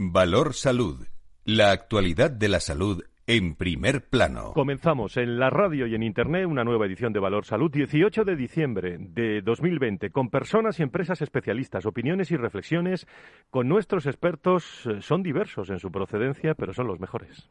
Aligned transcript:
Valor 0.00 0.54
Salud. 0.54 1.08
La 1.44 1.72
actualidad 1.72 2.30
de 2.30 2.48
la 2.48 2.60
salud 2.60 3.02
en 3.26 3.56
primer 3.56 4.08
plano. 4.08 4.52
Comenzamos 4.52 5.16
en 5.16 5.40
la 5.40 5.50
radio 5.50 5.88
y 5.88 5.96
en 5.96 6.04
Internet 6.04 6.46
una 6.46 6.62
nueva 6.62 6.86
edición 6.86 7.12
de 7.12 7.18
Valor 7.18 7.44
Salud, 7.44 7.68
18 7.68 8.24
de 8.24 8.36
diciembre 8.36 8.96
de 9.00 9.42
2020, 9.42 10.10
con 10.10 10.30
personas 10.30 10.78
y 10.78 10.84
empresas 10.84 11.20
especialistas, 11.20 11.84
opiniones 11.84 12.30
y 12.30 12.36
reflexiones 12.36 13.08
con 13.50 13.66
nuestros 13.68 14.06
expertos. 14.06 14.86
Eh, 14.86 15.02
son 15.02 15.24
diversos 15.24 15.68
en 15.68 15.80
su 15.80 15.90
procedencia, 15.90 16.54
pero 16.54 16.72
son 16.72 16.86
los 16.86 17.00
mejores. 17.00 17.50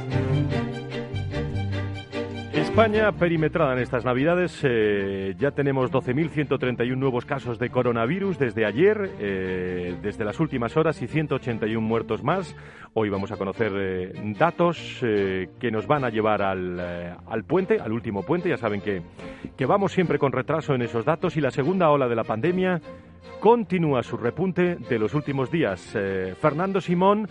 España 2.71 3.11
perimetrada 3.11 3.73
en 3.73 3.79
estas 3.79 4.05
Navidades. 4.05 4.61
Eh, 4.63 5.35
ya 5.37 5.51
tenemos 5.51 5.91
12.131 5.91 6.95
nuevos 6.95 7.25
casos 7.25 7.59
de 7.59 7.69
coronavirus 7.69 8.39
desde 8.39 8.65
ayer, 8.65 9.11
eh, 9.19 9.97
desde 10.01 10.23
las 10.23 10.39
últimas 10.39 10.77
horas, 10.77 11.01
y 11.01 11.07
181 11.07 11.85
muertos 11.85 12.23
más. 12.23 12.55
Hoy 12.93 13.09
vamos 13.09 13.29
a 13.33 13.35
conocer 13.35 13.73
eh, 13.75 14.13
datos 14.39 14.99
que 15.01 15.69
nos 15.69 15.85
van 15.85 16.05
a 16.05 16.09
llevar 16.09 16.41
al, 16.41 16.79
al, 16.79 17.43
puente, 17.43 17.77
al 17.77 17.91
último 17.91 18.23
puente. 18.23 18.47
Ya 18.47 18.57
saben 18.57 18.79
que, 18.79 19.01
que 19.57 19.65
vamos 19.65 19.91
siempre 19.91 20.17
con 20.17 20.31
retraso 20.31 20.73
en 20.73 20.81
esos 20.81 21.03
datos. 21.03 21.35
Y 21.35 21.41
la 21.41 21.51
segunda 21.51 21.89
ola 21.89 22.07
de 22.07 22.15
la 22.15 22.23
pandemia 22.23 22.79
continúa 23.41 24.01
su 24.01 24.15
repunte 24.15 24.77
de 24.77 24.97
los 24.97 25.13
últimos 25.13 25.51
días. 25.51 25.97
Fernando 26.39 26.79
Simón 26.79 27.27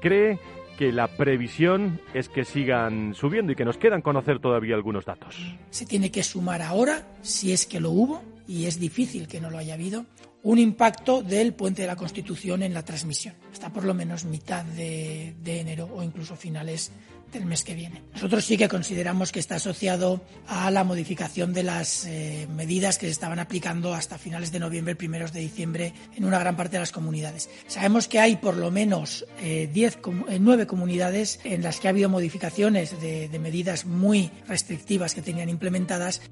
cree 0.00 0.40
que 0.76 0.92
la 0.92 1.08
previsión 1.08 2.00
es 2.14 2.28
que 2.28 2.44
sigan 2.44 3.14
subiendo 3.14 3.52
y 3.52 3.56
que 3.56 3.64
nos 3.64 3.78
quedan 3.78 4.02
conocer 4.02 4.38
todavía 4.38 4.74
algunos 4.74 5.04
datos. 5.04 5.36
Se 5.70 5.86
tiene 5.86 6.10
que 6.10 6.22
sumar 6.22 6.62
ahora, 6.62 7.06
si 7.22 7.52
es 7.52 7.66
que 7.66 7.80
lo 7.80 7.90
hubo, 7.90 8.22
y 8.46 8.66
es 8.66 8.78
difícil 8.78 9.26
que 9.26 9.40
no 9.40 9.50
lo 9.50 9.58
haya 9.58 9.74
habido, 9.74 10.06
un 10.42 10.58
impacto 10.58 11.22
del 11.22 11.54
puente 11.54 11.82
de 11.82 11.88
la 11.88 11.96
Constitución 11.96 12.62
en 12.62 12.72
la 12.72 12.84
transmisión, 12.84 13.34
hasta 13.50 13.72
por 13.72 13.84
lo 13.84 13.94
menos 13.94 14.24
mitad 14.24 14.64
de, 14.64 15.34
de 15.42 15.60
enero 15.60 15.88
o 15.92 16.02
incluso 16.04 16.36
finales 16.36 16.92
del 17.36 17.46
mes 17.46 17.64
que 17.64 17.74
viene. 17.74 18.02
Nosotros 18.14 18.44
sí 18.44 18.56
que 18.56 18.68
consideramos 18.68 19.30
que 19.30 19.40
está 19.40 19.56
asociado 19.56 20.22
a 20.46 20.70
la 20.70 20.84
modificación 20.84 21.52
de 21.52 21.62
las 21.62 22.06
eh, 22.06 22.48
medidas 22.54 22.98
que 22.98 23.06
se 23.06 23.12
estaban 23.12 23.38
aplicando 23.38 23.94
hasta 23.94 24.18
finales 24.18 24.52
de 24.52 24.58
noviembre, 24.58 24.96
primeros 24.96 25.32
de 25.32 25.40
diciembre 25.40 25.92
en 26.16 26.24
una 26.24 26.38
gran 26.38 26.56
parte 26.56 26.76
de 26.76 26.80
las 26.80 26.92
comunidades. 26.92 27.50
Sabemos 27.66 28.08
que 28.08 28.20
hay 28.20 28.36
por 28.36 28.56
lo 28.56 28.70
menos 28.70 29.26
eh, 29.40 29.68
diez, 29.72 29.98
eh, 30.28 30.38
nueve 30.40 30.66
comunidades 30.66 31.40
en 31.44 31.62
las 31.62 31.78
que 31.78 31.88
ha 31.88 31.90
habido 31.90 32.08
modificaciones 32.08 33.00
de, 33.00 33.28
de 33.28 33.38
medidas 33.38 33.84
muy 33.84 34.30
restrictivas 34.48 35.14
que 35.14 35.22
tenían 35.22 35.48
implementadas. 35.48 36.22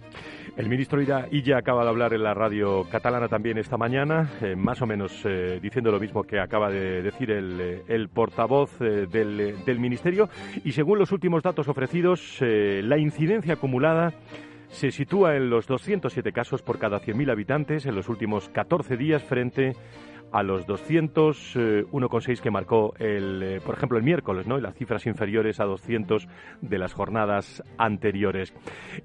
El 0.57 0.69
ministro 0.69 1.01
Illa 1.03 1.59
acaba 1.59 1.83
de 1.83 1.89
hablar 1.89 2.15
en 2.15 2.23
la 2.23 2.33
radio 2.33 2.85
catalana 2.89 3.27
también 3.27 3.59
esta 3.59 3.77
mañana, 3.77 4.31
eh, 4.41 4.55
más 4.55 4.81
o 4.83 4.87
menos 4.87 5.13
eh, 5.25 5.59
diciendo 5.61 5.91
lo 5.91 5.99
mismo 5.99 6.23
que 6.23 6.39
acaba 6.39 6.71
de 6.71 7.03
decir 7.03 7.33
el, 7.33 7.61
eh, 7.61 7.83
el 7.89 8.09
portavoz 8.09 8.79
del, 8.79 9.65
del, 9.65 9.81
ministerio. 9.81 10.29
Y 10.65 10.71
según 10.71 10.94
los 10.99 11.13
últimos 11.13 11.43
datos 11.43 11.69
ofrecidos, 11.69 12.39
la 12.41 12.99
incidencia 12.99 13.55
acumulada 13.55 14.13
se 14.69 14.91
sitúa 14.91 15.37
en 15.37 15.51
los 15.51 15.67
207 15.67 16.33
casos 16.33 16.63
por 16.63 16.79
cada 16.79 17.01
100.000 17.01 17.31
habitantes 17.31 17.87
en 17.87 17.95
los 17.95 18.09
últimos 18.09 18.49
14 18.49 18.97
días 18.97 19.23
frente 19.23 19.75
a 20.33 20.43
los 20.43 20.67
200, 20.67 21.55
1,6 21.55 22.29
eh, 22.29 22.43
que 22.43 22.51
marcó, 22.51 22.93
el, 22.99 23.41
eh, 23.41 23.61
por 23.65 23.77
ejemplo, 23.77 23.99
el 23.99 24.03
miércoles, 24.03 24.49
¿no? 24.49 24.59
las 24.59 24.75
cifras 24.75 25.07
inferiores 25.07 25.61
a 25.61 25.65
200 25.65 26.27
de 26.61 26.79
las 26.79 26.93
jornadas 26.93 27.63
anteriores. 27.79 28.53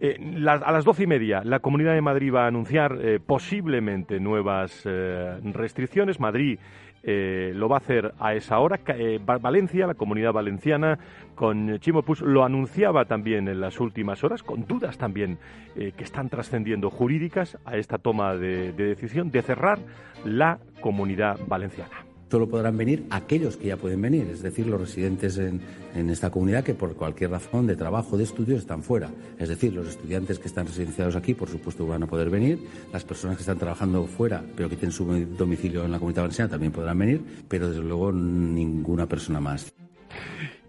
Eh, 0.02 0.18
a 0.48 0.72
las 0.72 0.86
doce 0.86 1.04
y 1.04 1.08
media, 1.08 1.44
la 1.44 1.60
Comunidad 1.60 1.94
de 1.94 2.02
Madrid 2.02 2.34
va 2.34 2.46
a 2.46 2.48
anunciar 2.48 2.98
posiblemente 3.28 4.20
nuevas 4.20 4.86
restricciones. 4.86 6.20
Madrid 6.20 6.58
eh, 7.04 7.52
lo 7.56 7.70
va 7.70 7.78
a 7.78 7.80
hacer 7.80 8.14
a 8.20 8.34
esa 8.34 8.60
hora. 8.60 8.80
Eh, 8.88 9.20
Valencia, 9.24 9.88
la 9.88 9.94
comunidad 9.94 10.34
valenciana, 10.34 11.00
con 11.36 11.80
Chimo 11.80 12.02
Puig, 12.04 12.22
lo 12.22 12.44
anunciaba 12.44 13.06
también 13.06 13.48
en 13.48 13.62
las 13.62 13.80
últimas 13.80 14.24
horas, 14.24 14.44
con 14.44 14.66
dudas 14.66 14.98
también 14.98 15.38
eh, 15.76 15.94
que 15.96 16.04
están 16.04 16.30
trascendiendo 16.30 16.90
jurídicas 16.90 17.58
a 17.66 17.78
esta 17.78 17.98
toma 17.98 18.36
de 18.36 18.74
decisión 18.74 19.32
de 19.32 19.42
cerrar 19.42 19.80
la 20.26 20.60
comunidad 20.82 21.40
valenciana. 21.48 22.09
Solo 22.30 22.48
podrán 22.48 22.78
venir 22.78 23.06
aquellos 23.10 23.58
que 23.58 23.70
ya 23.70 23.78
pueden 23.78 24.02
venir, 24.02 24.28
es 24.32 24.44
decir, 24.44 24.68
los 24.68 24.80
residentes 24.80 25.38
en, 25.40 25.62
en, 25.96 26.12
esta 26.12 26.30
comunidad 26.30 26.64
que 26.64 26.76
por 26.76 26.94
cualquier 26.94 27.32
razón 27.32 27.66
de 27.66 27.76
trabajo, 27.76 28.18
de 28.18 28.24
estudio, 28.24 28.56
están 28.56 28.84
fuera. 28.84 29.10
Es 29.40 29.50
decir, 29.50 29.74
los 29.74 29.88
estudiantes 29.88 30.38
que 30.38 30.48
están 30.48 30.68
residenciados 30.68 31.16
aquí, 31.16 31.34
por 31.34 31.50
supuesto, 31.50 31.88
van 31.88 32.04
a 32.04 32.08
poder 32.08 32.30
venir. 32.30 32.60
Las 32.94 33.04
personas 33.04 33.38
que 33.38 33.42
están 33.42 33.58
trabajando 33.58 34.06
fuera, 34.06 34.44
pero 34.56 34.70
que 34.70 34.76
tienen 34.76 34.92
su 34.92 35.06
domicilio 35.38 35.84
en 35.86 35.92
la 35.92 35.98
comunidad 35.98 36.24
valenciana, 36.24 36.52
también 36.52 36.72
podrán 36.72 37.00
venir, 37.00 37.22
pero 37.48 37.68
desde 37.68 37.82
luego 37.82 38.12
ninguna 38.12 39.08
persona 39.08 39.40
más. 39.40 39.74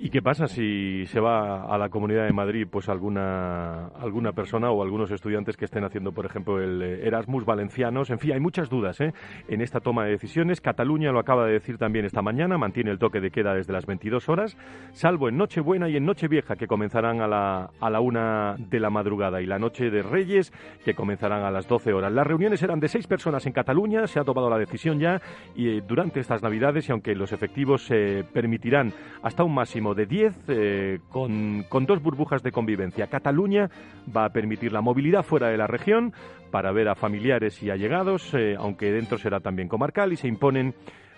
¿Y 0.03 0.09
qué 0.09 0.23
pasa 0.23 0.47
si 0.47 1.05
se 1.09 1.21
va 1.21 1.65
a 1.65 1.77
la 1.77 1.91
Comunidad 1.91 2.25
de 2.25 2.33
Madrid 2.33 2.67
pues 2.71 2.89
alguna, 2.89 3.89
alguna 3.89 4.33
persona 4.33 4.71
o 4.71 4.83
algunos 4.83 5.11
estudiantes 5.11 5.59
que 5.59 5.67
estén 5.67 5.85
haciendo, 5.85 6.13
por 6.13 6.25
ejemplo, 6.25 6.59
el 6.59 6.81
eh, 6.81 7.07
Erasmus 7.07 7.45
valencianos? 7.45 8.09
En 8.09 8.19
fin, 8.19 8.33
hay 8.33 8.41
muchas 8.41 8.71
dudas 8.71 8.99
¿eh? 9.03 9.13
en 9.47 9.61
esta 9.61 9.81
toma 9.81 10.07
de 10.07 10.13
decisiones. 10.13 10.63
Cataluña 10.63 11.13
lo 11.13 11.19
acaba 11.19 11.45
de 11.45 11.53
decir 11.53 11.77
también 11.77 12.07
esta 12.07 12.23
mañana, 12.23 12.57
mantiene 12.57 12.91
el 12.93 12.99
toque 12.99 13.21
de 13.21 13.31
queda 13.31 13.53
desde 13.53 13.75
las 13.75 13.85
22 13.85 14.27
horas, 14.31 14.57
salvo 14.93 15.29
en 15.29 15.37
Nochebuena 15.37 15.91
y 15.91 15.99
en 15.99 16.07
Nochevieja, 16.07 16.57
que 16.57 16.67
comenzarán 16.67 17.21
a 17.21 17.29
la, 17.29 17.71
a 17.79 17.91
la 17.91 18.01
una 18.01 18.57
de 18.57 18.81
la 18.81 18.89
madrugada, 18.89 19.43
y 19.43 19.47
la 19.47 19.59
Noche 19.59 19.91
de 19.91 20.01
Reyes, 20.01 20.51
que 20.83 20.95
comenzarán 20.95 21.43
a 21.43 21.51
las 21.51 21.69
12 21.69 21.93
horas. 21.93 22.11
Las 22.11 22.27
reuniones 22.27 22.63
eran 22.63 22.81
de 22.81 22.89
seis 22.89 23.07
personas 23.07 23.45
en 23.45 23.53
Cataluña, 23.53 24.07
se 24.07 24.19
ha 24.19 24.25
tomado 24.25 24.49
la 24.49 24.57
decisión 24.57 24.99
ya, 24.99 25.21
y 25.55 25.69
eh, 25.69 25.83
durante 25.87 26.21
estas 26.21 26.43
Navidades, 26.43 26.89
y 26.89 26.93
aunque 26.93 27.15
los 27.15 27.33
efectivos 27.33 27.83
se 27.83 28.25
permitirán 28.33 28.95
hasta 29.23 29.45
un 29.45 29.53
máximo 29.53 29.90
de 29.95 30.07
10 30.07 30.35
eh, 30.49 30.99
con, 31.09 31.65
con 31.69 31.87
dos 31.87 32.03
burbujas 32.03 32.43
de 32.43 32.53
convivencia. 32.53 33.09
Cataluña 33.09 33.71
va 34.15 34.27
a 34.27 34.33
permitir 34.33 34.73
la 34.73 34.81
movilidad 34.81 35.23
fuera 35.23 35.49
de 35.49 35.57
la 35.57 35.67
región 35.67 36.13
para 36.51 36.73
ver 36.73 36.89
a 36.89 36.95
familiares 36.95 37.63
y 37.63 37.71
allegados, 37.71 38.35
eh, 38.35 38.57
aunque 38.59 38.93
dentro 38.93 39.19
será 39.19 39.41
también 39.41 39.69
comarcal 39.69 40.13
y 40.13 40.17
se 40.17 40.29
imponen 40.29 40.75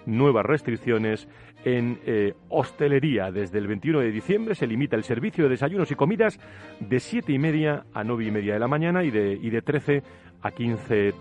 nuevas 0.06 0.44
restricciones 0.44 1.28
en 1.64 1.98
eh, 2.06 2.34
hostelería. 2.48 3.30
Desde 3.30 3.58
el 3.58 3.66
21 3.66 4.00
de 4.00 4.10
diciembre 4.10 4.54
se 4.54 4.66
limita 4.66 4.96
el 4.96 5.04
servicio 5.04 5.44
de 5.44 5.50
desayunos 5.50 5.90
y 5.90 5.94
comidas 5.94 6.38
de 6.80 7.00
7 7.00 7.32
y 7.32 7.38
media 7.38 7.84
a 7.94 8.04
9 8.04 8.24
y 8.24 8.30
media 8.30 8.54
de 8.54 8.58
la 8.58 8.68
mañana 8.68 9.04
y 9.04 9.10
de, 9.10 9.38
y 9.40 9.50
de 9.50 9.62
13 9.62 10.02
a 10.42 10.50
15 10.50 11.14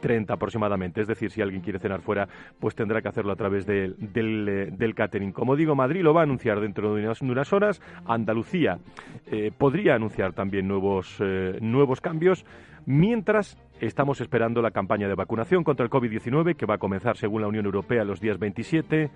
30 0.00 0.34
aproximadamente. 0.34 1.00
Es 1.00 1.08
decir, 1.08 1.30
si 1.30 1.42
alguien 1.42 1.62
quiere 1.62 1.78
cenar 1.78 2.00
fuera, 2.00 2.28
pues 2.58 2.74
tendrá 2.74 3.02
que 3.02 3.08
hacerlo 3.08 3.32
a 3.32 3.36
través 3.36 3.66
de, 3.66 3.94
del, 3.98 4.76
del, 4.76 4.94
catering. 4.94 5.32
Como 5.32 5.56
digo, 5.56 5.74
Madrid 5.74 6.02
lo 6.02 6.14
va 6.14 6.20
a 6.20 6.24
anunciar 6.24 6.60
dentro 6.60 6.94
de 6.94 7.04
unas, 7.04 7.20
de 7.20 7.30
unas 7.30 7.52
horas. 7.52 7.80
Andalucía 8.06 8.78
eh, 9.26 9.50
podría 9.56 9.94
anunciar 9.94 10.32
también 10.32 10.68
nuevos, 10.68 11.16
eh, 11.20 11.58
nuevos 11.60 12.00
cambios. 12.00 12.44
Mientras 12.86 13.58
estamos 13.80 14.20
esperando 14.20 14.62
la 14.62 14.70
campaña 14.70 15.08
de 15.08 15.14
vacunación 15.14 15.64
contra 15.64 15.84
el 15.84 15.90
COVID-19 15.90 16.56
que 16.56 16.66
va 16.66 16.76
a 16.76 16.78
comenzar 16.78 17.16
según 17.16 17.42
la 17.42 17.48
Unión 17.48 17.64
Europea 17.64 18.04
los 18.04 18.20
días 18.20 18.38
27, 18.38 19.10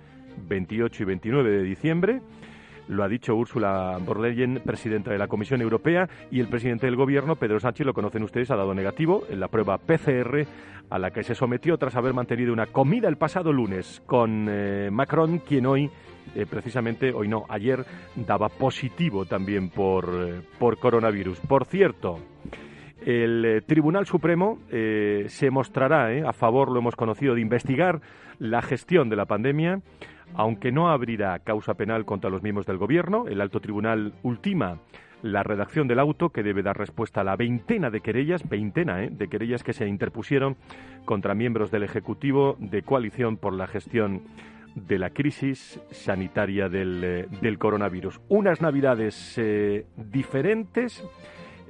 28 0.47 1.03
y 1.03 1.05
29 1.05 1.49
de 1.49 1.63
diciembre. 1.63 2.21
Lo 2.91 3.05
ha 3.05 3.07
dicho 3.07 3.33
Ursula 3.33 3.97
von 4.05 4.21
Leyen, 4.21 4.61
presidenta 4.65 5.11
de 5.11 5.17
la 5.17 5.29
Comisión 5.29 5.61
Europea, 5.61 6.09
y 6.29 6.41
el 6.41 6.49
presidente 6.49 6.87
del 6.87 6.97
Gobierno, 6.97 7.37
Pedro 7.37 7.57
Sánchez, 7.57 7.85
lo 7.85 7.93
conocen 7.93 8.21
ustedes, 8.21 8.51
ha 8.51 8.57
dado 8.57 8.73
negativo 8.73 9.23
en 9.29 9.39
la 9.39 9.47
prueba 9.47 9.77
PCR 9.77 10.45
a 10.89 10.99
la 10.99 11.11
que 11.11 11.23
se 11.23 11.33
sometió 11.33 11.77
tras 11.77 11.95
haber 11.95 12.13
mantenido 12.13 12.51
una 12.51 12.65
comida 12.65 13.07
el 13.07 13.15
pasado 13.15 13.53
lunes 13.53 14.03
con 14.05 14.45
eh, 14.49 14.89
Macron, 14.91 15.39
quien 15.39 15.67
hoy 15.67 15.89
eh, 16.35 16.45
precisamente 16.45 17.13
hoy 17.13 17.29
no, 17.29 17.45
ayer 17.47 17.85
daba 18.17 18.49
positivo 18.49 19.25
también 19.25 19.69
por, 19.69 20.09
eh, 20.13 20.41
por 20.59 20.77
coronavirus. 20.77 21.39
Por 21.39 21.63
cierto, 21.63 22.19
el 23.05 23.63
Tribunal 23.65 24.05
Supremo 24.05 24.59
se 24.69 25.49
mostrará 25.49 26.29
a 26.29 26.33
favor, 26.33 26.69
lo 26.69 26.79
hemos 26.79 26.95
conocido, 26.95 27.33
de 27.35 27.41
investigar 27.41 28.01
la 28.41 28.63
gestión 28.63 29.09
de 29.09 29.15
la 29.15 29.25
pandemia 29.25 29.81
aunque 30.33 30.71
no 30.71 30.89
abrirá 30.89 31.39
causa 31.39 31.73
penal 31.73 32.05
contra 32.05 32.29
los 32.29 32.41
miembros 32.41 32.65
del 32.65 32.77
Gobierno, 32.77 33.27
el 33.27 33.41
alto 33.41 33.59
tribunal 33.59 34.13
ultima 34.23 34.79
la 35.21 35.43
redacción 35.43 35.87
del 35.87 35.99
auto 35.99 36.29
que 36.29 36.41
debe 36.41 36.63
dar 36.63 36.77
respuesta 36.77 37.21
a 37.21 37.23
la 37.23 37.35
veintena 37.35 37.91
de 37.91 38.01
querellas, 38.01 38.47
veintena 38.49 39.03
¿eh? 39.03 39.09
de 39.11 39.27
querellas 39.27 39.63
que 39.63 39.73
se 39.73 39.87
interpusieron 39.87 40.57
contra 41.05 41.35
miembros 41.35 41.69
del 41.69 41.83
Ejecutivo 41.83 42.55
de 42.59 42.81
coalición 42.81 43.37
por 43.37 43.53
la 43.53 43.67
gestión 43.67 44.23
de 44.73 44.97
la 44.97 45.11
crisis 45.11 45.79
sanitaria 45.91 46.69
del, 46.69 47.03
eh, 47.03 47.57
coronavirus. 47.59 48.19
Unas 48.29 48.61
navidades 48.61 49.37
eh, 49.37 49.85
diferentes 49.95 51.03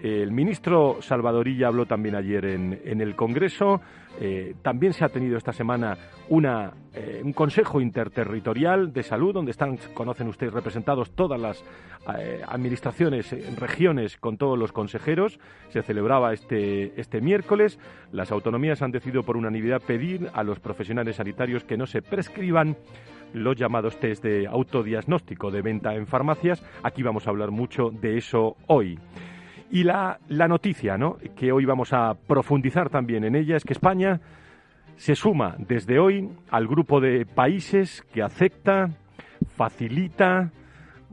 El 0.02 0.32
ministro 0.32 0.98
Salvadorilla 1.00 1.68
habló 1.68 1.86
también 1.86 2.16
ayer 2.16 2.46
en, 2.46 3.02
el 3.02 3.16
Congreso. 3.16 3.82
Eh, 4.20 4.56
también 4.64 4.94
se 4.94 5.06
ha 5.06 5.10
tenido 5.10 5.38
esta 5.38 5.54
semana 5.54 5.96
una, 6.30 6.74
eh, 6.94 7.22
un 7.24 7.34
Consejo 7.34 7.80
Interterritorial 7.80 8.92
de 8.92 9.04
Salud, 9.04 9.32
donde 9.32 9.52
están, 9.52 9.78
conocen 9.94 10.28
ustedes, 10.28 10.54
representados 10.54 11.12
todas 11.12 11.40
las 11.40 11.64
eh, 12.18 12.42
administraciones, 12.48 13.30
regiones, 13.60 14.18
con 14.18 14.38
todos 14.38 14.58
los 14.58 14.72
consejeros. 14.72 15.40
Se 15.70 15.84
celebraba 15.84 16.34
este, 16.34 17.00
este 17.00 17.22
miércoles. 17.22 17.78
Las 18.12 18.32
autonomías 18.32 18.82
han 18.82 18.92
decidido 18.92 19.22
por 19.22 19.38
unanimidad 19.38 19.84
pedir 19.86 20.30
a 20.34 20.44
los 20.44 20.60
profesionales 20.60 21.18
sanitarios 21.18 21.64
que 21.64 21.78
no 21.78 21.86
se 21.86 22.02
prescriban 22.02 22.76
los 23.34 23.56
llamados 23.56 24.00
test 24.00 24.24
de 24.24 24.48
autodiagnóstico 24.48 25.52
de 25.52 25.62
venta 25.62 25.94
en 25.94 26.08
farmacias. 26.08 26.64
Aquí 26.82 27.04
vamos 27.04 27.28
a 27.28 27.30
hablar 27.30 27.52
mucho 27.52 27.92
de 27.92 28.18
eso 28.18 28.58
hoy. 28.66 28.98
Y 29.72 29.84
la, 29.84 30.20
la 30.28 30.48
noticia, 30.48 30.98
¿no? 30.98 31.18
que 31.36 31.52
hoy 31.52 31.66
vamos 31.66 31.94
a 31.94 32.14
profundizar 32.14 32.90
también 32.90 33.24
en 33.24 33.36
ella, 33.36 33.56
es 33.56 33.64
que 33.64 33.74
España 33.74 34.20
se 34.98 35.16
suma 35.16 35.56
desde 35.58 35.98
hoy 35.98 36.30
al 36.50 36.68
grupo 36.68 37.00
de 37.00 37.26
países 37.26 38.04
que 38.14 38.22
acepta, 38.22 38.90
facilita, 39.56 40.52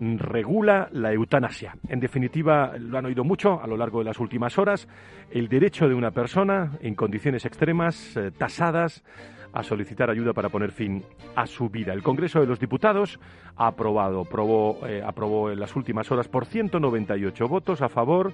regula 0.00 0.88
la 0.92 1.12
eutanasia. 1.12 1.74
En 1.88 2.00
definitiva, 2.00 2.76
lo 2.78 2.98
han 2.98 3.06
oído 3.06 3.24
mucho 3.24 3.62
a 3.62 3.66
lo 3.66 3.76
largo 3.76 4.00
de 4.00 4.06
las 4.06 4.18
últimas 4.18 4.58
horas, 4.58 4.88
el 5.30 5.48
derecho 5.48 5.88
de 5.88 5.94
una 5.94 6.10
persona 6.10 6.72
en 6.80 6.94
condiciones 6.94 7.44
extremas, 7.44 8.16
eh, 8.16 8.30
tasadas, 8.30 9.04
a 9.52 9.62
solicitar 9.62 10.10
ayuda 10.10 10.32
para 10.32 10.48
poner 10.48 10.72
fin 10.72 11.04
a 11.34 11.46
su 11.46 11.68
vida. 11.68 11.92
El 11.92 12.02
Congreso 12.02 12.40
de 12.40 12.46
los 12.46 12.60
Diputados 12.60 13.18
ha 13.56 13.68
aprobado, 13.68 14.22
aprobó, 14.22 14.86
eh, 14.86 15.02
aprobó 15.04 15.50
en 15.50 15.60
las 15.60 15.74
últimas 15.76 16.10
horas 16.10 16.28
por 16.28 16.46
198 16.46 17.48
votos 17.48 17.82
a 17.82 17.88
favor, 17.88 18.32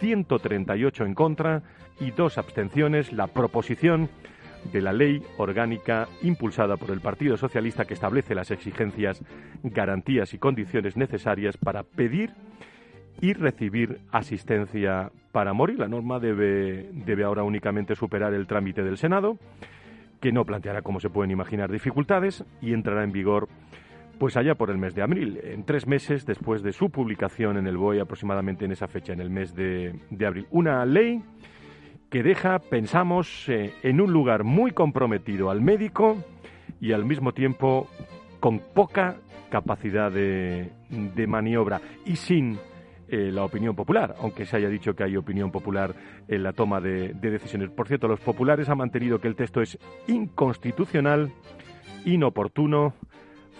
138 0.00 1.04
en 1.04 1.14
contra 1.14 1.62
y 2.00 2.10
dos 2.12 2.38
abstenciones 2.38 3.12
la 3.12 3.28
proposición 3.28 4.08
de 4.72 4.82
la 4.82 4.92
ley 4.92 5.22
orgánica 5.36 6.08
impulsada 6.22 6.76
por 6.76 6.90
el 6.90 7.00
Partido 7.00 7.36
Socialista 7.36 7.84
que 7.84 7.94
establece 7.94 8.34
las 8.34 8.50
exigencias, 8.50 9.22
garantías 9.62 10.34
y 10.34 10.38
condiciones 10.38 10.96
necesarias 10.96 11.56
para 11.56 11.84
pedir 11.84 12.32
y 13.20 13.32
recibir 13.32 14.00
asistencia 14.12 15.10
para 15.32 15.52
morir. 15.52 15.78
La 15.78 15.88
norma 15.88 16.18
debe, 16.18 16.90
debe 16.92 17.24
ahora 17.24 17.42
únicamente 17.42 17.94
superar 17.94 18.34
el 18.34 18.46
trámite 18.46 18.82
del 18.82 18.98
Senado 18.98 19.38
que 20.20 20.32
no 20.32 20.44
planteará, 20.44 20.82
como 20.82 21.00
se 21.00 21.10
pueden 21.10 21.30
imaginar, 21.30 21.70
dificultades 21.70 22.44
y 22.60 22.72
entrará 22.72 23.04
en 23.04 23.12
vigor 23.12 23.48
pues 24.18 24.36
allá 24.36 24.56
por 24.56 24.70
el 24.70 24.78
mes 24.78 24.94
de 24.94 25.02
abril, 25.02 25.38
en 25.44 25.64
tres 25.64 25.86
meses 25.86 26.26
después 26.26 26.62
de 26.62 26.72
su 26.72 26.90
publicación 26.90 27.56
en 27.56 27.68
el 27.68 27.76
BOE, 27.76 28.00
aproximadamente 28.00 28.64
en 28.64 28.72
esa 28.72 28.88
fecha, 28.88 29.12
en 29.12 29.20
el 29.20 29.30
mes 29.30 29.54
de, 29.54 29.94
abril. 30.26 30.46
Una 30.50 30.84
ley 30.84 31.22
que 32.10 32.22
deja, 32.24 32.58
pensamos, 32.58 33.48
eh, 33.48 33.74
en 33.82 34.00
un 34.00 34.12
lugar 34.12 34.42
muy 34.42 34.72
comprometido 34.72 35.50
al 35.50 35.60
médico 35.60 36.16
y 36.80 36.92
al 36.92 37.04
mismo 37.04 37.32
tiempo 37.32 37.88
con 38.40 38.58
poca 38.74 39.18
capacidad 39.50 40.10
de, 40.10 40.72
de 40.90 41.26
maniobra 41.26 41.80
y 42.04 42.16
sin 42.16 42.58
eh, 43.10 43.30
la 43.32 43.44
opinión 43.44 43.74
popular, 43.74 44.14
aunque 44.20 44.44
se 44.44 44.56
haya 44.56 44.68
dicho 44.68 44.94
que 44.94 45.02
hay 45.02 45.16
opinión 45.16 45.50
popular 45.50 45.94
en 46.28 46.42
la 46.42 46.52
toma 46.52 46.80
de, 46.80 47.14
decisiones. 47.14 47.70
Por 47.70 47.88
cierto, 47.88 48.06
los 48.06 48.20
populares 48.20 48.68
han 48.68 48.78
mantenido 48.78 49.18
que 49.18 49.28
el 49.28 49.34
texto 49.34 49.62
es 49.62 49.78
inconstitucional, 50.06 51.32
inoportuno, 52.04 52.92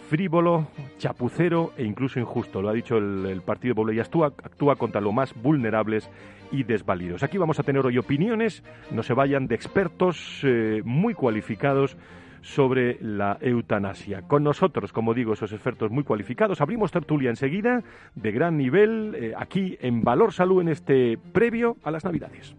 frívolo, 0.08 0.68
chapucero 0.98 1.72
e 1.76 1.84
incluso 1.84 2.20
injusto. 2.20 2.60
Lo 2.60 2.68
ha 2.68 2.74
dicho 2.74 2.98
el, 2.98 3.40
Partido 3.40 3.74
Popular 3.74 3.96
y 3.96 4.00
actúa, 4.00 4.26
actúa 4.26 4.76
contra 4.76 5.00
los 5.00 5.14
más 5.14 5.34
vulnerables 5.34 6.10
y 6.52 6.64
desvalidos. 6.64 7.22
Aquí 7.22 7.38
vamos 7.38 7.58
a 7.58 7.62
tener 7.62 7.84
hoy 7.86 7.96
opiniones, 7.98 8.62
no 8.90 9.02
se 9.02 9.14
vayan, 9.14 9.46
de 9.46 9.54
expertos 9.54 10.40
eh, 10.44 10.82
muy 10.84 11.14
cualificados 11.14 11.96
sobre 12.42 12.98
la 13.00 13.38
eutanasia. 13.40 14.22
Con 14.22 14.44
nosotros, 14.44 14.92
como 14.92 15.14
digo, 15.14 15.32
esos 15.32 15.52
expertos 15.52 15.90
muy 15.90 16.04
cualificados. 16.04 16.60
Abrimos 16.60 16.92
tertulia 16.92 17.30
enseguida, 17.30 17.82
de 18.14 18.32
gran 18.32 18.56
nivel, 18.56 19.14
eh, 19.14 19.34
aquí 19.36 19.76
en 19.80 20.02
Valor 20.02 20.32
Salud, 20.32 20.60
en 20.60 20.68
este 20.68 21.18
previo 21.32 21.76
a 21.82 21.90
las 21.90 22.04
Navidades. 22.04 22.54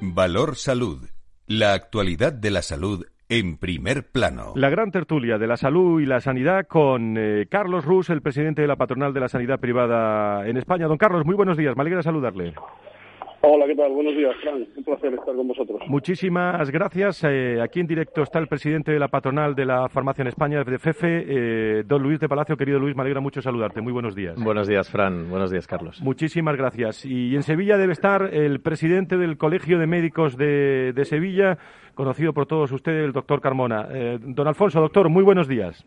Valor 0.00 0.56
Salud. 0.56 1.08
La 1.46 1.72
actualidad 1.72 2.32
de 2.32 2.50
la 2.50 2.62
salud 2.62 3.06
en 3.30 3.56
primer 3.56 4.10
plano. 4.10 4.52
La 4.56 4.68
gran 4.70 4.90
tertulia 4.90 5.38
de 5.38 5.46
la 5.46 5.56
salud 5.56 6.00
y 6.00 6.06
la 6.06 6.20
sanidad 6.20 6.66
con 6.66 7.16
eh, 7.16 7.46
Carlos 7.48 7.84
Rus, 7.84 8.10
el 8.10 8.22
presidente 8.22 8.60
de 8.60 8.68
la 8.68 8.74
patronal 8.74 9.14
de 9.14 9.20
la 9.20 9.28
sanidad 9.28 9.60
privada 9.60 10.46
en 10.48 10.56
España. 10.56 10.88
Don 10.88 10.98
Carlos, 10.98 11.24
muy 11.24 11.36
buenos 11.36 11.56
días, 11.56 11.76
me 11.76 11.82
alegra 11.82 12.02
saludarle. 12.02 12.54
Hola, 13.42 13.66
¿qué 13.66 13.74
tal? 13.74 13.90
Buenos 13.92 14.14
días, 14.14 14.36
Fran. 14.42 14.66
Un 14.76 14.84
placer 14.84 15.14
estar 15.14 15.34
con 15.34 15.48
vosotros. 15.48 15.80
Muchísimas 15.88 16.70
gracias. 16.70 17.24
Eh, 17.24 17.58
aquí 17.62 17.80
en 17.80 17.86
directo 17.86 18.22
está 18.22 18.38
el 18.38 18.48
presidente 18.48 18.92
de 18.92 18.98
la 18.98 19.08
patronal 19.08 19.54
de 19.54 19.64
la 19.64 19.88
farmacia 19.88 20.20
en 20.20 20.28
España, 20.28 20.62
de 20.62 20.78
FEFE, 20.78 21.24
eh, 21.26 21.82
don 21.86 22.02
Luis 22.02 22.20
de 22.20 22.28
Palacio. 22.28 22.54
Querido 22.58 22.78
Luis, 22.78 22.94
me 22.94 23.00
alegra 23.00 23.20
mucho 23.20 23.40
saludarte. 23.40 23.80
Muy 23.80 23.94
buenos 23.94 24.14
días. 24.14 24.36
Buenos 24.42 24.68
días, 24.68 24.90
Fran. 24.90 25.30
Buenos 25.30 25.50
días, 25.50 25.66
Carlos. 25.66 26.02
Muchísimas 26.02 26.54
gracias. 26.56 27.06
Y 27.06 27.34
en 27.34 27.42
Sevilla 27.42 27.78
debe 27.78 27.94
estar 27.94 28.28
el 28.34 28.60
presidente 28.60 29.16
del 29.16 29.38
Colegio 29.38 29.78
de 29.78 29.86
Médicos 29.86 30.36
de, 30.36 30.92
de 30.94 31.04
Sevilla, 31.06 31.56
conocido 31.94 32.34
por 32.34 32.44
todos 32.44 32.70
ustedes, 32.72 33.06
el 33.06 33.12
doctor 33.12 33.40
Carmona. 33.40 33.88
Eh, 33.90 34.18
don 34.20 34.48
Alfonso, 34.48 34.82
doctor, 34.82 35.08
muy 35.08 35.22
buenos 35.22 35.48
días. 35.48 35.82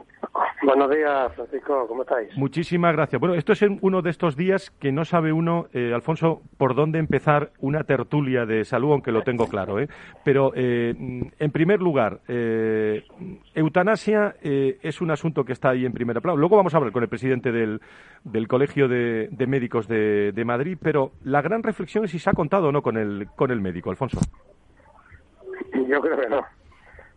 Buenos 0.64 0.90
días, 0.92 1.34
Francisco, 1.36 1.86
¿cómo 1.90 2.04
estáis? 2.04 2.38
Muchísimas 2.38 2.94
gracias. 2.94 3.20
Bueno, 3.20 3.36
esto 3.36 3.52
es 3.52 3.62
uno 3.82 4.02
de 4.02 4.10
estos 4.10 4.38
días 4.38 4.72
que 4.80 4.94
no 4.94 5.04
sabe 5.04 5.34
uno, 5.34 5.66
eh, 5.74 5.92
Alfonso, 5.94 6.42
por 6.58 6.74
dónde 6.74 7.00
empezar 7.00 7.52
una 7.60 7.84
tertulia 7.84 8.46
de 8.46 8.64
salud, 8.64 8.94
aunque 8.94 9.12
lo 9.12 9.24
tengo 9.24 9.48
claro. 9.48 9.82
¿eh? 9.82 9.90
Pero, 10.24 10.54
eh, 10.56 10.96
en 11.38 11.52
primer 11.52 11.82
lugar, 11.82 12.22
eutanasia 13.54 14.36
es 14.42 15.02
un 15.02 15.12
asunto 15.12 15.44
que 15.44 15.52
está 15.52 15.72
ahí 15.72 15.86
en 15.86 15.92
primera 15.92 16.22
plano. 16.22 16.38
Luego 16.38 16.56
vamos 16.56 16.74
a 16.74 16.78
hablar 16.78 16.94
con 16.94 17.04
el 17.04 17.10
presidente 17.10 17.52
del, 17.52 17.82
del 18.24 18.48
Colegio 18.48 18.88
de, 18.88 19.28
Médicos 19.46 19.90
de, 19.90 20.32
de, 20.32 20.46
Madrid, 20.46 20.78
pero 20.82 21.12
la 21.26 21.42
gran 21.42 21.62
reflexión 21.62 22.06
es 22.06 22.12
si 22.12 22.20
se 22.20 22.30
ha 22.30 22.34
contado 22.34 22.70
o 22.70 22.72
no 22.72 22.82
con 22.82 22.96
el, 22.96 23.28
con 23.36 23.52
el 23.52 23.60
médico, 23.60 23.90
Alfonso. 23.90 24.18
Yo 25.74 26.00
creo 26.00 26.18
que 26.18 26.30
no, 26.30 26.42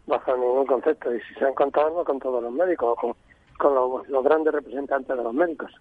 bajo 0.06 0.36
ningún 0.36 0.66
concepto. 0.66 1.14
Y 1.14 1.20
si 1.20 1.34
se 1.34 1.44
han 1.44 1.54
contado, 1.54 1.90
no 1.90 2.04
con 2.04 2.18
todos 2.18 2.42
los 2.42 2.52
médicos, 2.52 2.98
con, 2.98 3.14
con 3.58 3.74
los, 3.74 4.24
grandes 4.24 4.52
representantes 4.52 5.16
de 5.16 5.22
los 5.22 5.34
médicos. 5.34 5.72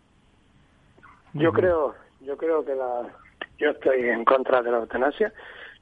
Yo 1.33 1.51
creo, 1.51 1.95
yo 2.21 2.37
creo 2.37 2.63
que 2.63 2.75
la, 2.75 3.09
yo 3.57 3.71
estoy 3.71 4.09
en 4.09 4.23
contra 4.25 4.61
de 4.61 4.71
la 4.71 4.77
eutanasia. 4.77 5.33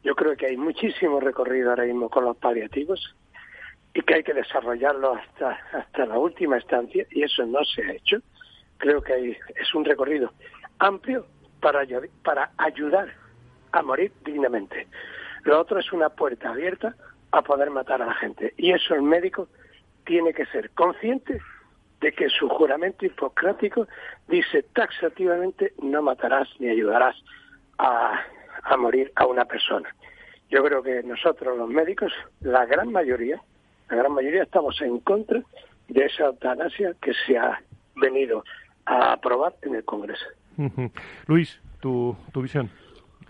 Yo 0.03 0.15
creo 0.15 0.35
que 0.35 0.47
hay 0.47 0.57
muchísimo 0.57 1.19
recorrido 1.19 1.69
ahora 1.69 1.85
mismo 1.85 2.09
con 2.09 2.25
los 2.25 2.35
paliativos 2.37 3.15
y 3.93 4.01
que 4.01 4.15
hay 4.15 4.23
que 4.23 4.33
desarrollarlo 4.33 5.13
hasta 5.13 5.51
hasta 5.71 6.05
la 6.05 6.17
última 6.17 6.57
estancia 6.57 7.05
y 7.11 7.23
eso 7.23 7.45
no 7.45 7.63
se 7.63 7.83
ha 7.83 7.93
hecho. 7.93 8.17
Creo 8.77 9.01
que 9.01 9.13
hay, 9.13 9.37
es 9.55 9.73
un 9.73 9.85
recorrido 9.85 10.31
amplio 10.79 11.25
para 11.61 11.85
para 12.23 12.51
ayudar 12.57 13.13
a 13.71 13.81
morir 13.81 14.11
dignamente. 14.25 14.87
Lo 15.43 15.59
otro 15.59 15.79
es 15.79 15.91
una 15.93 16.09
puerta 16.09 16.49
abierta 16.49 16.95
a 17.31 17.41
poder 17.41 17.69
matar 17.69 18.01
a 18.01 18.07
la 18.07 18.13
gente. 18.15 18.53
Y 18.57 18.71
eso 18.71 18.95
el 18.95 19.01
médico 19.01 19.47
tiene 20.05 20.33
que 20.33 20.45
ser 20.47 20.69
consciente 20.71 21.39
de 22.03 22.11
que 22.11 22.27
su 22.27 22.49
juramento 22.49 23.05
hipocrático 23.05 23.87
dice 24.27 24.63
taxativamente 24.73 25.73
no 25.81 26.01
matarás 26.01 26.49
ni 26.59 26.67
ayudarás 26.67 27.15
a, 27.77 28.19
a 28.63 28.77
morir 28.77 29.11
a 29.15 29.25
una 29.25 29.45
persona. 29.45 29.89
Yo 30.49 30.61
creo 30.63 30.83
que 30.83 31.01
nosotros 31.03 31.57
los 31.57 31.69
médicos, 31.69 32.11
la 32.41 32.65
gran 32.65 32.91
mayoría, 32.91 33.41
la 33.89 33.95
gran 33.95 34.11
mayoría 34.11 34.43
estamos 34.43 34.79
en 34.81 34.99
contra 34.99 35.41
de 35.87 36.05
esa 36.05 36.25
eutanasia 36.25 36.93
que 37.01 37.13
se 37.25 37.37
ha 37.37 37.61
venido 37.95 38.43
a 38.85 39.13
aprobar 39.13 39.55
en 39.61 39.75
el 39.75 39.85
Congreso. 39.85 40.25
Luis, 41.27 41.59
tu, 41.79 42.15
tu 42.33 42.41
visión. 42.41 42.69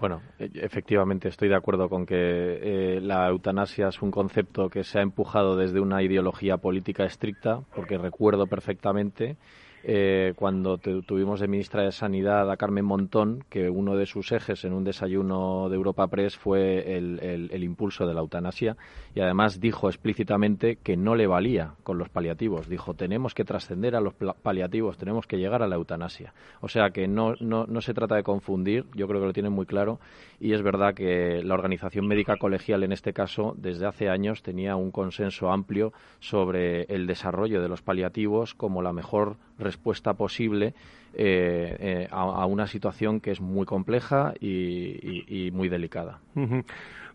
Bueno, 0.03 0.21
e, 0.37 0.51
efectivamente 0.55 1.29
estoy 1.29 1.47
de 1.47 1.55
acuerdo 1.55 1.87
con 1.87 2.05
que 2.05 2.17
eh, 2.17 2.99
la 3.01 3.25
eutanasia 3.29 3.87
es 3.87 4.01
un 4.01 4.11
concepto 4.11 4.69
que 4.69 4.83
se 4.83 4.99
ha 4.99 5.01
empujado 5.01 5.55
desde 5.55 5.79
una 5.79 6.03
ideología 6.03 6.57
política 6.57 7.05
estricta, 7.05 7.61
porque 7.73 7.97
recuerdo 7.97 8.47
perfectamente 8.47 9.37
eh, 9.85 10.33
cuando 10.37 10.77
tuvimos 10.77 11.41
de 11.41 11.47
ministra 11.47 11.83
de 11.83 11.91
Sanidad 11.91 12.49
a 12.49 12.57
Carmen 12.57 12.85
Montón, 12.85 13.43
que 13.49 13.69
uno 13.69 13.97
de 13.97 14.05
sus 14.05 14.31
ejes 14.31 14.63
en 14.63 14.73
un 14.73 14.85
desayuno 14.85 15.67
de 15.69 15.75
Europa 15.75 16.07
Press 16.07 16.37
fue 16.37 16.97
el, 16.97 17.63
impulso 17.63 18.07
de 18.07 18.13
la 18.13 18.21
eutanasia 18.21 18.77
y 19.13 19.19
además 19.19 19.59
dijo 19.59 19.89
explícitamente 19.89 20.77
que 20.77 20.95
no 20.95 21.15
le 21.15 21.27
valía 21.27 21.73
con 21.83 21.97
los 21.97 22.09
paliativos. 22.09 22.69
Dijo, 22.69 22.93
tenemos 22.93 23.33
que 23.33 23.43
trascender 23.43 23.95
a 23.95 24.01
los 24.01 24.13
paliativos, 24.13 24.97
tenemos 24.97 25.27
que 25.27 25.37
llegar 25.37 25.61
a 25.61 25.67
la 25.67 25.75
eutanasia. 25.75 26.33
O 26.61 26.69
sea 26.69 26.91
que 26.91 27.07
no, 27.07 27.35
no 27.39 27.81
se 27.81 27.93
trata 27.93 28.15
de 28.15 28.23
confundir, 28.23 28.85
yo 28.95 29.07
creo 29.07 29.19
que 29.19 29.27
lo 29.27 29.33
tienen 29.33 29.51
muy 29.51 29.65
claro 29.65 29.99
y 30.39 30.53
es 30.53 30.61
verdad 30.61 30.93
que 30.93 31.41
la 31.43 31.53
Organización 31.53 32.07
Médica 32.07 32.37
Colegial 32.37 32.83
en 32.83 32.91
este 32.91 33.13
caso 33.13 33.53
desde 33.57 33.85
hace 33.85 34.09
años 34.09 34.43
tenía 34.43 34.75
un 34.75 34.91
consenso 34.91 35.51
amplio 35.51 35.93
sobre 36.19 36.83
el 36.83 37.07
desarrollo 37.07 37.61
de 37.61 37.69
los 37.69 37.81
paliativos 37.81 38.53
como 38.53 38.81
la 38.81 38.93
mejor 38.93 39.37
respuesta 39.57 40.13
posible 40.13 40.73
eh, 41.15 41.75
eh, 41.79 42.07
a, 42.09 42.45
una 42.45 42.67
situación 42.67 43.19
que 43.19 43.31
es 43.31 43.41
muy 43.41 43.65
compleja 43.65 44.33
y, 44.39 45.49
muy 45.53 45.69
delicada. 45.69 46.19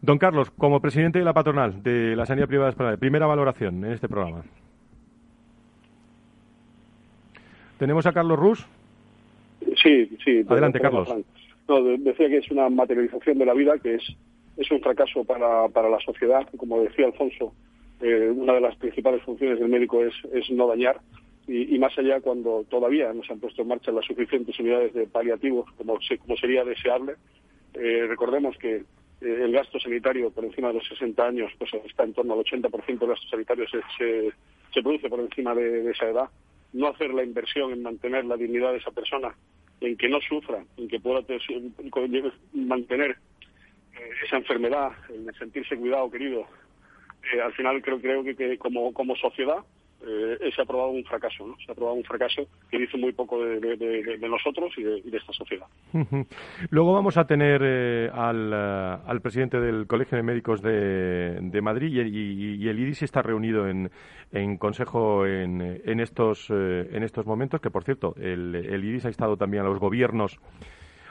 Don 0.01 0.19
Carlos, 0.19 0.51
como 0.53 0.81
presidente 0.81 1.19
de 1.19 1.25
la 1.25 1.33
patronal 1.33 1.83
de 1.83 2.15
la 2.15 2.25
sanidad 2.25 2.47
privada 2.47 2.71
española, 2.71 2.97
primera 2.97 3.27
valoración 3.27 3.85
en 3.85 3.93
este 3.93 4.09
programa. 4.09 4.45
¿Tenemos 7.79 8.07
a 8.07 8.13
Carlos 8.13 8.39
Rus? 8.39 8.67
Sí, 9.83 10.17
sí. 10.25 10.45
Adelante, 10.49 10.81
Carlos. 10.81 11.09
No, 11.69 11.83
decía 11.83 12.29
que 12.29 12.39
es 12.39 12.51
una 12.51 12.69
materialización 12.69 13.39
de 13.39 13.47
la 13.47 13.55
vida, 13.55 13.79
que 13.79 13.97
es, 13.97 14.03
es 14.57 14.71
un 14.71 14.81
fracaso 14.81 15.25
para, 15.25 15.69
para 15.69 15.89
la 15.89 16.01
sociedad. 16.01 16.47
Como 16.57 16.81
decía 16.81 17.07
Alfonso, 17.07 17.53
eh, 18.01 18.33
una 18.35 18.55
de 18.55 18.61
las 18.61 18.77
principales 18.77 19.23
funciones 19.23 19.59
del 19.59 19.69
médico 19.69 20.03
es, 20.03 20.15
es 20.33 20.51
no 20.51 20.67
dañar. 20.69 21.01
Y, 21.49 21.79
más 21.79 21.97
allá 21.99 22.21
cuando 22.21 22.67
todavía 22.69 23.11
no 23.15 23.25
se 23.25 23.33
han 23.33 23.41
puesto 23.41 23.63
en 23.63 23.69
marcha 23.69 23.91
las 23.91 24.05
suficientes 24.05 24.59
unidades 24.61 24.93
de 24.93 25.07
paliativos 25.07 25.67
como, 25.79 25.99
como 26.21 26.37
sería 26.37 26.63
deseable. 26.63 27.15
Eh, 27.73 28.05
recordemos 28.07 28.55
que 28.59 28.77
eh, 28.77 28.85
el 29.21 29.53
gasto 29.53 29.81
sanitario 29.81 30.31
por 30.31 30.45
encima 30.45 30.69
de 30.69 30.75
los 30.75 30.87
60 30.89 31.27
años 31.27 31.51
pues 31.59 31.73
está 31.87 32.05
en 32.05 32.13
torno 32.13 32.35
al 32.35 32.41
80% 32.41 32.99
del 32.99 33.09
gasto 33.09 33.29
sanitario 33.31 33.65
se, 33.67 33.81
se, 33.97 34.83
produce 34.83 35.09
por 35.09 35.21
encima 35.21 35.55
de, 35.55 35.91
esa 35.91 36.11
edad. 36.11 36.29
No 36.75 36.89
hacer 36.89 37.15
la 37.15 37.25
inversión 37.25 37.73
en 37.73 37.83
mantener 37.83 38.27
la 38.27 38.37
dignidad 38.37 38.73
de 38.73 38.79
esa 38.79 38.91
persona, 38.91 39.35
en 39.81 39.97
que 39.97 40.09
no 40.09 40.21
sufra, 40.21 40.63
en 40.77 40.87
que 40.87 41.01
pueda 41.01 41.25
mantener 42.53 43.13
eh, 43.13 44.11
esa 44.27 44.37
enfermedad, 44.37 44.93
en 45.09 45.33
sentirse 45.35 45.79
cuidado, 45.79 46.11
querido, 46.11 46.45
al 47.43 47.53
final 47.55 47.81
creo, 47.81 48.01
creo 48.01 48.23
que, 48.23 48.59
como, 48.59 48.93
como 48.93 49.17
sociedad 49.17 49.65
eh, 50.07 50.51
se 50.55 50.61
ha 50.61 50.65
aprobado 50.65 50.91
un 50.91 51.05
fracaso, 51.05 51.47
¿no? 51.47 51.57
Se 51.57 51.71
ha 51.71 51.73
aprobado 51.73 51.97
un 51.97 52.05
fracaso 52.05 52.47
que 52.71 52.79
dice 52.79 52.97
muy 52.97 53.13
poco 53.13 53.43
de, 53.43 54.19
nosotros 54.29 54.73
y 54.77 54.83
de, 54.83 55.17
esta 55.17 55.33
sociedad. 55.33 55.67
Luego 56.71 56.93
vamos 56.93 57.17
a 57.17 57.27
tener 57.27 57.63
eh, 57.65 58.07
eh, 58.07 58.11
al, 58.15 59.21
presidente 59.21 59.59
del 59.61 59.87
Colegio 59.87 60.17
de 60.17 60.23
Médicos 60.23 60.63
de, 60.63 61.61
Madrid 61.63 61.93
y, 61.93 62.69
el 62.69 62.79
IDIS 62.79 63.03
está 63.03 63.23
reunido 63.23 63.69
en, 63.69 63.91
en 64.33 64.57
consejo 64.57 65.27
en, 65.27 65.83
en 65.85 66.01
estos 66.01 66.51
en 66.51 67.03
estos 67.03 67.27
momentos, 67.27 67.61
que 67.61 67.71
por 67.71 67.83
cierto, 67.85 68.15
el, 68.19 68.55
el 68.55 68.85
IDIS 68.85 69.07
ha 69.07 69.09
estado 69.09 69.37
también 69.37 69.65
a 69.65 69.67
los 69.67 69.79
gobiernos 69.79 70.39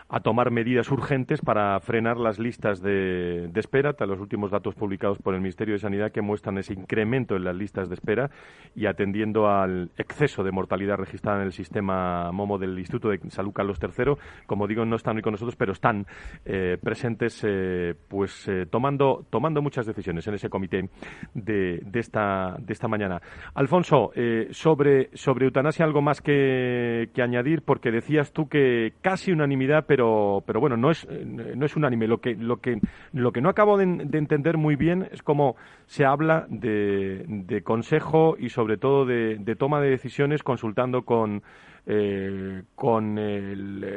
a 0.09 0.21
tomar 0.21 0.51
medidas 0.51 0.89
urgentes 0.89 1.41
para 1.41 1.79
frenar 1.81 2.17
las 2.17 2.39
listas 2.39 2.81
de, 2.81 3.49
espera, 3.55 3.93
tras 3.93 4.09
los 4.09 4.19
últimos 4.19 4.51
datos 4.51 4.75
publicados 4.75 5.17
por 5.17 5.33
el 5.33 5.41
Ministerio 5.41 5.73
de 5.73 5.79
Sanidad 5.79 6.11
que 6.11 6.21
muestran 6.21 6.57
ese 6.57 6.73
incremento 6.73 7.35
en 7.35 7.43
las 7.43 7.55
listas 7.55 7.89
de 7.89 7.95
espera 7.95 8.29
y 8.75 8.85
atendiendo 8.85 9.49
al 9.49 9.91
exceso 9.97 10.43
de 10.43 10.51
mortalidad 10.51 10.97
registrada 10.97 11.39
en 11.39 11.47
el 11.47 11.51
sistema 11.51 12.31
MOMO 12.31 12.57
del 12.57 12.77
Instituto 12.79 13.09
de 13.09 13.19
Salud 13.29 13.51
Carlos 13.51 13.79
III. 13.81 14.13
Como 14.45 14.67
digo, 14.67 14.85
no 14.85 14.95
están 14.95 15.17
hoy 15.17 15.21
con 15.21 15.33
nosotros, 15.33 15.55
pero 15.55 15.73
están 15.73 16.05
eh, 16.45 16.77
presentes 16.81 17.43
eh, 17.45 17.93
pues 18.07 18.47
eh, 18.47 18.65
tomando, 18.69 19.25
tomando 19.29 19.61
muchas 19.61 19.85
decisiones 19.85 20.25
en 20.27 20.35
ese 20.35 20.49
comité 20.49 20.89
de, 21.33 21.81
de, 21.85 21.99
esta, 21.99 22.55
de 22.59 22.73
esta 22.73 22.87
mañana. 22.87 23.21
Alfonso, 23.55 24.11
sobre, 24.51 25.09
sobre 25.13 25.45
eutanasia, 25.45 25.85
algo 25.85 26.01
más 26.01 26.21
que, 26.21 27.09
que 27.13 27.21
añadir, 27.21 27.61
porque 27.63 27.91
decías 27.91 28.31
tú 28.31 28.47
que 28.47 28.93
casi 29.01 29.31
unanimidad, 29.31 29.85
pero, 29.87 29.96
pero 30.45 30.59
bueno, 30.59 30.77
no 30.77 30.91
es, 30.91 31.07
no 31.09 31.65
es 31.65 31.75
unánime. 31.75 32.07
Lo 32.07 32.19
que, 32.19 32.35
lo 32.35 32.57
que, 32.57 32.79
lo 33.13 33.31
que 33.31 33.41
no 33.41 33.49
acabo 33.49 33.77
de, 33.77 33.83
entender 33.83 34.57
muy 34.57 34.75
bien 34.75 35.07
es 35.11 35.23
cómo 35.23 35.55
se 35.85 36.05
habla 36.05 36.45
de, 36.49 37.25
de 37.27 37.61
consejo 37.63 38.35
y 38.37 38.49
sobre 38.49 38.77
todo 38.77 39.05
de, 39.05 39.55
toma 39.57 39.81
de 39.81 39.89
decisiones 39.89 40.43
consultando 40.43 41.03
con, 41.03 41.43
eh, 41.85 42.63
con 42.75 43.15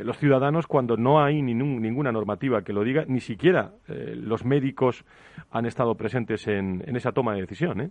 los 0.04 0.18
ciudadanos 0.18 0.66
cuando 0.66 0.96
no 0.96 1.22
hay 1.22 1.42
ninguna 1.42 2.12
normativa 2.12 2.62
que 2.62 2.72
lo 2.72 2.82
diga, 2.84 3.04
ni 3.06 3.20
siquiera 3.20 3.72
eh, 3.88 4.14
los 4.16 4.44
médicos 4.44 5.04
han 5.50 5.66
estado 5.66 5.94
presentes 5.94 6.46
en, 6.48 6.82
en 6.86 6.96
esa 6.96 7.12
toma 7.12 7.34
de 7.34 7.42
decisión. 7.42 7.80
¿eh? 7.80 7.90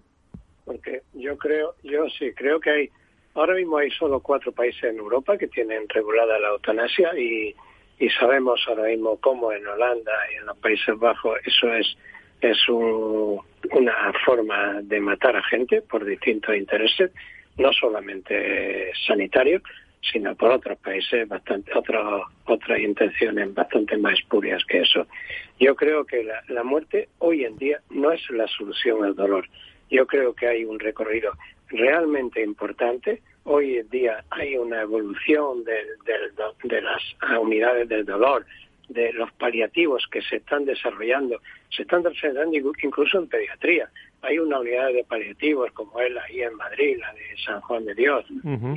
Porque 0.65 1.01
yo 1.13 1.37
creo, 1.37 1.75
yo 1.83 2.07
sí, 2.17 2.31
creo 2.35 2.59
que 2.59 2.69
hay, 2.69 2.89
ahora 3.33 3.55
mismo 3.55 3.77
hay 3.77 3.89
solo 3.91 4.19
cuatro 4.19 4.51
países 4.51 4.83
en 4.83 4.97
Europa 4.97 5.37
que 5.37 5.47
tienen 5.47 5.87
regulada 5.89 6.39
la 6.39 6.49
eutanasia 6.49 7.17
y, 7.17 7.55
y 7.99 8.09
sabemos 8.09 8.63
ahora 8.67 8.83
mismo 8.83 9.17
cómo 9.17 9.51
en 9.51 9.67
Holanda 9.67 10.13
y 10.31 10.35
en 10.37 10.45
los 10.45 10.57
Países 10.57 10.97
Bajos 10.97 11.37
eso 11.45 11.73
es 11.73 11.97
es 12.41 12.57
una 12.69 14.13
forma 14.25 14.81
de 14.81 15.01
matar 15.01 15.35
a 15.35 15.43
gente 15.43 15.81
por 15.81 16.05
distintos 16.05 16.55
intereses, 16.55 17.11
no 17.57 17.73
solamente 17.73 18.93
sanitarios, 19.05 19.61
sino 20.01 20.33
por 20.35 20.51
otros 20.51 20.77
países, 20.79 21.27
bastante 21.27 21.77
otras 21.77 22.23
otras 22.45 22.79
intenciones 22.79 23.53
bastante 23.53 23.97
más 23.97 24.13
espurias 24.13 24.63
que 24.65 24.79
eso. 24.79 25.05
Yo 25.59 25.75
creo 25.75 26.05
que 26.05 26.25
la 26.47 26.63
muerte 26.63 27.09
hoy 27.17 27.43
en 27.43 27.57
día 27.57 27.81
no 27.89 28.13
es 28.13 28.21
la 28.29 28.47
solución 28.47 29.03
al 29.03 29.15
dolor. 29.15 29.45
Yo 29.91 30.07
creo 30.07 30.33
que 30.33 30.47
hay 30.47 30.63
un 30.63 30.79
recorrido 30.79 31.33
realmente 31.67 32.41
importante 32.41 33.21
hoy 33.43 33.77
en 33.77 33.89
día 33.89 34.23
hay 34.29 34.57
una 34.57 34.81
evolución 34.81 35.63
de, 35.63 36.81
las 36.81 37.01
unidades 37.39 37.87
del 37.89 38.05
dolor, 38.05 38.45
de 38.89 39.13
los 39.13 39.31
paliativos 39.33 40.07
que 40.11 40.21
se 40.21 40.37
están 40.37 40.65
desarrollando, 40.65 41.41
se 41.69 41.83
están 41.83 42.03
desarrollando 42.03 42.57
incluso 42.81 43.19
en 43.19 43.27
pediatría. 43.27 43.89
Hay 44.21 44.39
una 44.39 44.59
unidad 44.59 44.91
de 44.91 45.03
paliativos 45.03 45.71
como 45.71 45.99
es 46.01 46.11
la 46.11 46.23
ahí 46.23 46.41
en 46.41 46.55
Madrid, 46.55 46.97
la 46.99 47.13
de 47.13 47.37
San 47.45 47.61
Juan 47.61 47.85
de 47.85 47.95
Dios, 47.95 48.25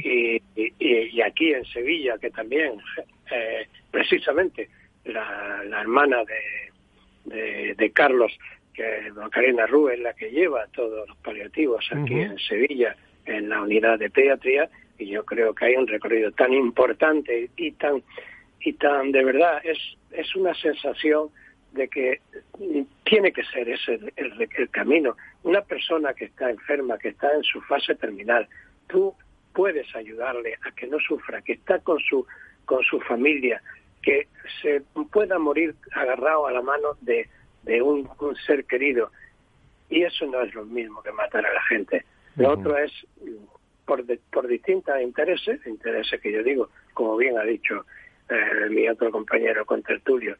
y, 0.04 1.20
aquí 1.20 1.52
en 1.52 1.64
Sevilla, 1.64 2.18
que 2.18 2.30
también 2.30 2.78
eh, 3.30 3.66
precisamente 3.90 4.68
la, 5.04 5.62
hermana 5.80 6.22
de, 7.24 7.92
Carlos, 7.92 8.32
que 8.74 9.10
Macarena 9.14 9.66
Rú 9.66 9.88
es 9.88 9.98
la 10.00 10.12
que 10.14 10.30
lleva 10.30 10.66
todos 10.68 11.08
los 11.08 11.16
paliativos 11.18 11.84
aquí 11.92 12.20
en 12.20 12.38
Sevilla, 12.38 12.96
en 13.26 13.48
la 13.48 13.62
unidad 13.62 13.98
de 13.98 14.10
pediatría 14.10 14.68
y 14.98 15.06
yo 15.06 15.24
creo 15.24 15.54
que 15.54 15.66
hay 15.66 15.76
un 15.76 15.86
recorrido 15.86 16.30
tan 16.32 16.52
importante 16.52 17.50
y 17.56 17.72
tan 17.72 18.02
y 18.60 18.72
tan 18.74 19.12
de 19.12 19.24
verdad 19.24 19.60
es 19.64 19.78
es 20.12 20.34
una 20.36 20.54
sensación 20.54 21.30
de 21.72 21.88
que 21.88 22.20
tiene 23.04 23.32
que 23.32 23.44
ser 23.44 23.68
ese 23.68 23.94
el, 24.16 24.48
el, 24.56 24.70
camino. 24.70 25.16
Una 25.42 25.62
persona 25.62 26.12
que 26.12 26.26
está 26.26 26.50
enferma, 26.50 26.98
que 26.98 27.08
está 27.08 27.32
en 27.34 27.42
su 27.42 27.60
fase 27.62 27.94
terminal, 27.94 28.46
tú 28.88 29.14
puedes 29.54 29.94
ayudarle 29.96 30.58
a 30.66 30.70
que 30.72 30.86
no 30.86 30.98
sufra, 30.98 31.40
que 31.42 31.54
está 31.54 31.78
con 31.78 31.98
su 31.98 32.26
con 32.66 32.82
su 32.84 33.00
familia, 33.00 33.62
que 34.02 34.28
se 34.60 34.82
pueda 35.10 35.38
morir 35.38 35.74
agarrado 35.92 36.46
a 36.46 36.52
la 36.52 36.62
mano 36.62 36.96
de, 37.00 37.28
de 37.62 37.82
un 37.82 38.08
ser 38.46 38.64
querido. 38.66 39.10
Y 39.90 40.04
eso 40.04 40.26
no 40.26 40.40
es 40.42 40.54
lo 40.54 40.64
mismo 40.64 41.02
que 41.02 41.12
matar 41.12 41.44
a 41.44 41.52
la 41.52 41.62
gente. 41.64 42.04
Lo 42.36 42.52
otro 42.52 42.76
es 42.78 42.92
por, 43.84 44.04
por 44.30 44.46
distintos 44.46 45.00
intereses, 45.00 45.64
intereses 45.66 46.20
que 46.20 46.32
yo 46.32 46.42
digo, 46.42 46.70
como 46.94 47.16
bien 47.16 47.38
ha 47.38 47.42
dicho 47.42 47.84
eh, 48.28 48.68
mi 48.70 48.88
otro 48.88 49.10
compañero 49.10 49.66
con 49.66 49.82
Tertulio, 49.82 50.36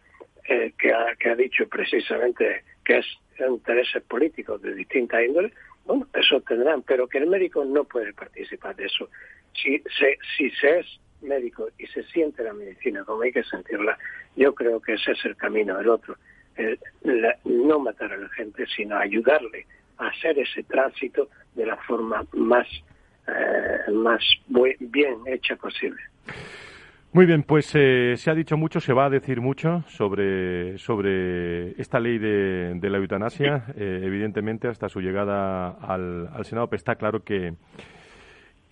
eh, 0.48 0.72
que, 0.78 0.92
ha, 0.92 1.14
que 1.16 1.30
ha 1.30 1.36
dicho 1.36 1.68
precisamente 1.68 2.64
que 2.84 2.98
es 2.98 3.06
intereses 3.48 4.02
políticos 4.04 4.62
de 4.62 4.74
distintas 4.74 5.24
índoles, 5.24 5.52
bueno, 5.84 6.06
eso 6.14 6.40
tendrán, 6.42 6.82
pero 6.82 7.08
que 7.08 7.18
el 7.18 7.26
médico 7.26 7.64
no 7.64 7.84
puede 7.84 8.12
participar 8.12 8.76
de 8.76 8.86
eso. 8.86 9.08
Si 9.52 9.82
se, 9.98 10.18
si 10.36 10.50
se 10.50 10.80
es 10.80 10.86
médico 11.22 11.68
y 11.78 11.86
se 11.86 12.02
siente 12.04 12.42
la 12.42 12.52
medicina 12.52 13.04
como 13.04 13.22
hay 13.22 13.32
que 13.32 13.42
sentirla, 13.44 13.98
yo 14.36 14.54
creo 14.54 14.80
que 14.80 14.94
ese 14.94 15.12
es 15.12 15.24
el 15.24 15.36
camino, 15.36 15.78
el 15.78 15.88
otro. 15.88 16.16
no 17.44 17.78
matar 17.78 18.12
a 18.12 18.16
la 18.16 18.28
gente, 18.30 18.66
sino 18.66 18.96
ayudarle 18.96 19.66
hacer 19.98 20.38
ese 20.38 20.62
tránsito 20.64 21.28
de 21.54 21.66
la 21.66 21.76
forma 21.78 22.24
más, 22.32 22.66
eh, 23.28 23.92
más 23.92 24.22
bien 24.80 25.18
hecha 25.26 25.56
posible. 25.56 26.00
Muy 27.12 27.26
bien, 27.26 27.42
pues 27.42 27.70
eh, 27.74 28.14
se 28.16 28.30
ha 28.30 28.34
dicho 28.34 28.56
mucho, 28.56 28.80
se 28.80 28.94
va 28.94 29.04
a 29.04 29.10
decir 29.10 29.42
mucho 29.42 29.84
sobre, 29.86 30.78
sobre 30.78 31.72
esta 31.72 32.00
ley 32.00 32.18
de, 32.18 32.78
la 32.80 32.96
eutanasia. 32.96 33.66
Eh, 33.76 34.00
evidentemente, 34.02 34.66
hasta 34.66 34.88
su 34.88 35.00
llegada 35.00 35.68
al, 35.68 36.28
al 36.32 36.44
Senado, 36.46 36.68
pues 36.68 36.80
está 36.80 36.94
claro 36.94 37.22
que, 37.22 37.52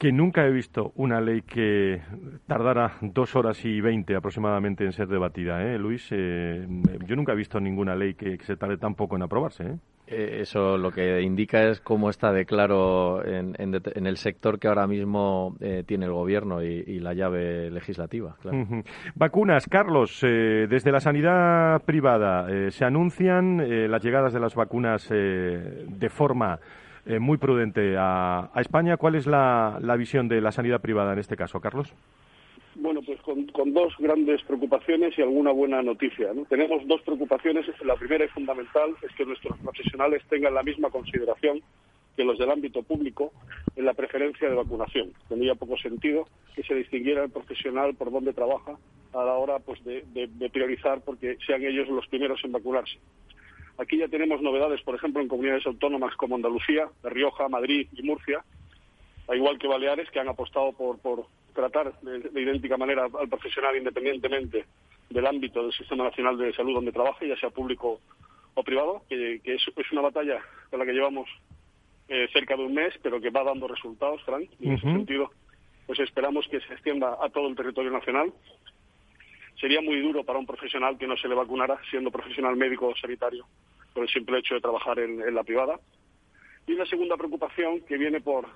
que 0.01 0.13
nunca 0.13 0.47
he 0.47 0.51
visto 0.51 0.93
una 0.97 1.21
ley 1.21 1.43
que 1.43 2.01
tardara 2.47 2.95
dos 3.03 3.37
horas 3.37 3.63
y 3.67 3.83
veinte 3.83 4.17
aproximadamente 4.17 4.83
en 4.83 4.93
ser 4.93 5.09
debatida, 5.09 5.63
¿eh, 5.63 5.79
Luis? 5.79 6.09
Eh, 6.11 6.67
yo 7.05 7.17
nunca 7.17 7.33
he 7.33 7.37
visto 7.37 7.61
ninguna 7.61 7.95
ley 7.95 8.15
que, 8.15 8.39
se 8.39 8.57
tarde 8.57 8.79
tan 8.79 8.95
poco 8.95 9.17
en 9.17 9.23
aprobarse, 9.25 9.65
¿eh? 9.65 9.77
¿Eh? 10.11 10.41
Eso 10.41 10.77
lo 10.77 10.91
que 10.91 11.23
indica 11.23 11.69
es 11.69 11.81
cómo 11.81 12.11
está 12.11 12.33
de 12.33 12.45
claro 12.45 13.25
en, 13.25 13.55
el 13.59 14.17
sector 14.17 14.59
que 14.59 14.69
ahora 14.69 14.87
mismo 14.87 15.57
eh, 15.61 15.85
tiene 15.87 16.07
el 16.07 16.13
gobierno 16.13 16.63
y, 16.63 17.01
la 17.01 17.15
llave 17.15 17.71
legislativa. 17.71 18.37
Vacunas, 19.15 19.67
Carlos, 19.67 20.19
desde 20.21 20.93
la 20.93 21.01
sanidad 21.01 21.83
privada 21.83 22.47
se 22.71 22.85
anuncian 22.85 23.91
las 23.91 24.03
llegadas 24.03 24.35
de 24.35 24.41
las 24.41 24.55
vacunas 24.55 25.09
de 25.09 26.09
forma 26.11 26.61
eh, 27.07 27.19
muy 27.19 27.39
prudente 27.39 27.97
a, 27.99 28.51
España. 28.57 28.97
¿Cuál 28.97 29.15
es 29.15 29.27
la, 29.27 29.79
visión 29.99 30.29
de 30.29 30.41
la 30.41 30.53
sanidad 30.53 30.81
privada 30.81 31.13
en 31.13 31.19
este 31.19 31.37
caso, 31.37 31.61
Carlos? 31.61 31.93
Bueno, 32.81 33.03
pues 33.03 33.21
con, 33.21 33.75
dos 33.75 33.95
grandes 33.99 34.43
preocupaciones 34.43 35.17
y 35.19 35.23
alguna 35.23 35.53
buena 35.53 35.83
noticia. 35.83 36.31
Tenemos 36.49 36.87
dos 36.87 37.03
preocupaciones. 37.03 37.67
La 37.85 37.95
primera 37.97 38.25
y 38.25 38.29
fundamental 38.29 38.95
es 39.03 39.15
que 39.15 39.27
nuestros 39.27 39.59
profesionales 39.59 40.23
tengan 40.31 40.55
la 40.55 40.63
misma 40.63 40.89
consideración 40.89 41.61
que 42.17 42.25
los 42.25 42.39
del 42.39 42.51
ámbito 42.51 42.83
público 42.83 43.33
en 43.77 43.85
la 43.85 43.93
preferencia 43.93 44.49
de 44.49 44.55
vacunación. 44.55 45.13
Tendría 45.29 45.55
poco 45.55 45.77
sentido 45.77 46.27
que 46.57 46.63
se 46.63 46.75
distinguiera 46.75 47.23
el 47.25 47.31
profesional 47.31 47.95
por 47.95 48.11
dónde 48.11 48.33
trabaja 48.33 48.79
a 49.13 49.25
la 49.25 49.35
hora 49.35 49.59
pues, 49.59 49.85
de 49.85 50.51
priorizar 50.51 51.03
porque 51.05 51.37
sean 51.47 51.63
ellos 51.63 51.89
los 51.89 52.07
primeros 52.09 52.43
en 52.45 52.53
vacunarse. 52.53 52.99
Aquí 53.81 53.97
ya 53.97 54.09
tenemos 54.09 54.43
novedades, 54.43 54.83
por 54.83 54.95
ejemplo, 54.95 55.23
en 55.23 55.29
comunidades 55.29 55.67
autónomas 55.67 56.15
como 56.17 56.35
Andalucía, 56.35 56.89
Rioja, 57.03 57.49
Madrid 57.49 57.89
y 57.93 58.03
Murcia, 58.03 58.45
al 59.27 59.37
igual 59.37 59.59
que 59.59 59.69
Baleares, 59.69 60.11
que 60.11 60.21
han 60.21 60.29
apostado 60.29 60.73
por, 60.73 60.99
tratar 61.51 61.93
de, 62.01 62.41
idéntica 62.41 62.77
manera 62.77 63.07
al 63.19 63.29
profesional 63.29 63.77
independientemente 63.77 64.65
del 65.09 65.27
ámbito 65.27 65.63
del 65.63 65.73
Sistema 65.73 66.05
Nacional 66.05 66.39
de 66.39 66.53
Salud 66.53 66.75
donde 66.75 66.93
trabaje, 66.93 67.29
ya 67.29 67.37
sea 67.37 67.51
público 67.51 68.01
o 68.55 68.63
privado, 68.63 69.03
que, 69.09 69.41
es, 69.45 69.93
una 69.93 70.03
batalla 70.03 70.41
con 70.71 70.79
la 70.79 70.87
que 70.87 70.93
llevamos 70.93 71.29
eh, 72.09 72.29
cerca 72.33 72.57
de 72.57 72.65
un 72.65 72.75
mes, 72.75 72.95
pero 73.03 73.21
que 73.21 73.31
va 73.31 73.45
dando 73.45 73.69
resultados, 73.69 74.23
Frank, 74.25 74.49
y 74.59 74.69
en 74.69 74.75
ese 74.75 74.83
sentido 74.83 75.31
pues 75.91 75.99
esperamos 75.99 76.47
que 76.49 76.61
se 76.61 76.73
extienda 76.73 77.19
a 77.21 77.29
todo 77.31 77.49
el 77.49 77.57
territorio 77.57 77.91
nacional. 77.91 78.33
Sería 79.61 79.81
muy 79.81 80.01
duro 80.01 80.23
para 80.23 80.39
un 80.39 80.47
profesional 80.47 80.97
que 80.97 81.09
no 81.09 81.17
se 81.17 81.27
le 81.27 81.35
vacunara 81.35 81.81
siendo 81.91 82.13
profesional 82.13 82.55
médico 82.55 82.87
o 82.87 82.97
sanitario 82.97 83.45
por 83.93 84.05
el 84.05 84.09
simple 84.09 84.39
hecho 84.39 84.55
de 84.55 84.61
trabajar 84.61 85.01
en, 85.01 85.35
la 85.35 85.43
privada. 85.43 85.81
Y 86.69 86.75
una 86.75 86.87
segunda 86.87 87.17
preocupación 87.17 87.81
que 87.81 87.99
viene 87.99 88.21
por 88.21 88.47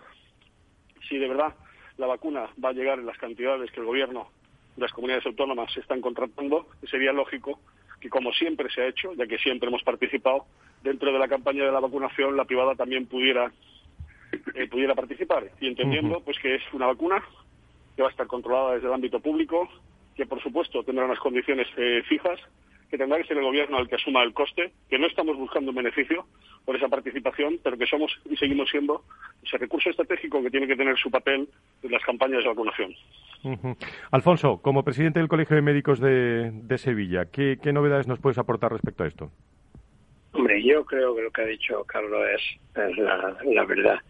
si 1.08 1.18
de 1.18 1.26
verdad 1.26 1.56
la 1.96 2.06
vacuna 2.06 2.48
va 2.62 2.70
a 2.70 2.72
llegar 2.72 2.98
en 2.98 3.06
las 3.06 3.18
cantidades 3.18 3.70
que 3.70 3.80
el 3.80 3.86
gobierno 3.86 4.28
de 4.76 4.82
las 4.82 4.92
comunidades 4.92 5.26
autónomas 5.26 5.72
se 5.72 5.80
están 5.80 6.00
contratando, 6.00 6.66
sería 6.90 7.12
lógico 7.12 7.60
que, 8.00 8.08
como 8.10 8.32
siempre 8.32 8.68
se 8.70 8.82
ha 8.82 8.88
hecho, 8.88 9.12
ya 9.14 9.26
que 9.26 9.38
siempre 9.38 9.68
hemos 9.68 9.82
participado, 9.82 10.46
dentro 10.82 11.12
de 11.12 11.18
la 11.18 11.28
campaña 11.28 11.64
de 11.64 11.72
la 11.72 11.80
vacunación 11.80 12.36
la 12.36 12.44
privada 12.44 12.74
también 12.74 13.06
pudiera, 13.06 13.52
eh, 14.54 14.68
pudiera 14.68 14.94
participar. 14.94 15.50
Y 15.60 15.68
entendiendo 15.68 16.20
pues 16.20 16.38
que 16.38 16.56
es 16.56 16.62
una 16.72 16.86
vacuna 16.86 17.22
que 17.96 18.02
va 18.02 18.08
a 18.08 18.10
estar 18.10 18.26
controlada 18.26 18.74
desde 18.74 18.88
el 18.88 18.94
ámbito 18.94 19.20
público, 19.20 19.68
que 20.16 20.26
por 20.26 20.42
supuesto 20.42 20.82
tendrá 20.82 21.04
unas 21.04 21.18
condiciones 21.18 21.68
eh, 21.76 22.02
fijas 22.08 22.40
que 22.90 22.98
tendrá 22.98 23.18
que 23.18 23.24
ser 23.24 23.36
el 23.36 23.44
gobierno 23.44 23.78
el 23.78 23.88
que 23.88 23.96
asuma 23.96 24.22
el 24.22 24.32
coste, 24.32 24.72
que 24.88 24.98
no 24.98 25.06
estamos 25.06 25.36
buscando 25.36 25.70
un 25.70 25.76
beneficio 25.76 26.26
por 26.64 26.76
esa 26.76 26.88
participación, 26.88 27.58
pero 27.62 27.76
que 27.76 27.86
somos 27.86 28.12
y 28.28 28.36
seguimos 28.36 28.70
siendo 28.70 29.02
ese 29.42 29.58
recurso 29.58 29.90
estratégico 29.90 30.42
que 30.42 30.50
tiene 30.50 30.66
que 30.66 30.76
tener 30.76 30.96
su 30.96 31.10
papel 31.10 31.48
en 31.82 31.90
las 31.90 32.02
campañas 32.02 32.42
de 32.42 32.48
vacunación. 32.48 32.94
Alfonso, 34.10 34.60
como 34.62 34.84
presidente 34.84 35.18
del 35.18 35.28
Colegio 35.28 35.56
de 35.56 35.62
Médicos 35.62 36.00
de, 36.00 36.78
Sevilla, 36.78 37.26
¿qué, 37.26 37.58
novedades 37.72 38.06
nos 38.06 38.18
puedes 38.18 38.38
aportar 38.38 38.72
respecto 38.72 39.04
a 39.04 39.06
esto? 39.06 39.30
Hombre, 40.32 40.62
yo 40.62 40.84
creo 40.84 41.14
que 41.14 41.22
lo 41.22 41.30
que 41.30 41.42
ha 41.42 41.46
dicho 41.46 41.84
Carlos 41.84 42.22
es, 42.34 42.96
la, 42.96 43.64
verdad 43.64 44.00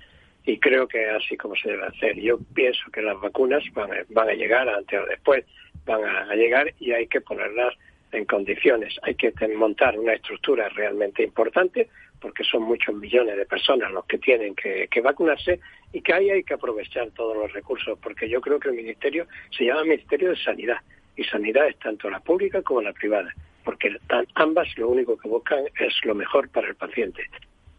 y 0.46 0.58
creo 0.58 0.86
que 0.86 1.08
así 1.08 1.36
como 1.36 1.56
se 1.56 1.70
debe 1.70 1.86
hacer. 1.86 2.20
Yo 2.20 2.38
pienso 2.54 2.82
que 2.92 3.02
las 3.02 3.20
vacunas 3.20 3.62
van, 3.72 3.90
van 4.10 4.28
a 4.28 4.34
llegar 4.34 4.68
antes 4.68 5.00
o 5.00 5.06
después, 5.06 5.44
van 5.84 6.04
a 6.04 6.34
llegar 6.34 6.72
y 6.78 6.92
hay 6.92 7.06
que 7.06 7.20
ponerlas 7.20 7.74
en 8.14 8.25
condiciones. 8.25 8.97
Hay 9.02 9.14
que 9.14 9.33
montar 9.56 9.99
una 9.99 10.14
estructura 10.14 10.68
realmente 10.71 11.23
importante 11.23 11.88
porque 12.21 12.44
son 12.44 12.62
muchos 12.62 12.94
millones 12.94 13.37
de 13.37 13.44
personas 13.44 13.92
los 13.92 14.06
que 14.06 14.18
tienen 14.18 14.54
que, 14.54 14.88
vacunarse 15.02 15.61
y 15.92 16.00
que 16.00 16.14
ahí 16.14 16.30
hay 16.30 16.42
que 16.42 16.54
aprovechar 16.54 17.11
todos 17.11 17.37
los 17.37 17.52
recursos 17.52 17.99
porque 18.02 18.28
yo 18.28 18.40
creo 18.40 18.59
que 18.59 18.71
el 18.71 18.76
ministerio 18.76 19.26
se 19.50 19.64
llama 19.66 19.85
Ministerio 19.85 20.30
de 20.30 20.37
Sanidad 20.37 20.78
y 21.16 21.25
sanidad 21.25 21.68
es 21.68 21.79
tanto 21.79 22.09
la 22.09 22.20
pública 22.20 22.62
como 22.62 22.81
la 22.81 22.92
privada 22.92 23.31
porque 23.62 23.96
ambas 24.35 24.68
lo 24.79 24.88
único 24.88 25.16
que 25.18 25.29
buscan 25.29 25.64
es 25.79 25.94
lo 26.05 26.14
mejor 26.14 26.48
para 26.48 26.68
el 26.68 26.74
paciente. 26.74 27.29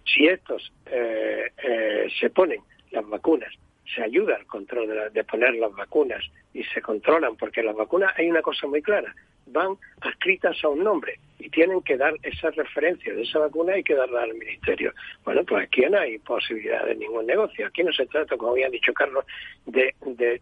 Si 0.03 0.27
estos 0.27 0.71
eh, 0.85 1.51
eh, 1.63 2.07
se 2.19 2.29
ponen 2.29 2.61
las 2.91 3.07
vacunas 3.07 3.51
se 3.93 4.03
ayuda 4.03 4.35
al 4.35 4.45
control 4.45 4.87
de, 4.87 5.09
de, 5.11 5.23
poner 5.23 5.55
las 5.55 5.71
vacunas 5.73 6.23
y 6.53 6.63
se 6.63 6.81
controlan, 6.81 7.35
porque 7.35 7.61
las 7.61 7.75
vacunas 7.75 8.13
hay 8.17 8.29
una 8.29 8.41
cosa 8.41 8.65
muy 8.67 8.81
clara, 8.81 9.13
van 9.47 9.77
adscritas 10.01 10.63
a 10.63 10.69
un 10.69 10.83
nombre 10.83 11.19
y 11.39 11.49
tienen 11.49 11.81
que 11.81 11.97
dar 11.97 12.13
esa 12.23 12.49
referencia 12.51 13.13
de 13.13 13.23
esa 13.23 13.39
vacuna 13.39 13.73
hay 13.73 13.83
que 13.83 13.93
darla 13.93 14.23
al 14.23 14.33
ministerio. 14.33 14.93
Bueno, 15.23 15.43
pues 15.43 15.65
aquí 15.65 15.81
no 15.89 15.99
hay 15.99 16.17
posibilidad 16.19 16.85
de 16.85 16.95
ningún 16.95 17.25
negocio. 17.25 17.67
Aquí 17.67 17.83
no 17.83 17.91
se 17.91 18.05
trata, 18.05 18.37
como 18.37 18.51
había 18.51 18.69
dicho 18.69 18.93
Carlos, 18.93 19.25
de, 19.65 19.93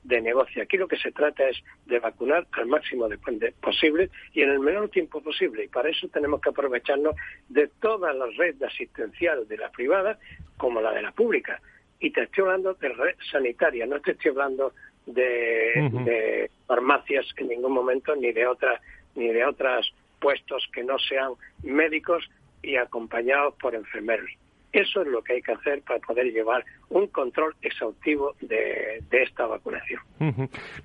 de, 0.03 0.21
negocio. 0.21 0.61
Aquí 0.61 0.77
lo 0.77 0.87
que 0.87 0.97
se 0.97 1.11
trata 1.11 1.49
es 1.49 1.57
de 1.87 1.99
vacunar 1.99 2.47
al 2.51 2.67
máximo 2.67 3.09
de, 3.09 3.17
posible 3.59 4.09
y 4.33 4.43
en 4.43 4.51
el 4.51 4.59
menor 4.59 4.89
tiempo 4.89 5.21
posible. 5.21 5.65
Y 5.65 5.67
para 5.67 5.89
eso 5.89 6.07
tenemos 6.09 6.41
que 6.41 6.49
aprovecharnos 6.49 7.15
de 7.49 7.67
toda 7.81 8.13
la 8.13 8.27
red 8.37 8.61
asistencial 8.63 9.47
de 9.47 9.57
la 9.57 9.69
privada 9.71 10.19
como 10.57 10.79
la 10.79 10.91
de 10.91 11.01
la 11.01 11.11
pública. 11.11 11.59
Y 11.99 12.11
te 12.11 12.23
estoy 12.23 12.43
hablando 12.43 12.75
de 12.75 12.89
red 12.89 13.15
sanitaria, 13.31 13.85
no 13.85 13.99
te 13.99 14.11
estoy 14.11 14.31
hablando 14.31 14.73
de, 15.05 16.49
farmacias 16.67 17.25
en 17.37 17.49
ningún 17.49 17.73
momento 17.73 18.15
ni 18.15 18.31
de 18.31 18.47
otras 18.47 18.81
ni 19.15 19.27
de 19.27 19.45
otros 19.45 19.93
puestos 20.19 20.67
que 20.73 20.83
no 20.83 20.97
sean 20.97 21.33
médicos 21.63 22.29
y 22.61 22.77
acompañados 22.77 23.53
por 23.61 23.75
enfermeros. 23.75 24.29
Eso 24.71 25.01
es 25.01 25.07
lo 25.07 25.21
que 25.21 25.33
hay 25.33 25.41
que 25.43 25.51
hacer 25.51 25.83
para 25.83 25.99
poder 25.99 26.31
llevar 26.31 26.65
un 26.89 27.05
control 27.07 27.53
exhaustivo 27.61 28.33
de, 28.41 29.03
esta 29.11 29.45
vacunación. 29.45 30.01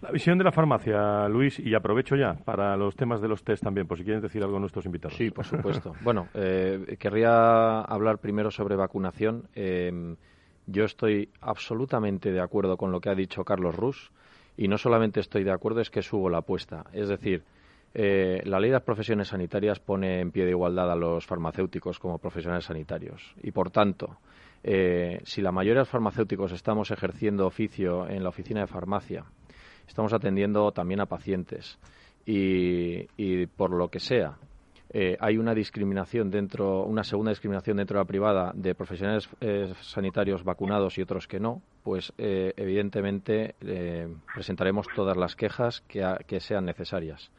La 0.03 0.11
visión 0.11 0.37
de 0.37 0.45
la 0.45 0.53
farmacia, 0.53 1.27
Luis, 1.29 1.59
y 1.59 1.75
aprovecho 1.75 2.15
ya 2.15 2.35
para 2.35 2.77
los 2.77 2.97
temas 2.97 3.23
de 3.23 3.29
los 3.29 3.43
test 3.43 3.65
también, 3.65 3.87
por 3.87 3.97
si 3.97 4.05
quieren 4.05 4.21
decir 4.21 4.43
algo 4.43 4.59
a 4.59 4.61
nuestros 4.61 4.85
invitados. 4.85 5.17
Sí, 5.17 5.31
por 5.31 5.47
supuesto. 5.47 5.95
bueno, 6.03 6.29
eh, 6.35 6.97
querría 6.99 7.81
hablar 7.81 8.19
primero 8.19 8.51
sobre 8.51 8.77
vacunación. 8.77 9.49
Eh, 9.55 10.17
yo 10.69 10.85
estoy 10.85 11.31
absolutamente 11.41 12.31
de 12.31 12.41
acuerdo 12.41 12.77
con 12.77 12.93
lo 12.93 13.01
que 13.01 13.09
ha 13.09 13.15
dicho 13.15 13.45
Carlos 13.45 13.75
Rus 13.75 14.13
y 14.57 14.69
no 14.69 14.77
solamente 14.77 15.21
estoy 15.21 15.43
de 15.43 15.51
acuerdo, 15.51 15.81
es 15.81 15.91
que 15.91 16.03
subo 16.03 16.29
la 16.29 16.39
apuesta. 16.39 16.85
Es 16.93 17.09
decir, 17.09 17.43
eh, 17.95 18.43
la 18.45 18.61
ley 18.61 18.69
de 18.69 18.75
las 18.75 18.83
profesiones 18.83 19.29
sanitarias 19.29 19.81
pone 19.81 20.21
en 20.21 20.31
pie 20.31 20.45
de 20.45 20.51
igualdad 20.51 20.93
a 20.93 20.97
los 20.97 21.27
farmacéuticos 21.27 21.99
como 21.99 22.19
profesionales 22.19 22.67
sanitarios 22.67 23.35
y, 23.43 23.51
por 23.51 23.71
tanto, 23.71 24.19
eh, 24.63 25.21
si 25.25 25.41
la 25.41 25.53
mayoría 25.53 25.77
de 25.77 25.81
los 25.81 25.89
farmacéuticos 25.89 26.53
estamos 26.53 26.91
ejerciendo 26.91 27.47
oficio 27.47 28.07
en 28.09 28.23
la 28.23 28.29
oficina 28.29 28.61
de 28.61 28.67
farmacia, 28.67 29.25
estamos 29.87 30.13
atendiendo 30.13 30.71
también 30.73 31.01
a 31.01 31.07
pacientes 31.07 31.79
y 32.27 33.47
por 33.47 33.71
lo 33.71 33.89
que 33.89 34.01
sea, 34.01 34.37
eh, 34.91 35.19
hay 35.21 35.37
una 35.37 35.55
discriminación 35.55 36.31
dentro, 36.31 36.85
una 36.85 37.05
segunda 37.05 37.31
discriminación 37.31 37.77
dentro 37.77 37.99
de 37.99 38.05
la 38.05 38.07
privada 38.07 38.53
de 38.55 38.75
profesionales 38.75 39.29
eh, 39.41 39.71
sanitarios 39.83 40.45
vacunados 40.45 40.97
y 40.97 41.03
otros 41.03 41.29
que 41.29 41.39
no, 41.39 41.61
pues 41.83 42.13
eh, 42.17 42.55
evidentemente 42.57 43.55
presentaremos 44.33 44.87
todas 44.95 45.17
las 45.17 45.37
quejas 45.37 45.83
que, 45.83 46.41
sean 46.41 46.65
necesarias. 46.65 47.31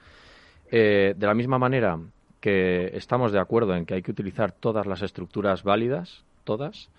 de 0.70 1.16
la 1.20 1.34
misma 1.34 1.58
manera 1.58 2.00
que 2.40 2.96
estamos 2.96 3.32
de 3.32 3.40
acuerdo 3.40 3.76
en 3.76 3.86
que 3.86 3.96
hay 3.96 4.02
que 4.04 4.12
utilizar 4.12 4.52
todas 4.52 4.86
las 4.86 5.02
estructuras 5.02 5.64
válidas, 5.64 6.24
todas, 6.44 6.90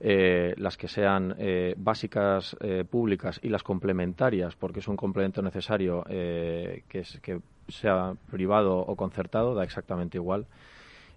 las 0.00 0.76
que 0.76 0.88
sean 0.88 1.34
básicas 1.76 2.56
públicas 2.90 3.40
y 3.42 3.48
las 3.48 3.62
complementarias, 3.62 4.54
porque 4.56 4.80
es 4.80 4.88
un 4.88 4.96
complemento 4.96 5.40
necesario 5.40 6.04
que, 6.04 6.82
es, 6.92 7.18
que 7.20 7.40
sea 7.68 8.14
privado 8.30 8.78
o 8.78 8.96
concertado, 8.96 9.54
da 9.54 9.64
exactamente 9.64 10.18
igual. 10.18 10.46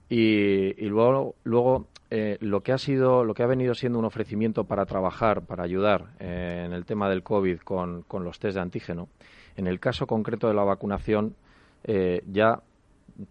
Y, 0.10 0.74
luego, 0.88 1.36
luego 1.44 1.88
eh, 2.10 2.38
lo 2.40 2.62
que 2.62 2.72
ha 2.72 2.78
sido, 2.78 3.26
lo 3.26 3.34
que 3.34 3.44
ha 3.44 3.48
venido 3.48 3.74
siendo 3.74 4.00
un 4.00 4.06
ofrecimiento 4.06 4.64
para 4.64 4.86
trabajar, 4.86 5.42
para 5.42 5.64
ayudar 5.64 6.14
eh, 6.20 6.64
en 6.66 6.74
el 6.74 6.86
tema 6.86 7.10
del 7.10 7.24
COVID 7.24 7.60
con, 7.60 8.06
los 8.12 8.40
test 8.40 8.56
de 8.56 8.62
antígeno, 8.62 9.10
en 9.58 9.68
el 9.68 9.80
caso 9.80 10.08
concreto 10.08 10.48
de 10.48 10.54
la 10.54 10.64
vacunación, 10.64 11.36
eh, 11.84 12.24
ya 12.32 12.62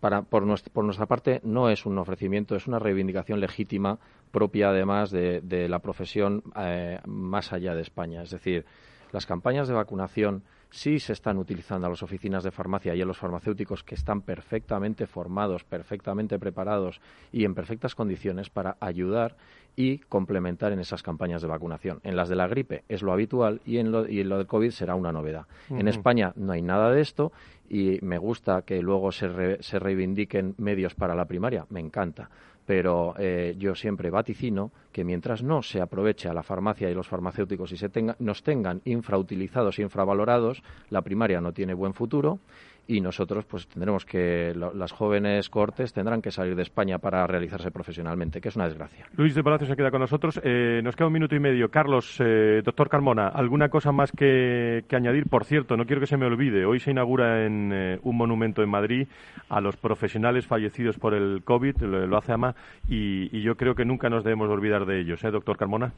para, 0.00 0.22
por, 0.22 0.44
nuestra, 0.44 0.72
por 0.72 0.84
nuestra 0.84 1.06
parte 1.06 1.40
no 1.44 1.70
es 1.70 1.86
un 1.86 1.98
ofrecimiento, 1.98 2.56
es 2.56 2.66
una 2.66 2.78
reivindicación 2.78 3.40
legítima 3.40 3.98
propia 4.30 4.70
además 4.70 5.10
de, 5.10 5.40
de 5.40 5.68
la 5.68 5.78
profesión 5.78 6.42
eh, 6.56 6.98
más 7.06 7.52
allá 7.52 7.74
de 7.74 7.82
España. 7.82 8.22
Es 8.22 8.30
decir, 8.30 8.66
las 9.12 9.26
campañas 9.26 9.68
de 9.68 9.74
vacunación 9.74 10.42
sí 10.76 10.98
se 10.98 11.14
están 11.14 11.38
utilizando 11.38 11.86
a 11.86 11.90
las 11.90 12.02
oficinas 12.02 12.44
de 12.44 12.50
farmacia 12.50 12.94
y 12.94 13.00
a 13.00 13.06
los 13.06 13.16
farmacéuticos 13.16 13.82
que 13.82 13.94
están 13.94 14.20
perfectamente 14.20 15.06
formados, 15.06 15.64
perfectamente 15.64 16.38
preparados 16.38 17.00
y 17.32 17.44
en 17.44 17.54
perfectas 17.54 17.94
condiciones 17.94 18.50
para 18.50 18.76
ayudar 18.80 19.36
y 19.74 19.98
complementar 19.98 20.72
en 20.72 20.80
esas 20.80 21.02
campañas 21.02 21.40
de 21.40 21.48
vacunación. 21.48 22.00
En 22.02 22.14
las 22.14 22.28
de 22.28 22.36
la 22.36 22.46
gripe 22.46 22.84
es 22.88 23.02
lo 23.02 23.12
habitual 23.12 23.62
y 23.64 23.78
en 23.78 23.90
lo, 23.90 24.06
y 24.06 24.20
en 24.20 24.28
lo 24.28 24.36
del 24.36 24.46
COVID 24.46 24.70
será 24.70 24.94
una 24.94 25.12
novedad. 25.12 25.46
En 25.70 25.88
España 25.88 26.32
no 26.36 26.52
hay 26.52 26.60
nada 26.60 26.90
de 26.90 27.00
esto 27.00 27.32
y 27.70 27.98
me 28.02 28.18
gusta 28.18 28.62
que 28.62 28.82
luego 28.82 29.12
se, 29.12 29.62
se 29.62 29.78
reivindiquen 29.78 30.54
medios 30.58 30.94
para 30.94 31.14
la 31.14 31.24
primaria, 31.24 31.66
me 31.70 31.80
encanta 31.80 32.28
pero 32.66 33.14
eh, 33.16 33.54
yo 33.58 33.74
siempre 33.74 34.10
vaticino 34.10 34.72
que 34.92 35.04
mientras 35.04 35.42
no 35.42 35.62
se 35.62 35.80
aproveche 35.80 36.28
a 36.28 36.34
la 36.34 36.42
farmacia 36.42 36.90
y 36.90 36.94
los 36.94 37.06
farmacéuticos 37.06 37.72
y 37.72 37.76
se 37.76 37.88
tenga, 37.88 38.16
nos 38.18 38.42
tengan 38.42 38.82
infrautilizados, 38.84 39.78
infravalorados, 39.78 40.62
la 40.90 41.02
primaria 41.02 41.40
no 41.40 41.52
tiene 41.52 41.74
buen 41.74 41.94
futuro 41.94 42.40
y 42.88 43.00
nosotros 43.00 43.44
pues 43.44 43.66
tendremos 43.66 44.04
que 44.04 44.54
las 44.54 44.92
jóvenes 44.92 45.48
cortes 45.50 45.92
tendrán 45.92 46.22
que 46.22 46.30
salir 46.30 46.54
de 46.54 46.62
España 46.62 46.98
para 46.98 47.26
realizarse 47.26 47.70
profesionalmente, 47.70 48.40
que 48.40 48.48
es 48.48 48.56
una 48.56 48.66
desgracia. 48.66 49.06
Luis 49.16 49.34
de 49.34 49.42
Palacio 49.42 49.66
se 49.66 49.76
queda 49.76 49.90
con 49.90 50.00
nosotros. 50.00 50.40
Eh, 50.44 50.80
nos 50.82 50.94
queda 50.94 51.08
un 51.08 51.12
minuto 51.12 51.34
y 51.34 51.40
medio. 51.40 51.70
Carlos, 51.70 52.20
eh, 52.20 52.62
doctor 52.64 52.88
Carmona, 52.88 53.28
¿alguna 53.28 53.68
cosa 53.68 53.92
más 53.92 54.12
que, 54.12 54.84
añadir? 54.92 55.24
Por 55.28 55.44
cierto, 55.44 55.76
no 55.76 55.84
quiero 55.84 56.00
que 56.00 56.06
se 56.06 56.16
me 56.16 56.26
olvide, 56.26 56.64
hoy 56.64 56.80
se 56.80 56.90
inaugura 56.90 57.44
en 57.44 57.72
eh, 57.72 57.98
un 58.02 58.16
monumento 58.16 58.62
en 58.62 58.70
Madrid 58.70 59.08
a 59.48 59.60
los 59.60 59.76
profesionales 59.76 60.46
fallecidos 60.46 60.98
por 60.98 61.14
el 61.14 61.42
COVID, 61.44 61.82
lo, 61.82 62.16
hace 62.16 62.32
AMA, 62.32 62.54
y, 62.88 63.36
y, 63.36 63.42
yo 63.42 63.56
creo 63.56 63.74
que 63.74 63.84
nunca 63.84 64.08
nos 64.08 64.24
debemos 64.24 64.48
olvidar 64.48 64.86
de 64.86 65.00
ellos, 65.00 65.22
¿eh, 65.24 65.30
doctor 65.30 65.56
Carmona? 65.56 65.92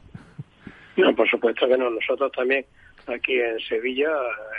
No, 0.97 1.15
por 1.15 1.29
supuesto 1.29 1.67
que 1.67 1.77
no. 1.77 1.89
Nosotros 1.89 2.31
también 2.33 2.65
aquí 3.07 3.39
en 3.39 3.59
Sevilla 3.61 4.09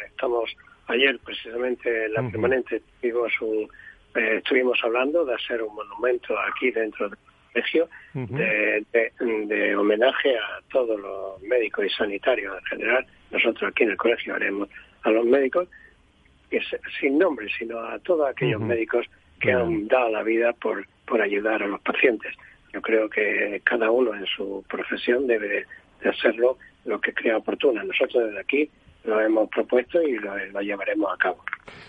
estamos 0.08 0.50
ayer 0.90 1.18
precisamente 1.24 2.06
en 2.06 2.12
la 2.12 2.28
permanente 2.30 2.82
un, 3.02 3.68
eh, 4.14 4.36
estuvimos 4.38 4.78
hablando 4.82 5.24
de 5.24 5.34
hacer 5.34 5.62
un 5.62 5.74
monumento 5.74 6.34
aquí 6.38 6.70
dentro 6.70 7.08
del 7.08 7.18
colegio 7.52 7.88
de, 8.14 9.76
homenaje 9.76 10.36
a 10.36 10.60
todos 10.70 11.00
los 11.00 11.42
médicos 11.42 11.86
y 11.86 11.90
sanitarios 11.90 12.56
en 12.58 12.64
general. 12.64 13.06
Nosotros 13.30 13.70
aquí 13.70 13.84
en 13.84 13.90
el 13.90 13.96
colegio 13.96 14.34
haremos 14.34 14.68
a 15.02 15.10
los 15.10 15.24
médicos, 15.24 15.68
que 16.50 16.60
sin 17.00 17.18
nombre, 17.18 17.48
sino 17.56 17.78
a 17.78 17.98
todos 18.00 18.28
aquellos 18.28 18.60
médicos 18.60 19.06
que 19.40 19.52
han 19.52 19.88
dado 19.88 20.10
la 20.10 20.22
vida 20.22 20.52
por, 20.52 20.86
por 21.06 21.22
ayudar 21.22 21.62
a 21.62 21.66
los 21.66 21.80
pacientes. 21.80 22.34
Yo 22.72 22.82
creo 22.82 23.08
que 23.08 23.60
cada 23.64 23.90
uno 23.90 24.14
en 24.14 24.26
su 24.26 24.64
profesión 24.68 25.26
debe 25.26 25.66
de 26.02 26.08
hacerlo 26.08 26.58
lo 26.84 27.00
que 27.00 27.12
crea 27.12 27.38
oportuno. 27.38 27.82
Nosotros 27.82 28.26
desde 28.26 28.40
aquí 28.40 28.70
lo 29.04 29.20
hemos 29.20 29.48
propuesto 29.48 30.02
y 30.02 30.18
lo, 30.18 30.60
llevaremos 30.60 31.12
a 31.12 31.16
cabo. 31.16 31.44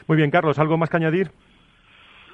Muy 0.08 0.17
bien, 0.17 0.32
Carlos, 0.32 0.58
¿algo 0.60 0.78
más 0.78 0.89
que 0.89 0.97
añadir? 0.97 1.32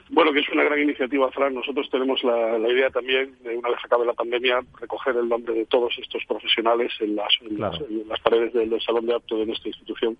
Bueno, 0.09 0.31
que 0.31 0.39
es 0.39 0.49
una 0.49 0.63
gran 0.63 0.81
iniciativa, 0.81 1.29
Fran. 1.31 1.53
Nosotros 1.53 1.89
tenemos 1.89 2.23
la, 2.23 2.57
idea 2.69 2.89
también, 2.89 3.35
de 3.43 3.57
una 3.57 3.69
vez 3.69 3.79
acabe 3.83 4.05
la 4.05 4.13
pandemia, 4.13 4.61
recoger 4.79 5.17
el 5.17 5.27
nombre 5.27 5.53
de 5.53 5.65
todos 5.65 5.97
estos 5.99 6.23
profesionales 6.25 6.93
en 7.01 7.15
las, 7.15 7.33
las, 7.51 8.19
paredes 8.21 8.53
del, 8.53 8.79
salón 8.81 9.05
de 9.05 9.15
acto 9.15 9.37
de 9.37 9.45
nuestra 9.45 9.67
institución 9.67 10.17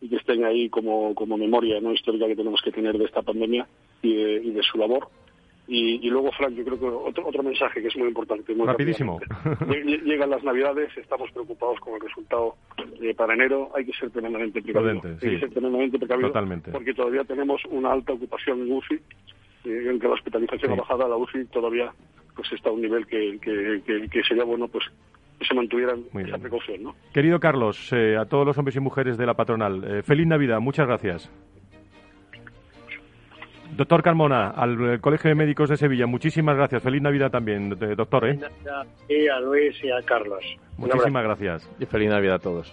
y 0.00 0.08
que 0.08 0.16
estén 0.16 0.44
ahí 0.44 0.70
como, 0.70 1.14
como 1.14 1.36
memoria 1.36 1.80
no 1.80 1.92
histórica 1.92 2.26
que 2.26 2.36
tenemos 2.36 2.62
que 2.62 2.70
tener 2.70 2.96
de 2.96 3.04
esta 3.04 3.20
pandemia 3.20 3.66
y 4.00 4.12
y 4.12 4.50
de 4.50 4.62
su 4.62 4.78
labor. 4.78 5.08
Y, 5.70 6.08
luego, 6.08 6.32
Frank, 6.32 6.54
yo 6.54 6.64
creo 6.64 6.78
que 6.78 6.86
otro, 6.86 7.26
otro 7.26 7.42
mensaje 7.42 7.82
que 7.82 7.88
es 7.88 7.96
muy 7.98 8.08
importante. 8.08 8.54
Muy 8.54 8.66
Rapidísimo. 8.66 9.20
Llegan 10.02 10.30
las 10.30 10.42
Navidades, 10.42 10.96
estamos 10.96 11.30
preocupados 11.30 11.78
con 11.80 11.94
el 11.94 12.00
resultado 12.00 12.56
eh, 13.02 13.14
para 13.14 13.34
enero. 13.34 13.70
Hay 13.76 13.84
que 13.84 13.92
ser 13.92 14.10
tremendamente 14.10 14.62
precavidos. 14.62 15.04
hay 15.04 15.18
que 15.18 15.40
ser 15.40 15.50
tremendamente 15.50 15.98
precavidos 15.98 16.32
porque 16.72 16.94
todavía 16.94 17.22
tenemos 17.24 17.60
una 17.66 17.92
alta 17.92 18.14
ocupación 18.14 18.62
en 18.62 18.72
UCI, 18.72 18.94
eh, 18.94 19.90
en 19.90 20.00
que 20.00 20.08
la 20.08 20.14
hospitalización 20.14 20.72
ha 20.72 20.76
bajado, 20.76 21.06
la 21.06 21.16
UCI 21.16 21.44
todavía 21.46 21.92
pues 22.34 22.50
está 22.50 22.70
a 22.70 22.72
un 22.72 22.80
nivel 22.80 23.06
que, 23.06 23.38
que, 23.38 24.22
sería 24.22 24.44
bueno 24.44 24.68
pues 24.68 24.84
que 25.38 25.44
se 25.44 25.54
mantuvieran 25.54 26.02
esa 26.14 26.38
precaución. 26.38 26.82
¿no? 26.82 26.94
Querido 27.12 27.40
Carlos, 27.40 27.92
eh, 27.92 28.16
a 28.16 28.24
todos 28.24 28.46
los 28.46 28.56
hombres 28.56 28.76
y 28.76 28.80
mujeres 28.80 29.18
de 29.18 29.26
la 29.26 29.34
patronal, 29.34 30.02
feliz 30.02 30.26
Navidad, 30.26 30.60
muchas 30.60 30.86
gracias. 30.86 31.30
Doctor 33.76 34.02
Carmona, 34.02 34.50
al 34.50 34.94
eh, 34.94 34.98
Colegio 35.00 35.28
de 35.28 35.34
Médicos 35.34 35.68
de 35.68 35.76
Sevilla, 35.76 36.06
muchísimas 36.06 36.56
gracias. 36.56 36.82
Feliz 36.82 37.02
Navidad 37.02 37.30
también, 37.30 37.70
doctor. 37.70 38.28
¿eh? 38.28 38.38
Y 39.08 39.28
a 39.28 39.40
Luis 39.40 39.76
y 39.82 39.90
a 39.90 40.02
Carlos. 40.02 40.44
Muchísimas 40.76 41.22
gracias. 41.22 41.70
Y 41.78 41.86
feliz 41.86 42.10
Navidad 42.10 42.36
a 42.36 42.38
todos. 42.38 42.72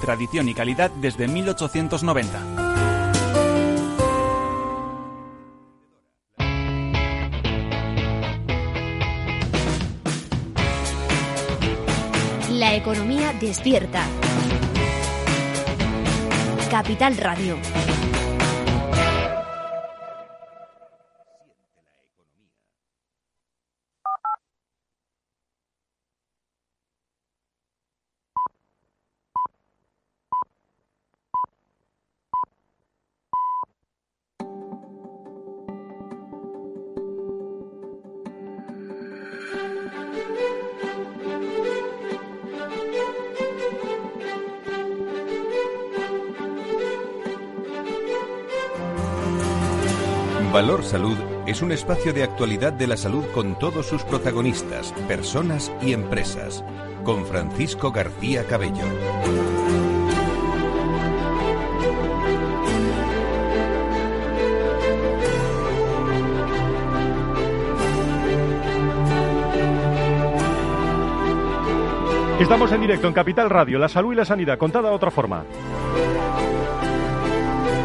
tradición 0.00 0.48
y 0.48 0.54
calidad 0.54 0.90
desde 0.90 1.28
1890. 1.28 2.60
La 12.50 12.74
economía 12.74 13.32
despierta. 13.40 14.04
Capital 16.70 17.16
Radio. 17.16 17.56
Valor 50.60 50.84
Salud 50.84 51.16
es 51.46 51.62
un 51.62 51.72
espacio 51.72 52.12
de 52.12 52.22
actualidad 52.22 52.74
de 52.74 52.86
la 52.86 52.98
salud 52.98 53.24
con 53.32 53.58
todos 53.58 53.86
sus 53.86 54.02
protagonistas, 54.02 54.92
personas 55.08 55.72
y 55.80 55.94
empresas. 55.94 56.62
Con 57.02 57.24
Francisco 57.24 57.90
García 57.92 58.46
Cabello. 58.46 58.84
Estamos 72.38 72.70
en 72.72 72.82
directo 72.82 73.06
en 73.06 73.14
Capital 73.14 73.48
Radio, 73.48 73.78
la 73.78 73.88
salud 73.88 74.12
y 74.12 74.16
la 74.16 74.26
sanidad, 74.26 74.58
contada 74.58 74.90
de 74.90 74.94
otra 74.94 75.10
forma. 75.10 75.46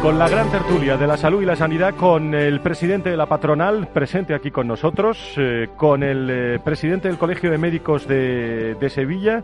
Con 0.06 0.20
la 0.20 0.28
gran 0.28 0.48
tertulia 0.52 0.96
de 0.96 1.08
la 1.08 1.16
salud 1.16 1.42
y 1.42 1.46
la 1.46 1.56
sanidad, 1.56 1.96
con 1.96 2.32
el 2.32 2.60
presidente 2.60 3.10
de 3.10 3.16
la 3.16 3.26
patronal 3.26 3.88
presente 3.88 4.36
aquí 4.36 4.52
con 4.52 4.68
nosotros, 4.68 5.34
eh, 5.36 5.66
con 5.74 6.04
el 6.04 6.30
eh, 6.30 6.60
presidente 6.64 7.08
del 7.08 7.18
Colegio 7.18 7.50
de 7.50 7.58
Médicos 7.58 8.06
de, 8.06 8.76
Sevilla, 8.88 9.42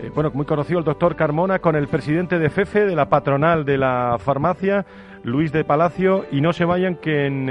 eh, 0.00 0.10
bueno, 0.12 0.32
muy 0.34 0.46
conocido 0.46 0.80
el 0.80 0.84
doctor 0.84 1.14
Carmona, 1.14 1.60
con 1.60 1.76
el 1.76 1.86
presidente 1.86 2.40
de 2.40 2.50
FEFE, 2.50 2.86
de 2.86 2.96
la 2.96 3.08
patronal 3.08 3.64
de 3.64 3.78
la 3.78 4.16
farmacia, 4.18 4.84
Luis 5.22 5.52
de 5.52 5.62
Palacio, 5.62 6.26
y 6.32 6.40
no 6.40 6.52
se 6.52 6.64
vayan 6.64 6.96
que 6.96 7.26
en, 7.26 7.46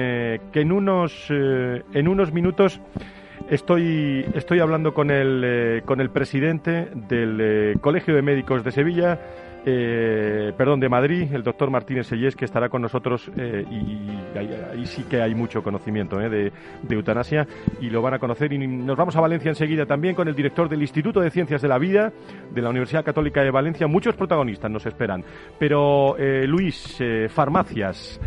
que 0.51 0.59
en, 0.59 0.73
unos, 0.73 1.29
en 1.29 2.07
unos 2.09 2.33
minutos 2.33 2.81
estoy, 3.49 4.25
estoy 4.33 4.59
hablando 4.59 4.93
con 4.93 5.11
el, 5.11 5.81
con 5.85 6.01
el 6.01 6.09
presidente 6.09 6.89
del 6.93 7.79
Colegio 7.79 8.15
de 8.15 8.21
Médicos 8.21 8.65
de 8.65 8.71
Sevilla, 8.73 9.17
eh, 9.65 10.53
perdón, 10.57 10.79
de 10.79 10.89
Madrid, 10.89 11.27
el 11.33 11.43
doctor 11.43 11.69
Martínez 11.69 12.07
Sellés, 12.07 12.35
que 12.35 12.45
estará 12.45 12.69
con 12.69 12.81
nosotros 12.81 13.29
eh, 13.37 13.65
y 13.69 14.37
ahí, 14.37 14.85
sí 14.85 15.03
que 15.03 15.21
hay 15.21 15.35
mucho 15.35 15.61
conocimiento 15.61 16.19
eh, 16.21 16.29
de, 16.29 16.95
eutanasia 16.95 17.47
y 17.81 17.89
lo 17.89 18.01
van 18.01 18.13
a 18.13 18.19
conocer. 18.19 18.53
Y 18.53 18.67
nos 18.67 18.97
vamos 18.97 19.15
a 19.15 19.21
Valencia 19.21 19.49
enseguida 19.49 19.85
también 19.85 20.15
con 20.15 20.27
el 20.27 20.35
director 20.35 20.69
del 20.69 20.81
Instituto 20.81 21.19
de 21.19 21.29
Ciencias 21.29 21.61
de 21.61 21.67
la 21.67 21.77
Vida 21.77 22.11
de 22.51 22.61
la 22.61 22.69
Universidad 22.69 23.03
Católica 23.03 23.41
de 23.41 23.51
Valencia. 23.51 23.87
Muchos 23.87 24.15
protagonistas 24.15 24.71
nos 24.71 24.85
esperan. 24.85 25.23
Pero, 25.57 26.15
Luis, 26.47 26.97
farmacias. 27.29 28.19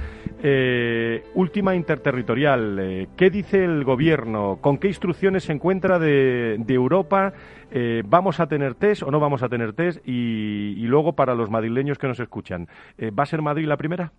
Última 1.34 1.74
interterritorial. 1.74 3.08
¿Qué 3.16 3.30
dice 3.30 3.64
el 3.64 3.84
gobierno? 3.84 4.58
¿Con 4.60 4.78
qué 4.78 4.88
instrucciones 4.88 5.44
se 5.44 5.52
encuentra 5.52 5.98
de, 5.98 6.56
de 6.58 6.74
Europa? 6.74 7.32
Eh, 7.74 8.02
¿Vamos 8.06 8.38
a 8.38 8.46
tener 8.46 8.74
test 8.74 9.02
o 9.02 9.10
no 9.10 9.18
vamos 9.18 9.42
a 9.42 9.48
tener 9.48 9.72
test? 9.72 10.06
Y, 10.06 10.74
luego, 10.86 11.14
para 11.14 11.34
los 11.34 11.48
madrileños 11.48 11.96
que 11.96 12.06
nos 12.06 12.20
escuchan, 12.20 12.68
eh, 12.98 13.10
¿va 13.10 13.22
a 13.22 13.26
ser 13.26 13.40
Madrid 13.40 13.66
la 13.66 13.78
primera? 13.78 14.12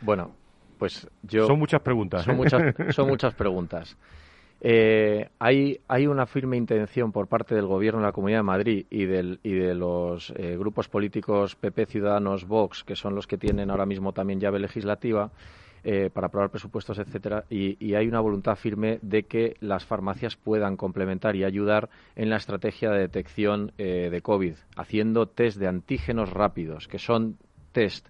Bueno, 0.00 0.30
pues 0.78 1.06
yo... 1.22 1.46
Son 1.46 1.58
muchas 1.58 1.82
preguntas. 1.82 2.24
Son, 2.24 2.34
¿eh? 2.34 2.38
muchas, 2.38 2.74
son 2.94 3.08
muchas 3.08 3.34
preguntas. 3.34 3.98
Hay, 4.60 5.80
hay 5.86 6.06
una 6.06 6.26
firme 6.26 6.56
intención 6.56 7.12
por 7.12 7.28
parte 7.28 7.54
del 7.54 7.66
Gobierno 7.66 8.00
de 8.00 8.06
la 8.06 8.12
Comunidad 8.12 8.40
de 8.40 8.44
Madrid 8.44 8.86
y, 8.90 9.02
y 9.02 9.54
de 9.54 9.74
los 9.74 10.32
grupos 10.58 10.88
políticos 10.88 11.54
PP, 11.54 11.86
Ciudadanos, 11.86 12.46
Vox, 12.46 12.84
que 12.84 12.96
son 12.96 13.14
los 13.14 13.26
que 13.26 13.38
tienen 13.38 13.70
ahora 13.70 13.86
mismo 13.86 14.12
también 14.12 14.40
llave 14.40 14.58
legislativa, 14.58 15.30
eh, 15.84 16.10
para 16.12 16.26
aprobar 16.26 16.50
presupuestos, 16.50 16.98
etcétera, 16.98 17.44
y, 17.48 17.94
hay 17.94 18.08
una 18.08 18.20
voluntad 18.20 18.56
firme 18.56 18.98
de 19.00 19.22
que 19.22 19.56
las 19.60 19.84
farmacias 19.84 20.34
puedan 20.34 20.76
complementar 20.76 21.36
y 21.36 21.44
ayudar 21.44 21.88
en 22.16 22.30
la 22.30 22.36
estrategia 22.36 22.90
de 22.90 22.98
detección 22.98 23.72
eh, 23.78 24.08
de 24.10 24.20
COVID, 24.20 24.54
haciendo 24.76 25.28
test 25.28 25.56
de 25.56 25.68
antígenos 25.68 26.30
rápidos, 26.30 26.88
que 26.88 26.98
son 26.98 27.38
test 27.72 28.08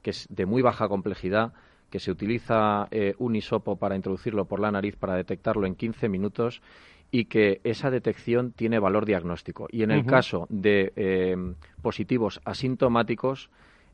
que 0.00 0.10
es 0.10 0.28
de 0.30 0.46
muy 0.46 0.62
baja 0.62 0.88
complejidad, 0.88 1.52
que 1.90 2.00
se 2.00 2.10
utiliza 2.10 2.88
eh, 2.90 3.14
un 3.18 3.36
hisopo 3.36 3.76
para 3.76 3.96
introducirlo 3.96 4.46
por 4.46 4.60
la 4.60 4.70
nariz 4.70 4.96
para 4.96 5.14
detectarlo 5.14 5.66
en 5.66 5.74
15 5.74 6.08
minutos 6.08 6.62
y 7.10 7.24
que 7.24 7.60
esa 7.64 7.90
detección 7.90 8.52
tiene 8.52 8.78
valor 8.78 9.06
diagnóstico. 9.06 9.66
Y 9.70 9.82
en 9.82 9.90
el 9.90 10.04
caso 10.04 10.46
de 10.50 11.56
positivos 11.80 12.42
asintomáticos, 12.44 13.48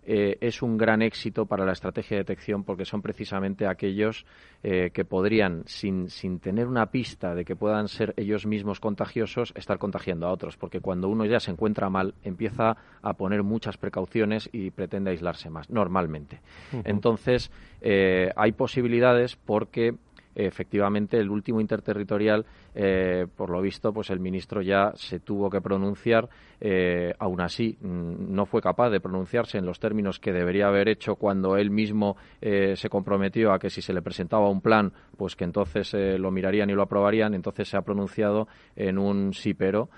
eh, 0.06 0.36
es 0.40 0.62
un 0.62 0.76
gran 0.76 1.02
éxito 1.02 1.46
para 1.46 1.64
la 1.64 1.72
estrategia 1.72 2.16
de 2.16 2.24
detección 2.24 2.64
porque 2.64 2.84
son 2.84 3.02
precisamente 3.02 3.66
aquellos 3.66 4.26
eh, 4.62 4.90
que 4.92 5.04
podrían, 5.04 5.62
sin, 5.66 6.10
sin 6.10 6.38
tener 6.40 6.66
una 6.66 6.86
pista 6.90 7.34
de 7.34 7.44
que 7.44 7.56
puedan 7.56 7.88
ser 7.88 8.14
ellos 8.16 8.46
mismos 8.46 8.80
contagiosos, 8.80 9.52
estar 9.56 9.78
contagiando 9.78 10.26
a 10.26 10.32
otros. 10.32 10.56
Porque 10.56 10.80
cuando 10.80 11.08
uno 11.08 11.24
ya 11.24 11.40
se 11.40 11.50
encuentra 11.50 11.90
mal, 11.90 12.14
empieza 12.22 12.76
a 13.02 13.12
poner 13.14 13.42
muchas 13.42 13.76
precauciones 13.76 14.48
y 14.52 14.70
pretende 14.70 15.10
aislarse 15.10 15.50
más, 15.50 15.70
normalmente. 15.70 16.40
Entonces, 16.84 17.50
eh, 17.80 18.30
hay 18.36 18.52
posibilidades 18.52 19.36
porque 19.36 19.94
efectivamente 20.34 21.18
el 21.18 21.30
último 21.30 21.60
interterritorial, 21.60 22.44
eh, 22.74 23.26
por 23.36 23.50
lo 23.50 23.60
visto, 23.60 23.92
pues 23.92 24.10
el 24.10 24.20
ministro 24.20 24.62
ya 24.62 24.92
se 24.94 25.20
tuvo 25.20 25.50
que 25.50 25.60
pronunciar. 25.60 26.28
Eh, 26.60 27.12
aún 27.18 27.40
así, 27.40 27.76
mm, 27.80 28.34
no 28.34 28.46
fue 28.46 28.62
capaz 28.62 28.90
de 28.90 29.00
pronunciarse 29.00 29.58
en 29.58 29.66
los 29.66 29.78
términos 29.78 30.18
que 30.18 30.32
debería 30.32 30.68
haber 30.68 30.88
hecho 30.88 31.16
cuando 31.16 31.56
él 31.56 31.70
mismo 31.70 32.16
eh, 32.40 32.74
se 32.76 32.88
comprometió 32.88 33.52
a 33.52 33.58
que 33.58 33.70
si 33.70 33.82
se 33.82 33.92
le 33.92 34.02
presentaba 34.02 34.48
un 34.48 34.60
plan, 34.60 34.92
pues 35.16 35.36
que 35.36 35.44
entonces 35.44 35.94
lo 36.18 36.30
mirarían 36.30 36.70
y 36.70 36.74
lo 36.74 36.82
aprobarían. 36.82 37.34
Entonces 37.34 37.68
se 37.68 37.76
ha 37.76 37.82
pronunciado 37.82 38.48
en 38.76 38.98
un 38.98 39.34
sí 39.34 39.54
pero, 39.54 39.88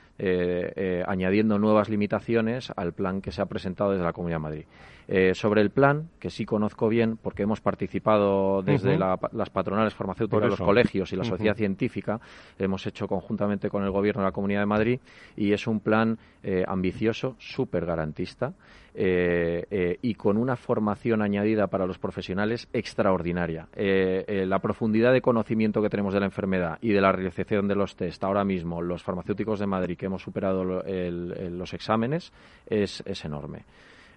añadiendo 1.07 1.59
nuevas 1.59 1.88
limitaciones 1.88 2.72
al 2.75 2.92
plan 2.92 3.20
que 3.20 3.33
se 3.33 3.42
ha 3.42 3.46
presentado 3.46 3.92
desde 3.92 4.05
la 4.05 4.12
Comunidad 4.12 4.37
de 4.37 4.42
Madrid. 4.42 4.64
Eh, 5.09 5.35
sobre 5.35 5.61
el 5.61 5.70
plan, 5.70 6.09
que 6.18 6.31
sí 6.31 6.44
conozco 6.44 6.88
bien 6.88 7.16
porque 7.16 7.44
hemos 7.44 7.61
participado 7.61 8.62
desde 8.62 8.99
las 8.99 9.51
patronales 9.51 9.94
farmacéuticas, 9.94 10.26
los 10.31 10.61
colegios 10.61 11.12
y 11.12 11.17
la 11.17 11.25
sociedad 11.25 11.57
científica, 11.57 12.21
hemos 12.59 12.87
hecho 12.87 13.07
conjuntamente 13.07 13.69
con 13.69 13.83
el 13.85 13.91
Gobierno 13.91 14.23
de 14.23 14.29
la 14.29 14.33
Comunidad 14.33 14.61
de 14.61 14.67
Madrid 14.67 15.01
y 15.37 15.53
es 15.53 15.67
un 15.67 15.81
plan 15.81 16.19
eh, 16.43 16.65
ambicioso, 16.67 17.37
súper 17.39 17.87
garantista. 17.87 18.53
Eh, 18.99 19.99
y 20.01 20.15
con 20.15 20.39
una 20.39 20.57
formación 20.57 21.21
añadida 21.21 21.67
para 21.67 21.85
los 21.85 21.99
profesionales 21.99 22.67
extraordinaria. 22.73 23.69
la 23.77 24.59
profundidad 24.59 25.12
de 25.12 25.21
conocimiento 25.21 25.83
que 25.83 25.91
tenemos 25.91 26.15
de 26.15 26.21
la 26.21 26.25
enfermedad 26.25 26.79
y 26.81 26.93
de 26.93 27.03
la 27.03 27.12
realización 27.12 27.69
de 27.69 27.75
los 27.75 27.95
test 27.95 28.25
ahora 28.25 28.43
mismo, 28.43 28.81
los 28.81 29.03
farmacéuticos 29.03 29.61
de 29.61 29.67
Madrid 29.67 29.99
que 29.99 30.07
hemos 30.07 30.23
superado 30.23 30.65
los 30.65 31.75
exámenes, 31.75 32.33
es 32.71 33.03
enorme. 33.23 33.67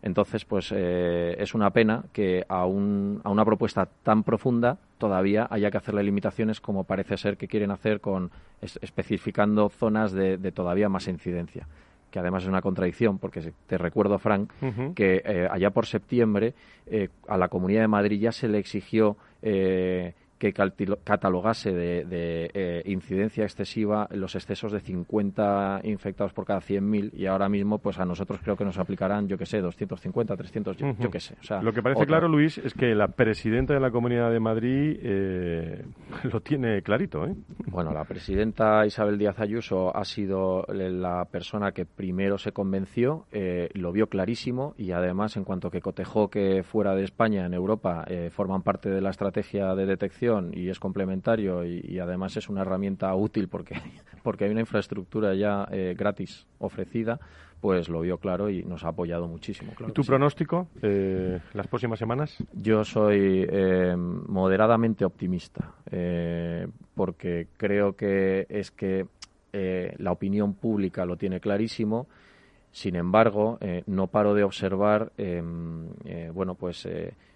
Entonces, 0.01 0.45
pues 0.45 0.71
eh, 0.75 1.35
es 1.39 1.53
una 1.53 1.71
pena 1.71 2.03
que 2.13 2.45
a, 2.47 2.65
un, 2.65 3.21
a 3.23 3.29
una 3.29 3.43
propuesta 3.43 3.87
tan 4.03 4.23
profunda 4.23 4.77
todavía 4.97 5.47
haya 5.49 5.71
que 5.71 5.77
hacerle 5.77 6.03
limitaciones 6.03 6.61
como 6.61 6.85
parece 6.85 7.17
ser 7.17 7.37
que 7.37 7.47
quieren 7.47 7.71
hacer 7.71 7.99
con 7.99 8.31
especificando 8.61 9.69
zonas 9.69 10.11
de, 10.11 10.37
todavía 10.51 10.89
más 10.89 11.07
incidencia. 11.07 11.67
que 12.11 12.19
además 12.19 12.43
es 12.43 12.49
una 12.49 12.61
contradicción, 12.61 13.19
porque 13.19 13.53
te 13.67 13.77
recuerdo, 13.77 14.17
Frank, 14.17 14.51
que 14.95 15.21
eh, 15.23 15.47
allá 15.49 15.69
por 15.69 15.85
septiembre 15.85 16.53
eh, 16.87 17.09
a 17.27 17.37
la 17.37 17.49
Comunidad 17.49 17.81
de 17.81 17.87
Madrid 17.87 18.19
ya 18.19 18.31
se 18.31 18.47
le 18.47 18.57
exigió 18.57 19.15
eh, 19.41 20.13
que 20.39 20.53
catalogase 20.53 21.73
de, 21.73 22.49
eh, 22.53 22.81
incidencia 22.85 23.43
excesiva 23.43 24.07
los 24.11 24.35
excesos 24.35 24.71
de 24.71 24.79
50 24.79 25.81
infectados 25.83 26.31
por 26.31 26.45
cada 26.45 26.61
100.000 26.61 27.11
y 27.13 27.25
ahora 27.25 27.49
mismo 27.49 27.79
pues 27.79 27.99
a 27.99 28.05
nosotros 28.05 28.39
creo 28.41 28.55
que 28.55 28.63
nos 28.63 28.77
aplicarán, 28.79 29.27
yo 29.27 29.37
que 29.37 29.45
sé, 29.45 29.59
250, 29.59 30.37
300, 30.37 30.77
yo, 30.77 31.11
que 31.11 31.19
sé. 31.19 31.35
lo 31.61 31.73
que 31.73 31.83
parece 31.83 32.05
claro, 32.05 32.29
Luis, 32.29 32.57
es 32.57 32.73
que 32.73 32.95
la 32.95 33.09
presidenta 33.09 33.73
de 33.73 33.81
la 33.81 33.91
Comunidad 33.91 34.31
de 34.31 34.39
Madrid 34.39 34.97
eh, 35.01 35.85
lo 36.31 36.39
tiene 36.39 36.81
clarito. 36.81 37.25
¿eh? 37.25 37.35
Bueno, 37.67 37.91
la 37.91 38.05
presidenta 38.05 38.85
Isabel 38.85 39.17
Díaz 39.17 39.39
Ayuso 39.39 39.95
ha 39.95 40.05
sido 40.05 40.65
la 40.69 41.25
persona 41.25 41.73
que 41.73 41.85
primero 41.85 42.37
se 42.37 42.53
convenció, 42.53 43.25
lo 43.73 43.91
vio 43.91 44.07
clarísimo 44.07 44.73
y 44.77 44.91
además 44.91 45.35
en 45.35 45.43
cuanto 45.43 45.69
que 45.69 45.81
cotejó 45.81 46.29
que 46.29 46.63
fuera 46.63 46.95
de 46.95 47.03
España, 47.03 47.45
en 47.45 47.53
Europa, 47.53 48.05
forman 48.31 48.61
parte 48.61 48.89
de 48.89 49.01
la 49.01 49.09
estrategia 49.09 49.75
de 49.75 49.85
detección 49.85 50.28
y 50.53 50.69
es 50.69 50.79
complementario 50.79 51.65
y, 51.65 51.99
además 51.99 52.37
es 52.37 52.49
una 52.49 52.61
herramienta 52.61 53.13
útil 53.15 53.47
porque, 53.47 53.75
porque 54.23 54.45
hay 54.45 54.51
una 54.51 54.61
infraestructura 54.61 55.33
ya 55.35 55.67
eh, 55.71 55.95
gratis 55.97 56.45
ofrecida, 56.59 57.19
pues 57.59 57.89
lo 57.89 58.01
vio 58.01 58.17
claro 58.17 58.49
y 58.49 58.63
nos 58.63 58.85
ha 58.85 58.89
apoyado 58.89 59.27
muchísimo. 59.27 59.73
¿Y 59.87 59.91
tu 59.91 60.03
pronóstico 60.03 60.67
eh, 60.81 61.39
las 61.53 61.67
próximas 61.67 61.99
semanas? 61.99 62.37
Yo 62.53 62.83
soy 62.85 63.45
eh, 63.49 63.95
moderadamente 63.97 65.03
optimista 65.03 65.73
porque 66.95 67.47
creo 67.57 67.95
que 67.95 68.45
es 68.49 68.71
que 68.71 69.07
la 69.51 70.11
opinión 70.11 70.53
pública 70.53 71.05
lo 71.05 71.17
tiene 71.17 71.39
clarísimo. 71.39 72.07
Sin 72.71 72.95
embargo, 72.95 73.57
no 73.87 74.07
paro 74.07 74.33
de 74.33 74.43
observar, 74.43 75.11
bueno, 76.33 76.55
pues 76.55 76.85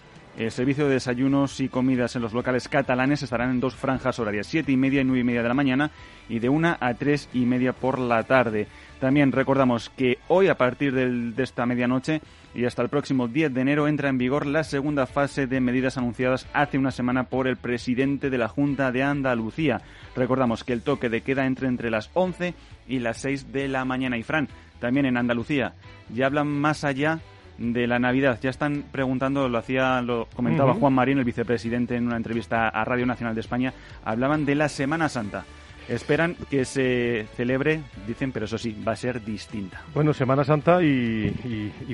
el 0.46 0.52
servicio 0.52 0.88
de 0.88 0.94
desayunos 0.94 1.60
y 1.60 1.68
comidas 1.68 2.16
en 2.16 2.22
los 2.22 2.32
locales 2.32 2.70
catalanes 2.70 3.22
estarán 3.22 3.52
en 3.52 3.60
dos 3.60 3.76
franjas 3.76 4.20
horarias, 4.20 4.48
siete 4.48 4.72
y 4.72 4.78
media 4.78 5.02
y 5.02 5.04
nueve 5.04 5.20
y 5.20 5.24
media 5.26 5.42
de 5.44 5.50
la 5.50 5.54
mañana 5.54 5.92
y 6.30 6.40
de 6.40 6.48
una 6.48 6.78
a 6.80 6.94
tres 6.94 7.28
y 7.34 7.40
media 7.40 7.74
por 7.74 8.00
la 8.00 8.24
tarde. 8.24 8.68
También 9.02 9.34
recordamos 9.34 9.90
que 9.90 10.18
hoy, 10.30 10.48
a 10.48 10.56
partir 10.56 10.94
de 10.94 11.44
esta 11.44 11.66
medianoche 11.66 12.22
y 12.56 12.64
hasta 12.64 12.82
el 12.82 12.88
próximo 12.88 13.28
10 13.28 13.54
de 13.54 13.62
enero, 13.62 13.88
entra 13.90 14.08
en 14.08 14.18
vigor 14.18 14.46
la 14.46 14.64
segunda 14.64 15.06
fase 15.08 15.46
de 15.46 15.60
medidas 15.60 15.98
anunciadas 15.98 16.48
hace 16.54 16.78
una 16.78 16.92
semana 16.92 17.26
por 17.26 17.46
el 17.46 17.58
presidente 17.58 18.30
de 18.30 18.38
la 18.38 18.48
Junta 18.48 18.94
de 18.94 19.04
Andalucía. 19.04 19.82
Recordamos 20.16 20.64
que 20.64 20.72
el 20.72 20.84
toque 20.84 21.10
de 21.10 21.22
queda 21.22 21.46
entra 21.46 21.68
entre 21.68 21.92
las 21.92 22.12
11 22.14 22.54
y 22.88 23.00
las 23.00 23.18
6 23.18 23.52
de 23.52 23.68
la 23.68 23.84
mañana. 23.84 24.18
Y 24.18 24.24
Fran, 24.24 24.48
también 24.80 25.06
en 25.06 25.18
Andalucía, 25.18 25.74
ya 26.14 26.28
hablan 26.28 26.48
más 26.48 26.86
allá 26.86 27.20
de 27.60 27.88
la 27.88 28.00
Navidad. 28.00 28.40
Ya 28.42 28.50
están 28.50 28.86
preguntando, 28.92 29.48
lo 29.50 29.58
hacía, 29.58 30.02
lo 30.02 30.28
comentaba 30.36 30.74
Juan 30.74 30.94
Marín, 30.94 31.20
el 31.20 31.26
vicepresidente, 31.26 31.96
en 31.96 32.08
una 32.08 32.18
entrevista 32.18 32.70
a 32.70 32.86
Radio 32.86 33.06
Nacional 33.06 33.36
de 33.36 33.42
España, 33.42 33.74
hablaban 34.04 34.46
de 34.46 34.56
la 34.56 34.70
Semana 34.70 35.10
Santa. 35.10 35.46
Esperan 35.88 36.36
que 36.52 36.66
se 36.66 37.26
celebre, 37.36 37.82
dicen, 38.06 38.32
pero 38.32 38.46
eso 38.46 38.60
sí, 38.60 38.80
va 38.88 38.92
a 38.92 38.96
ser 38.96 39.26
distinta. 39.26 39.82
Bueno, 39.92 40.14
Semana 40.14 40.44
Santa 40.44 40.84
y, 40.84 41.32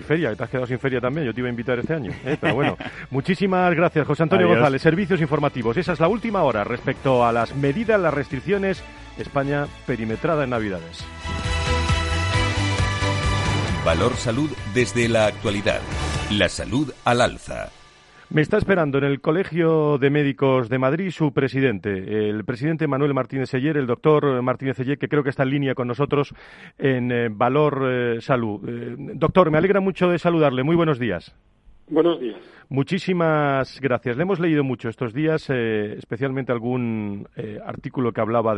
feria, 0.06 0.32
que 0.32 0.36
te 0.36 0.44
has 0.44 0.50
quedado 0.50 0.68
sin 0.68 0.80
feria 0.80 1.00
también, 1.00 1.26
yo 1.26 1.34
te 1.34 1.40
iba 1.40 1.48
a 1.48 1.52
invitar 1.52 1.80
este 1.80 1.94
año. 1.94 2.12
¿eh? 2.26 2.38
Pero 2.40 2.56
bueno, 2.56 2.78
muchísimas 3.10 3.74
gracias, 3.74 4.06
José 4.06 4.24
Antonio 4.24 4.50
González, 4.50 4.82
Servicios 4.82 5.22
Informativos. 5.22 5.78
Esa 5.78 5.94
es 5.94 6.02
la 6.02 6.10
última 6.10 6.44
hora 6.44 6.66
respecto 6.66 7.26
a 7.26 7.32
las 7.32 7.56
medidas, 7.56 8.00
las 8.00 8.14
restricciones, 8.14 8.84
España 9.18 9.66
perimetrada 9.88 10.44
en 10.44 10.50
Navidades. 10.50 11.06
Valor 13.86 14.14
Salud 14.14 14.50
desde 14.74 15.08
la 15.08 15.28
actualidad. 15.28 15.80
La 16.32 16.50
salud 16.50 16.92
al 17.06 17.22
alza. 17.22 17.70
Me 18.32 18.42
está 18.42 18.58
esperando 18.58 18.98
en 18.98 19.04
el 19.04 19.22
Colegio 19.22 20.00
de 20.00 20.10
Médicos 20.10 20.70
de 20.70 20.80
Madrid 20.80 21.12
su 21.12 21.32
presidente, 21.34 22.30
el 22.30 22.44
presidente 22.46 22.88
Manuel 22.88 23.14
Martínez 23.14 23.52
Seller, 23.52 23.78
el 23.78 23.86
doctor 23.86 24.42
Martínez 24.42 24.78
Seller, 24.78 24.98
que 24.98 25.08
creo 25.08 25.22
que 25.22 25.30
está 25.30 25.44
en 25.44 25.52
línea 25.52 25.76
con 25.76 25.88
nosotros 25.88 26.34
en 26.80 27.12
eh, 27.12 27.30
Valor 27.30 27.84
eh, 27.88 28.22
Salud. 28.22 28.68
Eh, 28.68 28.96
doctor, 28.98 29.52
me 29.52 29.60
alegra 29.60 29.82
mucho 29.82 30.10
de 30.10 30.18
saludarle. 30.18 30.64
Muy 30.64 30.76
buenos 30.76 30.98
días. 30.98 31.36
Buenos 31.88 32.20
días. 32.20 32.55
Muchísimas 32.70 33.80
gracias. 33.80 34.18
Le 34.18 34.24
hemos 34.24 34.40
leído 34.40 34.64
mucho 34.64 34.90
estos 34.90 35.14
días, 35.14 35.50
especialmente 35.50 36.52
algún 36.52 37.28
artículo 37.66 38.12
que 38.12 38.22
hablaba 38.22 38.56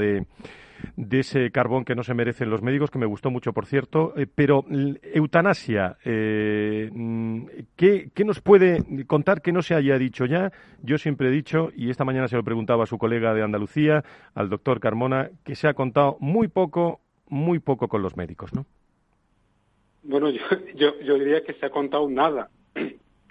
de 0.96 1.20
ese 1.20 1.52
carbón 1.52 1.86
que 1.86 1.96
no 1.96 2.04
se 2.04 2.14
merecen 2.14 2.50
los 2.50 2.62
médicos, 2.62 2.92
que 2.92 3.00
me 3.00 3.06
gustó 3.06 3.32
mucho, 3.32 3.54
por 3.54 3.66
cierto. 3.66 4.14
Eh, 4.18 4.28
pero 4.34 4.66
eutanasia, 5.14 5.98
eh, 6.04 6.90
¿qué, 7.76 8.12
nos 8.26 8.42
puede 8.42 9.06
contar 9.06 9.42
que 9.42 9.52
no 9.52 9.62
se 9.62 9.76
haya 9.76 9.98
dicho 9.98 10.26
ya? 10.26 10.52
Yo 10.82 10.98
siempre 10.98 11.30
he 11.30 11.32
dicho, 11.32 11.70
y 11.76 11.90
esta 11.90 12.06
mañana 12.06 12.28
se 12.28 12.36
lo 12.36 12.44
preguntaba 12.44 12.84
a 12.84 12.88
su 12.88 12.98
colega 12.98 13.34
de 13.34 13.44
Andalucía, 13.44 14.04
al 14.34 14.50
doctor 14.50 14.80
Carmona, 14.80 15.30
que 15.44 15.56
se 15.56 15.68
ha 15.68 15.74
contado 15.74 16.18
muy 16.20 16.48
poco, 16.48 17.02
muy 17.28 17.60
poco 17.60 17.88
con 17.88 18.02
los 18.02 18.18
médicos, 18.18 18.54
¿no? 18.54 18.66
Bueno, 20.04 20.30
yo, 20.30 21.00
yo 21.02 21.16
diría 21.16 21.44
que 21.44 21.54
se 21.54 21.66
ha 21.66 21.70
contado 21.70 22.10
nada. 22.10 22.50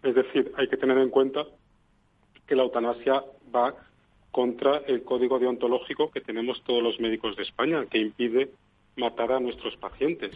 Es 0.07 0.15
decir, 0.15 0.53
hay 0.57 0.69
que 0.69 0.77
tener 0.77 0.99
en 0.99 1.11
cuenta 1.11 1.45
que 2.47 2.55
la 2.55 2.63
eutanasia 2.63 3.25
va 3.53 3.75
contra 4.31 4.77
el 4.87 5.03
código 5.03 5.41
deontológico 5.41 6.13
que 6.13 6.21
tenemos 6.21 6.63
todos 6.63 6.81
los 6.81 7.01
médicos 7.01 7.35
de 7.35 7.43
España, 7.43 7.85
que 7.87 7.99
impide 7.99 8.53
matar 8.95 9.33
a 9.33 9.41
nuestros 9.41 9.77
pacientes. 9.79 10.31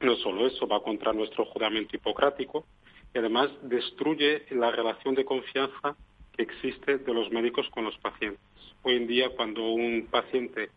No 0.00 0.16
solo 0.16 0.46
eso, 0.46 0.68
va 0.68 0.82
contra 0.82 1.14
nuestro 1.14 1.46
juramento 1.46 1.96
hipocrático 1.96 2.66
y 3.14 3.18
además 3.18 3.48
destruye 3.62 4.44
la 4.50 4.70
relación 4.70 5.14
de 5.14 5.24
confianza 5.24 5.96
que 6.36 6.42
existe 6.42 6.98
de 6.98 7.14
los 7.14 7.30
médicos 7.30 7.66
con 7.70 7.84
los 7.84 7.96
pacientes. 7.96 8.44
Hoy 8.82 8.96
en 8.96 9.06
día, 9.06 9.30
cuando 9.34 9.62
un 9.64 10.08
paciente 10.10 10.68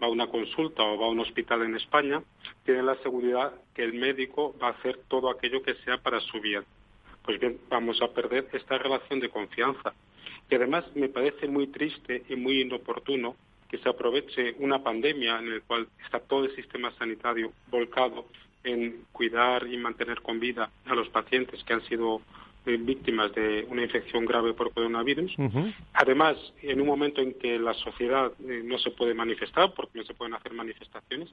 va 0.00 0.06
a 0.06 0.10
una 0.10 0.28
consulta 0.28 0.84
o 0.84 0.96
va 0.96 1.06
a 1.06 1.10
un 1.10 1.18
hospital 1.18 1.62
en 1.62 1.74
España, 1.74 2.22
tiene 2.64 2.84
la 2.84 2.94
seguridad 3.02 3.52
que 3.74 3.82
el 3.82 3.94
médico 3.94 4.54
va 4.62 4.68
a 4.68 4.72
hacer 4.78 5.00
todo 5.08 5.28
aquello 5.28 5.62
que 5.62 5.74
sea 5.84 5.98
para 5.98 6.20
su 6.20 6.40
bien. 6.40 6.64
Pues 7.24 7.38
bien, 7.38 7.58
vamos 7.68 8.00
a 8.02 8.08
perder 8.08 8.48
esta 8.52 8.78
relación 8.78 9.20
de 9.20 9.28
confianza. 9.28 9.92
Y 10.50 10.54
además 10.54 10.84
me 10.94 11.08
parece 11.08 11.46
muy 11.46 11.68
triste 11.68 12.24
y 12.28 12.36
muy 12.36 12.60
inoportuno 12.62 13.36
que 13.68 13.78
se 13.78 13.88
aproveche 13.88 14.54
una 14.58 14.82
pandemia 14.82 15.38
en 15.38 15.54
la 15.54 15.60
cual 15.60 15.86
está 16.04 16.18
todo 16.18 16.44
el 16.44 16.56
sistema 16.56 16.90
sanitario 16.98 17.52
volcado 17.70 18.26
en 18.64 19.04
cuidar 19.12 19.66
y 19.66 19.76
mantener 19.76 20.20
con 20.22 20.40
vida 20.40 20.70
a 20.86 20.94
los 20.94 21.08
pacientes 21.08 21.62
que 21.64 21.72
han 21.72 21.82
sido 21.86 22.20
eh, 22.66 22.76
víctimas 22.78 23.32
de 23.32 23.64
una 23.70 23.82
infección 23.82 24.26
grave 24.26 24.52
por 24.52 24.72
coronavirus. 24.72 25.34
Además, 25.94 26.36
en 26.60 26.80
un 26.80 26.86
momento 26.86 27.22
en 27.22 27.32
que 27.34 27.58
la 27.58 27.72
sociedad 27.74 28.32
eh, 28.46 28.62
no 28.64 28.76
se 28.78 28.90
puede 28.90 29.14
manifestar, 29.14 29.72
porque 29.72 29.98
no 29.98 30.04
se 30.04 30.12
pueden 30.12 30.34
hacer 30.34 30.52
manifestaciones, 30.52 31.30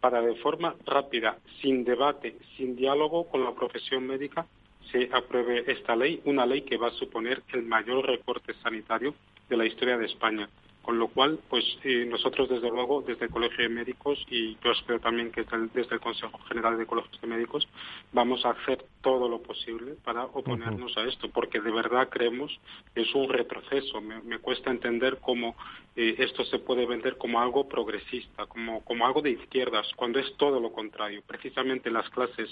para 0.00 0.20
de 0.20 0.34
forma 0.36 0.74
rápida, 0.84 1.38
sin 1.62 1.84
debate, 1.84 2.36
sin 2.56 2.76
diálogo 2.76 3.28
con 3.28 3.42
la 3.42 3.54
profesión 3.54 4.06
médica, 4.06 4.46
se 4.90 5.08
apruebe 5.12 5.64
esta 5.66 5.96
ley, 5.96 6.20
una 6.24 6.46
ley 6.46 6.62
que 6.62 6.76
va 6.76 6.88
a 6.88 6.92
suponer 6.92 7.42
el 7.52 7.62
mayor 7.62 8.06
recorte 8.06 8.54
sanitario 8.62 9.14
de 9.48 9.56
la 9.56 9.66
historia 9.66 9.98
de 9.98 10.06
España. 10.06 10.48
Con 10.82 10.98
lo 10.98 11.08
cual, 11.08 11.38
pues 11.50 11.64
eh, 11.84 12.06
nosotros 12.06 12.48
desde 12.48 12.70
luego, 12.70 13.02
desde 13.02 13.26
el 13.26 13.30
Colegio 13.30 13.64
de 13.64 13.68
Médicos 13.68 14.18
y 14.30 14.56
yo 14.64 14.72
espero 14.72 14.98
también 14.98 15.30
que 15.30 15.44
desde 15.74 15.94
el 15.94 16.00
Consejo 16.00 16.38
General 16.48 16.78
de 16.78 16.86
Colegios 16.86 17.20
de 17.20 17.26
Médicos, 17.26 17.68
vamos 18.12 18.44
a 18.46 18.50
hacer 18.50 18.82
todo 19.02 19.28
lo 19.28 19.42
posible 19.42 19.96
para 20.02 20.24
oponernos 20.24 20.96
a 20.96 21.04
esto, 21.04 21.28
porque 21.28 21.60
de 21.60 21.70
verdad 21.70 22.08
creemos 22.08 22.58
que 22.94 23.02
es 23.02 23.14
un 23.14 23.28
retroceso. 23.28 24.00
Me, 24.00 24.38
cuesta 24.38 24.70
entender 24.70 25.18
cómo 25.20 25.54
eh, 25.96 26.14
esto 26.18 26.44
se 26.44 26.58
puede 26.58 26.86
vender 26.86 27.18
como 27.18 27.40
algo 27.40 27.68
progresista, 27.68 28.46
como, 28.46 28.82
como 28.82 29.06
algo 29.06 29.20
de 29.20 29.32
izquierdas, 29.32 29.86
cuando 29.96 30.18
es 30.18 30.34
todo 30.38 30.60
lo 30.60 30.72
contrario. 30.72 31.22
Precisamente 31.26 31.90
las 31.90 32.08
clases 32.08 32.48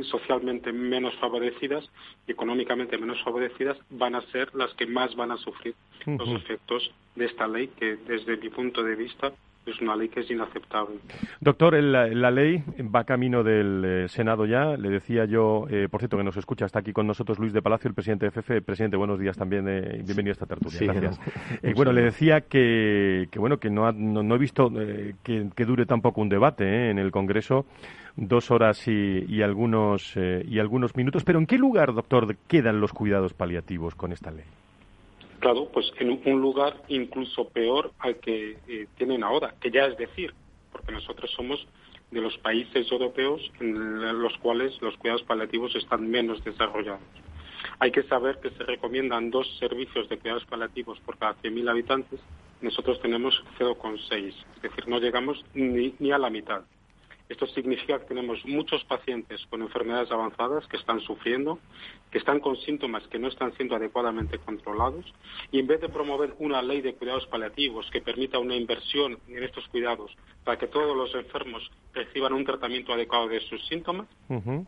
socialmente 0.00 0.72
menos 0.72 1.14
favorecidas 1.16 1.84
y 2.26 2.32
económicamente 2.32 2.96
menos 2.98 3.22
favorecidas 3.22 3.76
van 3.90 4.14
a 4.14 4.22
ser 4.32 4.54
las 4.54 4.72
que 4.74 4.86
más 4.86 5.14
van 5.14 5.32
a 5.32 5.36
sufrir 5.36 5.74
los 6.06 6.28
efectos 6.30 6.90
de 7.14 7.26
esta 7.26 7.46
ley 7.46 7.68
que 7.68 7.96
desde 7.96 8.36
mi 8.38 8.48
punto 8.48 8.82
de 8.82 8.96
vista 8.96 9.32
es 9.66 9.80
una 9.80 9.94
ley 9.94 10.08
que 10.08 10.20
es 10.20 10.30
inaceptable. 10.30 10.96
Doctor, 11.40 11.74
la, 11.80 12.30
ley 12.30 12.64
va 12.94 13.04
camino 13.04 13.44
del 13.44 13.84
eh, 13.84 14.08
Senado 14.08 14.44
ya. 14.44 14.76
Le 14.76 14.88
decía 14.88 15.24
yo, 15.24 15.66
eh, 15.70 15.88
por 15.88 16.00
cierto, 16.00 16.16
que 16.16 16.24
nos 16.24 16.36
escucha, 16.36 16.66
está 16.66 16.80
aquí 16.80 16.92
con 16.92 17.06
nosotros 17.06 17.38
Luis 17.38 17.52
de 17.52 17.62
Palacio, 17.62 17.88
el 17.88 17.94
presidente 17.94 18.26
de 18.26 18.32
FF. 18.32 18.60
Presidente, 18.62 18.96
buenos 18.96 19.20
días 19.20 19.36
también 19.36 19.68
eh, 19.68 20.02
bienvenido 20.04 20.32
a 20.32 20.32
esta 20.32 20.46
tertulia. 20.46 20.92
Gracias. 20.92 21.20
bueno, 21.76 21.92
le 21.92 22.02
decía 22.02 22.40
que, 22.40 23.28
que, 23.30 23.38
bueno, 23.38 23.58
que 23.58 23.70
no, 23.70 23.92
no, 23.92 24.34
he 24.34 24.38
visto 24.38 24.68
que, 25.22 25.48
que, 25.54 25.64
dure 25.64 25.86
tampoco 25.86 26.20
un 26.20 26.28
debate 26.28 26.90
en 26.90 26.98
el 26.98 27.12
Congreso 27.12 27.64
dos 28.16 28.50
horas 28.50 28.86
y, 28.86 29.42
algunos, 29.42 30.14
y 30.16 30.58
algunos 30.58 30.96
minutos. 30.96 31.24
Pero 31.24 31.38
¿en 31.38 31.46
qué 31.46 31.58
lugar, 31.58 31.94
doctor, 31.94 32.36
quedan 32.48 32.80
los 32.80 32.92
cuidados 32.92 33.32
paliativos 33.34 33.94
con 33.94 34.12
esta 34.12 34.30
ley? 34.30 34.44
Claro, 35.42 35.68
pues 35.72 35.92
en 35.98 36.20
un 36.24 36.40
lugar 36.40 36.82
incluso 36.86 37.48
peor 37.48 37.90
al 37.98 38.16
que 38.18 38.58
eh, 38.68 38.86
tienen 38.96 39.24
ahora, 39.24 39.52
que 39.60 39.72
ya 39.72 39.86
es 39.86 39.96
decir, 39.96 40.32
porque 40.70 40.92
nosotros 40.92 41.32
somos 41.32 41.66
de 42.12 42.20
los 42.20 42.38
países 42.38 42.88
europeos 42.92 43.50
en 43.58 44.22
los 44.22 44.38
cuales 44.38 44.80
los 44.80 44.96
cuidados 44.98 45.24
paliativos 45.24 45.74
están 45.74 46.08
menos 46.08 46.44
desarrollados. 46.44 47.02
Hay 47.80 47.90
que 47.90 48.04
saber 48.04 48.38
que 48.38 48.50
se 48.50 48.62
recomiendan 48.62 49.30
dos 49.30 49.48
servicios 49.58 50.08
de 50.08 50.18
cuidados 50.18 50.44
paliativos 50.44 51.00
por 51.00 51.18
cada 51.18 51.34
100.000 51.42 51.68
habitantes. 51.68 52.20
Nosotros 52.60 53.00
tenemos 53.00 53.34
0,6, 53.58 54.28
es 54.28 54.62
decir, 54.62 54.86
no 54.86 55.00
llegamos 55.00 55.44
ni, 55.54 55.92
ni 55.98 56.12
a 56.12 56.18
la 56.18 56.30
mitad. 56.30 56.62
Esto 57.28 57.46
significa 57.46 57.98
que 57.98 58.06
tenemos 58.06 58.44
muchos 58.44 58.84
pacientes 58.84 59.40
con 59.48 59.62
enfermedades 59.62 60.10
avanzadas 60.10 60.66
que 60.66 60.76
están 60.76 61.00
sufriendo, 61.00 61.58
que 62.10 62.18
están 62.18 62.40
con 62.40 62.56
síntomas 62.58 63.06
que 63.08 63.18
no 63.18 63.28
están 63.28 63.54
siendo 63.54 63.74
adecuadamente 63.74 64.38
controlados 64.38 65.04
y 65.50 65.58
en 65.58 65.66
vez 65.66 65.80
de 65.80 65.88
promover 65.88 66.34
una 66.38 66.60
ley 66.62 66.80
de 66.80 66.94
cuidados 66.94 67.26
paliativos 67.28 67.88
que 67.90 68.02
permita 68.02 68.38
una 68.38 68.54
inversión 68.54 69.18
en 69.28 69.42
estos 69.42 69.66
cuidados 69.68 70.14
para 70.44 70.58
que 70.58 70.66
todos 70.66 70.96
los 70.96 71.14
enfermos 71.14 71.70
reciban 71.94 72.32
un 72.32 72.44
tratamiento 72.44 72.92
adecuado 72.92 73.28
de 73.28 73.40
sus 73.40 73.66
síntomas, 73.66 74.08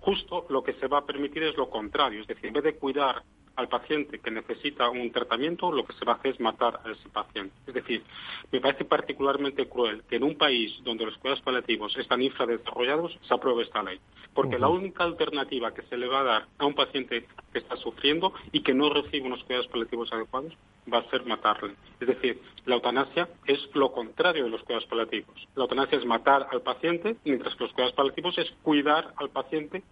justo 0.00 0.46
lo 0.48 0.62
que 0.62 0.74
se 0.74 0.86
va 0.86 0.98
a 0.98 1.06
permitir 1.06 1.42
es 1.42 1.56
lo 1.56 1.68
contrario, 1.68 2.20
es 2.20 2.26
decir, 2.26 2.46
en 2.46 2.54
vez 2.54 2.64
de 2.64 2.76
cuidar 2.76 3.22
al 3.56 3.68
paciente 3.68 4.18
que 4.18 4.30
necesita 4.30 4.88
un 4.90 5.10
tratamiento, 5.12 5.70
lo 5.70 5.84
que 5.84 5.92
se 5.94 6.04
va 6.04 6.12
a 6.12 6.16
hacer 6.16 6.32
es 6.32 6.40
matar 6.40 6.80
a 6.84 6.90
ese 6.90 7.08
paciente. 7.08 7.54
Es 7.66 7.74
decir, 7.74 8.02
me 8.50 8.60
parece 8.60 8.84
particularmente 8.84 9.68
cruel 9.68 10.02
que 10.08 10.16
en 10.16 10.24
un 10.24 10.36
país 10.36 10.72
donde 10.82 11.06
los 11.06 11.16
cuidados 11.18 11.42
paliativos 11.42 11.96
están 11.96 12.22
infradesarrollados 12.22 13.18
se 13.26 13.34
apruebe 13.34 13.62
esta 13.62 13.82
ley. 13.82 14.00
Porque 14.32 14.58
la 14.58 14.68
única 14.68 15.04
alternativa 15.04 15.72
que 15.72 15.82
se 15.82 15.96
le 15.96 16.08
va 16.08 16.20
a 16.20 16.24
dar 16.24 16.46
a 16.58 16.66
un 16.66 16.74
paciente 16.74 17.26
que 17.52 17.58
está 17.58 17.76
sufriendo 17.76 18.32
y 18.50 18.60
que 18.60 18.74
no 18.74 18.90
recibe 18.90 19.26
unos 19.26 19.44
cuidados 19.44 19.68
paliativos 19.68 20.12
adecuados 20.12 20.52
va 20.92 20.98
a 20.98 21.10
ser 21.10 21.24
matarle. 21.24 21.74
Es 22.00 22.08
decir, 22.08 22.40
la 22.66 22.74
eutanasia 22.74 23.28
es 23.46 23.60
lo 23.74 23.92
contrario 23.92 24.44
de 24.44 24.50
los 24.50 24.62
cuidados 24.64 24.88
paliativos. 24.88 25.48
La 25.54 25.62
eutanasia 25.62 25.98
es 25.98 26.04
matar 26.04 26.48
al 26.50 26.62
paciente, 26.62 27.16
mientras 27.24 27.54
que 27.54 27.64
los 27.64 27.72
cuidados 27.72 27.94
paliativos 27.94 28.36
es 28.38 28.50
cuidar 28.62 29.14
al 29.16 29.30
paciente 29.30 29.82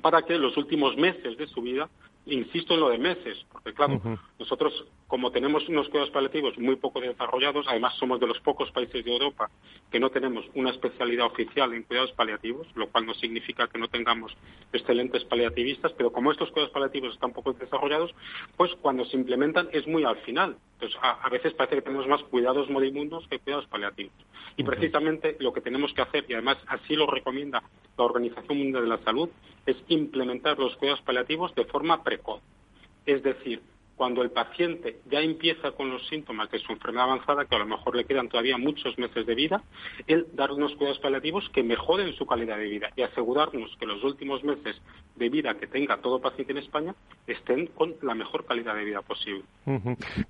para 0.00 0.22
que 0.22 0.38
los 0.38 0.56
últimos 0.56 0.96
meses 0.96 1.36
de 1.36 1.46
su 1.46 1.60
vida 1.62 1.88
insisto 2.26 2.74
en 2.74 2.80
lo 2.80 2.90
de 2.90 2.98
meses, 2.98 3.44
porque 3.50 3.72
claro, 3.72 4.00
nosotros 4.38 4.86
como 5.12 5.30
tenemos 5.30 5.68
unos 5.68 5.90
cuidados 5.90 6.10
paliativos 6.10 6.56
muy 6.56 6.76
poco 6.76 6.98
desarrollados, 6.98 7.66
además 7.68 7.94
somos 7.98 8.18
de 8.18 8.26
los 8.26 8.40
pocos 8.40 8.70
países 8.70 9.04
de 9.04 9.12
Europa 9.12 9.50
que 9.90 10.00
no 10.00 10.08
tenemos 10.08 10.46
una 10.54 10.70
especialidad 10.70 11.26
oficial 11.26 11.74
en 11.74 11.82
cuidados 11.82 12.12
paliativos, 12.12 12.66
lo 12.74 12.88
cual 12.88 13.04
no 13.04 13.12
significa 13.12 13.68
que 13.68 13.78
no 13.78 13.88
tengamos 13.88 14.34
excelentes 14.72 15.22
paliativistas, 15.24 15.92
pero 15.92 16.12
como 16.12 16.32
estos 16.32 16.50
cuidados 16.50 16.72
paliativos 16.72 17.12
están 17.12 17.32
poco 17.32 17.52
desarrollados, 17.52 18.14
pues 18.56 18.70
cuando 18.80 19.04
se 19.04 19.18
implementan 19.18 19.68
es 19.72 19.86
muy 19.86 20.04
al 20.04 20.16
final. 20.18 20.56
Entonces, 20.74 20.98
a, 21.02 21.28
veces 21.28 21.52
parece 21.54 21.76
que 21.76 21.82
tenemos 21.82 22.08
más 22.08 22.22
cuidados 22.24 22.70
moribundos 22.70 23.28
que 23.28 23.38
cuidados 23.38 23.66
paliativos. 23.66 24.14
Y 24.56 24.64
precisamente 24.64 25.36
lo 25.40 25.52
que 25.52 25.60
tenemos 25.60 25.92
que 25.92 26.02
hacer, 26.02 26.24
y 26.26 26.32
además 26.32 26.56
así 26.66 26.96
lo 26.96 27.06
recomienda 27.06 27.62
la 27.96 28.04
Organización 28.04 28.58
Mundial 28.58 28.84
de 28.84 28.88
la 28.88 28.98
Salud, 28.98 29.28
es 29.66 29.76
implementar 29.88 30.58
los 30.58 30.74
cuidados 30.76 31.02
paliativos 31.02 31.54
de 31.54 31.64
forma 31.66 32.02
Es 33.06 33.22
decir, 33.22 33.60
cuando 33.96 34.22
el 34.22 34.30
paciente 34.30 34.96
ya 35.10 35.20
empieza 35.20 35.70
con 35.72 35.90
los 35.90 36.06
síntomas 36.08 36.50
de 36.50 36.58
su 36.58 36.72
enfermedad 36.72 37.04
avanzada, 37.04 37.44
que 37.44 37.54
a 37.54 37.58
lo 37.58 37.66
mejor 37.66 37.94
le 37.94 38.04
quedan 38.04 38.28
todavía 38.28 38.58
muchos 38.58 38.98
meses 38.98 39.26
de 39.26 39.34
vida, 39.34 39.62
el 40.06 40.26
dar 40.34 40.50
unos 40.50 40.74
cuidados 40.74 40.98
paliativos 40.98 41.48
que 41.50 41.62
mejoren 41.62 42.12
su 42.14 42.26
calidad 42.26 42.56
de 42.58 42.68
vida 42.68 42.90
y 42.96 43.02
asegurarnos 43.02 43.76
que 43.78 43.86
los 43.86 44.02
últimos 44.02 44.42
meses 44.42 44.80
de 45.14 45.28
vida 45.28 45.54
que 45.54 45.66
tenga 45.66 45.98
todo 45.98 46.20
paciente 46.20 46.52
en 46.52 46.58
España 46.58 46.94
estén 47.28 47.66
con 47.68 47.94
la 48.02 48.14
mejor 48.14 48.44
calidad 48.44 48.74
de 48.74 48.84
vida 48.84 49.02
posible. 49.02 49.44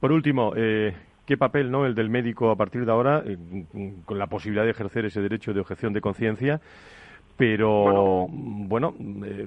Por 0.00 0.12
último, 0.12 0.52
eh, 0.54 0.94
¿qué 1.26 1.38
papel 1.38 1.70
no 1.70 1.86
el 1.86 1.94
del 1.94 2.10
médico 2.10 2.50
a 2.50 2.56
partir 2.56 2.84
de 2.84 2.92
ahora, 2.92 3.22
eh, 3.24 3.38
con 4.04 4.18
la 4.18 4.26
posibilidad 4.26 4.64
de 4.64 4.72
ejercer 4.72 5.06
ese 5.06 5.22
derecho 5.22 5.54
de 5.54 5.60
objeción 5.60 5.92
de 5.92 6.00
conciencia? 6.00 6.60
Pero 7.36 8.26
bueno, 8.28 8.94
eh, 9.24 9.46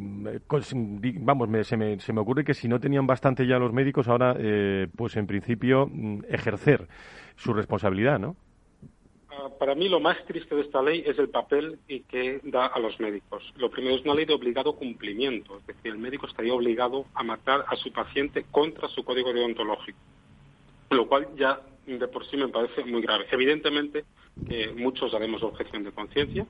vamos, 1.20 1.50
se, 1.68 1.78
me, 1.78 2.00
se, 2.00 2.14
me, 2.14 2.22
ocurre 2.22 2.44
que 2.44 2.54
si 2.54 2.68
no 2.68 2.80
tenían 2.80 3.08
bastante 3.08 3.46
ya 3.46 3.60
los 3.60 3.74
médicos, 3.74 4.08
ahora, 4.08 4.36
eh, 4.40 4.88
pues 4.96 5.16
en 5.16 5.28
principio, 5.28 5.88
mm, 5.92 6.24
ejercer 6.30 6.88
su 7.36 7.54
responsabilidad, 7.54 8.20
¿no? 8.20 8.36
Ah, 9.30 9.50
para 9.60 9.76
mí 9.76 9.90
lo 9.90 10.00
más 10.00 10.18
triste 10.26 10.56
de 10.56 10.62
esta 10.62 10.82
ley 10.82 11.04
es 11.06 11.20
el 11.20 11.30
papel 11.30 11.80
que 11.88 12.40
da 12.44 12.68
a 12.68 12.80
los 12.80 13.00
médicos. 13.00 13.44
Lo 13.58 13.70
primero 13.70 13.96
es 13.96 14.04
una 14.04 14.16
ley 14.16 14.26
de 14.26 14.34
obligado 14.34 14.76
cumplimiento, 14.76 15.58
es 15.58 15.68
decir, 15.68 15.92
el 15.92 15.98
médico 15.98 16.28
estaría 16.28 16.54
obligado 16.54 17.06
a 17.14 17.24
matar 17.24 17.66
a 17.68 17.76
su 17.76 17.92
paciente 17.92 18.46
contra 18.50 18.88
su 18.88 19.04
código 19.04 19.34
deontológico, 19.34 20.00
lo 20.90 21.08
cual 21.08 21.28
ya 21.38 21.60
de 21.86 22.08
por 22.08 22.26
sí 22.26 22.38
me 22.38 22.48
parece 22.48 22.84
muy 22.84 23.02
grave. 23.02 23.26
Evidentemente, 23.32 24.06
que 24.48 24.72
muchos 24.72 25.14
haremos 25.14 25.44
objeción 25.44 25.84
de 25.84 25.92
conciencia, 25.92 26.46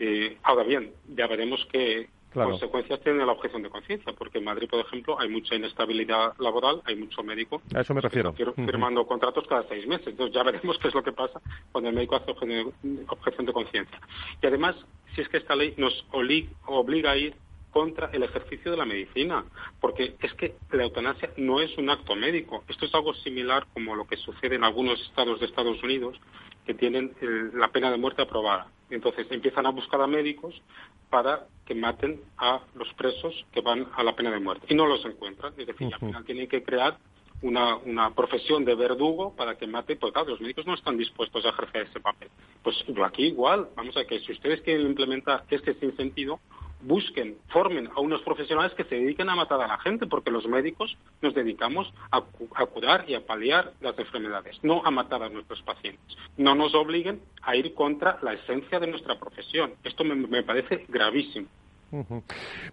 eh, 0.00 0.38
ahora 0.42 0.64
bien, 0.64 0.92
ya 1.14 1.26
veremos 1.26 1.66
qué 1.70 2.08
consecuencias 2.32 3.00
tiene 3.00 3.26
la 3.26 3.32
objeción 3.32 3.62
de 3.62 3.68
conciencia, 3.68 4.12
porque 4.16 4.38
en 4.38 4.44
Madrid, 4.44 4.68
por 4.68 4.80
ejemplo, 4.80 5.20
hay 5.20 5.28
mucha 5.28 5.54
inestabilidad 5.54 6.32
laboral, 6.38 6.80
hay 6.86 6.96
mucho 6.96 7.22
médico. 7.22 7.60
A 7.74 7.82
eso 7.82 7.92
me 7.92 8.00
refiero. 8.00 8.32
Firmando 8.32 9.06
contratos 9.06 9.46
cada 9.46 9.68
seis 9.68 9.86
meses. 9.86 10.08
Entonces 10.08 10.34
ya 10.34 10.42
veremos 10.42 10.78
qué 10.82 10.88
es 10.88 10.94
lo 10.94 11.02
que 11.02 11.12
pasa 11.12 11.40
cuando 11.70 11.90
el 11.90 11.96
médico 11.96 12.16
hace 12.16 12.30
objeción 12.30 13.46
de 13.46 13.52
conciencia. 13.52 14.00
Y 14.42 14.46
además, 14.46 14.74
si 15.14 15.20
es 15.20 15.28
que 15.28 15.36
esta 15.36 15.54
ley 15.54 15.74
nos 15.76 16.06
obliga 16.12 17.10
a 17.10 17.16
ir 17.16 17.34
contra 17.70 18.10
el 18.12 18.22
ejercicio 18.22 18.70
de 18.70 18.76
la 18.76 18.84
medicina, 18.84 19.44
porque 19.80 20.14
es 20.20 20.34
que 20.34 20.56
la 20.72 20.84
eutanasia 20.84 21.30
no 21.36 21.60
es 21.60 21.76
un 21.78 21.90
acto 21.90 22.14
médico. 22.14 22.64
Esto 22.68 22.86
es 22.86 22.94
algo 22.94 23.14
similar 23.14 23.66
como 23.72 23.94
lo 23.94 24.06
que 24.06 24.16
sucede 24.16 24.56
en 24.56 24.64
algunos 24.64 25.00
estados 25.00 25.40
de 25.40 25.46
Estados 25.46 25.82
Unidos 25.82 26.18
que 26.66 26.74
tienen 26.74 27.12
la 27.54 27.68
pena 27.68 27.90
de 27.90 27.96
muerte 27.96 28.22
aprobada. 28.22 28.68
Entonces 28.90 29.26
empiezan 29.30 29.66
a 29.66 29.70
buscar 29.70 30.00
a 30.00 30.06
médicos 30.06 30.60
para 31.08 31.46
que 31.64 31.74
maten 31.74 32.20
a 32.38 32.60
los 32.74 32.92
presos 32.94 33.46
que 33.52 33.60
van 33.60 33.86
a 33.94 34.02
la 34.02 34.14
pena 34.14 34.30
de 34.30 34.40
muerte 34.40 34.66
y 34.68 34.74
no 34.74 34.86
los 34.86 35.04
encuentran. 35.04 35.54
Es 35.56 35.66
decir, 35.66 35.92
al 35.92 36.00
final 36.00 36.24
tienen 36.24 36.48
que 36.48 36.62
crear 36.62 36.98
una, 37.42 37.76
una 37.76 38.14
profesión 38.14 38.64
de 38.64 38.74
verdugo 38.74 39.34
para 39.34 39.56
que 39.56 39.66
mate, 39.66 39.96
porque 39.96 40.12
claro, 40.14 40.30
los 40.30 40.40
médicos 40.40 40.66
no 40.66 40.74
están 40.74 40.96
dispuestos 40.96 41.44
a 41.44 41.50
ejercer 41.50 41.86
ese 41.88 42.00
papel. 42.00 42.28
Pues 42.62 42.76
yo 42.86 43.04
aquí 43.04 43.26
igual, 43.26 43.68
vamos 43.76 43.96
a 43.96 44.04
que 44.04 44.20
si 44.20 44.32
ustedes 44.32 44.60
quieren 44.60 44.86
implementar 44.86 45.44
este 45.50 45.74
sin 45.74 45.96
sentido, 45.96 46.40
busquen, 46.82 47.38
formen 47.48 47.88
a 47.94 48.00
unos 48.00 48.22
profesionales 48.22 48.72
que 48.74 48.84
se 48.84 48.94
dediquen 48.94 49.28
a 49.28 49.36
matar 49.36 49.60
a 49.60 49.66
la 49.66 49.78
gente, 49.78 50.06
porque 50.06 50.30
los 50.30 50.46
médicos 50.46 50.96
nos 51.20 51.34
dedicamos 51.34 51.92
a, 52.10 52.20
curar 52.66 53.04
y 53.08 53.14
a 53.14 53.26
paliar 53.26 53.72
las 53.80 53.98
enfermedades, 53.98 54.58
no 54.62 54.82
a 54.84 54.90
matar 54.90 55.22
a 55.22 55.28
nuestros 55.28 55.62
pacientes. 55.62 56.16
No 56.36 56.54
nos 56.54 56.74
obliguen 56.74 57.20
a 57.42 57.56
ir 57.56 57.74
contra 57.74 58.18
la 58.22 58.34
esencia 58.34 58.80
de 58.80 58.86
nuestra 58.86 59.18
profesión. 59.18 59.74
Esto 59.84 60.04
me 60.04 60.42
parece 60.42 60.86
gravísimo. 60.88 61.48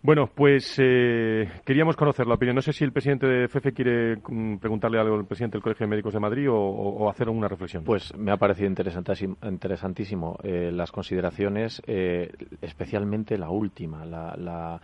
Bueno, 0.01 0.30
pues 0.34 0.76
eh, 0.78 1.49
queríamos 1.65 1.95
conocer 1.95 2.28
la 2.28 2.36
opinión. 2.36 2.55
No 2.55 2.61
sé 2.61 2.74
si 2.74 2.84
el 2.84 2.91
presidente 2.91 3.26
de 3.26 3.47
FEFE 3.47 3.74
quiere 3.74 4.18
mm, 4.18 4.57
preguntarle 4.57 4.99
algo 4.99 5.15
al 5.15 5.26
presidente 5.26 5.57
del 5.57 5.63
Colegio 5.63 5.86
de 5.86 5.89
Médicos 5.89 6.13
de 6.13 6.20
Madrid 6.20 6.47
o, 6.49 7.09
hacer 7.09 7.30
una 7.30 7.47
reflexión. 7.47 7.84
Pues 7.84 8.15
me 8.15 8.32
ha 8.32 8.38
parecido 8.38 8.68
interesantísimo, 8.68 10.38
eh, 10.43 10.72
las 10.72 10.91
consideraciones, 10.91 11.82
eh, 11.88 12.32
especialmente 12.61 13.38
la 13.38 13.49
última. 13.49 14.05
La, 14.05 14.80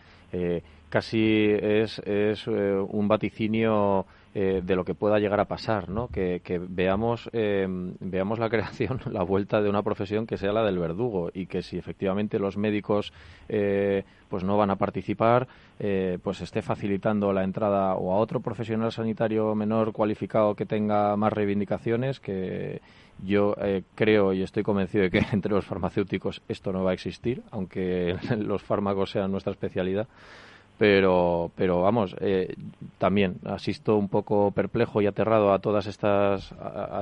casi 0.89 1.47
es, 1.51 1.99
es 1.99 2.47
un 2.47 3.07
vaticinio 3.07 4.05
eh, 4.35 4.61
de 4.65 4.75
lo 4.75 4.83
que 4.83 4.95
pueda 4.95 5.19
llegar 5.19 5.39
a 5.39 5.45
pasar, 5.45 5.89
¿no? 5.89 6.07
Que, 6.07 6.41
veamos, 6.67 7.29
eh, 7.33 7.67
veamos 7.99 8.39
la 8.39 8.49
creación, 8.49 8.99
la 9.11 9.21
vuelta 9.21 9.61
de 9.61 9.69
una 9.69 9.83
profesión 9.83 10.25
que 10.25 10.37
sea 10.37 10.51
la 10.51 10.63
del 10.63 10.79
verdugo 10.79 11.29
y 11.31 11.45
que 11.45 11.61
si 11.61 11.77
efectivamente 11.77 12.39
los 12.39 12.57
médicos 12.57 13.13
eh, 13.47 14.03
pues 14.29 14.43
no 14.43 14.57
van 14.57 14.71
a 14.71 14.75
participar, 14.75 15.47
pues 16.23 16.41
esté 16.41 16.63
facilitando 16.63 17.31
la 17.31 17.43
entrada 17.43 17.93
o 17.93 18.11
a 18.11 18.17
otro 18.17 18.39
profesional 18.39 18.91
sanitario 18.91 19.53
menor 19.53 19.91
cualificado 19.91 20.55
que 20.55 20.65
tenga 20.65 21.15
más 21.15 21.31
reivindicaciones 21.31 22.19
que 22.19 22.81
yo 23.23 23.55
creo 23.93 24.33
y 24.33 24.41
estoy 24.41 24.63
convencido 24.63 25.03
de 25.03 25.11
que 25.11 25.19
entre 25.33 25.51
los 25.51 25.65
farmacéuticos 25.65 26.41
esto 26.47 26.73
no 26.73 26.83
va 26.83 26.91
a 26.91 26.93
existir, 26.95 27.43
aunque 27.51 28.15
los 28.39 28.63
fármacos 28.63 29.11
sean 29.11 29.31
nuestra 29.31 29.51
especialidad 29.51 30.07
pero, 30.77 31.51
pero 31.55 31.81
vamos, 31.81 32.15
eh, 32.19 32.55
también 32.97 33.37
asisto 33.45 33.95
un 33.95 34.09
poco 34.09 34.51
perplejo 34.51 35.01
y 35.01 35.05
aterrado 35.05 35.53
a 35.53 35.59
todas 35.59 35.87
estas 35.87 36.53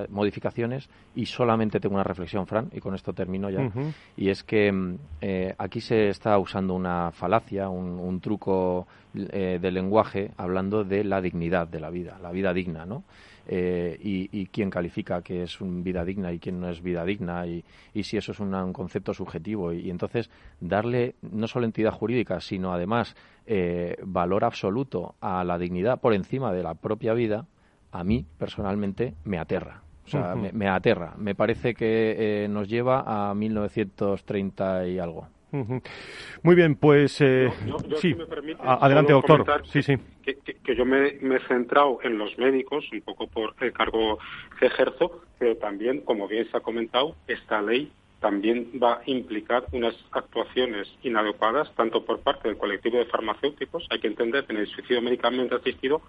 modificaciones 0.09 0.89
y 1.15 1.25
solamente 1.25 1.79
tengo 1.79 1.95
una 1.95 2.03
reflexión, 2.03 2.47
Fran, 2.47 2.69
y 2.73 2.79
con 2.79 2.95
esto 2.95 3.13
termino 3.13 3.49
ya, 3.49 3.71
y 4.17 4.29
es 4.29 4.43
que 4.43 4.71
mm, 4.71 4.95
eh, 5.21 5.55
aquí 5.57 5.81
se 5.81 6.09
está 6.09 6.37
usando 6.37 6.73
una 6.73 7.11
falacia, 7.11 7.69
un, 7.69 8.19
truco 8.21 8.87
eh, 9.15 9.57
de 9.61 9.71
lenguaje 9.71 10.31
hablando 10.37 10.83
de 10.83 11.03
la 11.03 11.21
dignidad 11.21 11.67
de 11.67 11.79
la 11.79 11.89
vida, 11.89 12.19
la 12.21 12.31
vida 12.31 12.53
digna, 12.53 12.85
¿no? 12.85 13.03
Eh, 13.47 13.97
y, 14.01 14.45
quién 14.47 14.69
califica 14.69 15.21
que 15.21 15.43
es 15.43 15.61
una 15.61 15.83
vida 15.83 16.05
digna 16.05 16.31
y 16.31 16.39
quién 16.39 16.59
no 16.59 16.69
es 16.69 16.81
vida 16.81 17.03
digna 17.05 17.45
y, 17.47 17.63
si 18.03 18.17
eso 18.17 18.31
es 18.31 18.39
un 18.39 18.73
concepto 18.73 19.13
subjetivo. 19.13 19.73
Y, 19.73 19.89
entonces 19.89 20.29
darle 20.59 21.15
no 21.21 21.47
solo 21.47 21.65
entidad 21.65 21.91
jurídica, 21.91 22.39
sino 22.39 22.73
además 22.73 23.15
eh, 23.45 23.97
valor 24.03 24.43
absoluto 24.43 25.15
a 25.21 25.43
la 25.43 25.57
dignidad 25.57 25.99
por 25.99 26.13
encima 26.13 26.53
de 26.53 26.63
la 26.63 26.75
propia 26.75 27.13
vida, 27.13 27.47
a 27.91 28.03
mí 28.03 28.25
personalmente 28.37 29.15
me 29.23 29.37
aterra. 29.37 29.81
O 30.05 30.09
sea, 30.09 30.35
me, 30.35 30.67
aterra. 30.67 31.13
Me 31.17 31.35
parece 31.35 31.73
que 31.73 32.43
eh, 32.43 32.47
nos 32.47 32.67
lleva 32.67 33.29
a 33.29 33.33
1930 33.33 34.87
y 34.87 34.99
algo. 34.99 35.27
Muy 35.51 36.55
bien, 36.55 36.75
pues 36.75 37.19
eh, 37.19 37.51
sí. 37.97 38.15
adelante, 38.59 39.11
doctor. 39.11 39.63
Sí, 39.65 39.81
sí. 39.81 39.97
Que, 40.23 40.75
yo 40.75 40.85
me, 40.85 41.07
he 41.07 41.39
centrado 41.47 41.99
en 42.03 42.17
los 42.17 42.37
médicos, 42.37 42.85
un 42.91 43.01
poco 43.01 43.27
por 43.27 43.55
el 43.59 43.73
cargo 43.73 44.19
que 44.59 44.67
ejerzo, 44.67 45.23
pero 45.39 45.57
también, 45.57 46.01
como 46.01 46.27
bien 46.27 46.49
se 46.49 46.57
ha 46.57 46.61
comentado, 46.61 47.15
esta 47.27 47.61
ley 47.61 47.91
también 48.21 48.71
va 48.81 48.93
a 48.93 49.01
implicar 49.07 49.65
unas 49.73 49.95
actuaciones 50.11 50.87
inadecuadas 51.01 51.73
tanto 51.75 52.05
por 52.05 52.19
parte 52.19 52.47
del 52.47 52.57
colectivo 52.57 52.99
de 52.99 53.05
farmacéuticos. 53.05 53.87
Hay 53.89 53.99
que 53.99 54.07
entender 54.07 54.45
que 54.45 54.53
en 54.53 54.59
el 54.59 54.67
suicidio 54.67 55.01
médicamente 55.01 55.55
asistido 55.55 56.01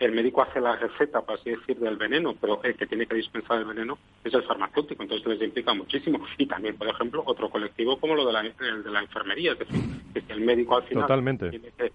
el 0.00 0.12
médico 0.12 0.42
hace 0.42 0.60
la 0.60 0.76
receta, 0.76 1.20
para 1.20 1.38
así 1.38 1.50
decir, 1.50 1.78
del 1.78 1.96
veneno, 1.96 2.34
pero 2.40 2.60
el 2.64 2.74
que 2.74 2.86
tiene 2.86 3.06
que 3.06 3.14
dispensar 3.14 3.58
el 3.58 3.66
veneno 3.66 3.98
es 4.24 4.32
el 4.34 4.42
farmacéutico, 4.42 5.02
entonces 5.02 5.26
les 5.26 5.42
implica 5.42 5.72
muchísimo. 5.72 6.18
Y 6.38 6.46
también, 6.46 6.76
por 6.76 6.88
ejemplo, 6.88 7.22
otro 7.24 7.48
colectivo 7.50 7.98
como 8.00 8.14
lo 8.14 8.26
de 8.26 8.32
la, 8.32 8.40
el 8.40 8.82
de 8.82 8.90
la 8.90 9.00
enfermería, 9.00 9.52
es 9.52 9.58
decir, 9.60 9.80
que 10.14 10.32
el 10.32 10.40
médico 10.40 10.76
al 10.76 10.84
final 10.84 11.06
tiene 11.50 11.70
que, 11.76 11.92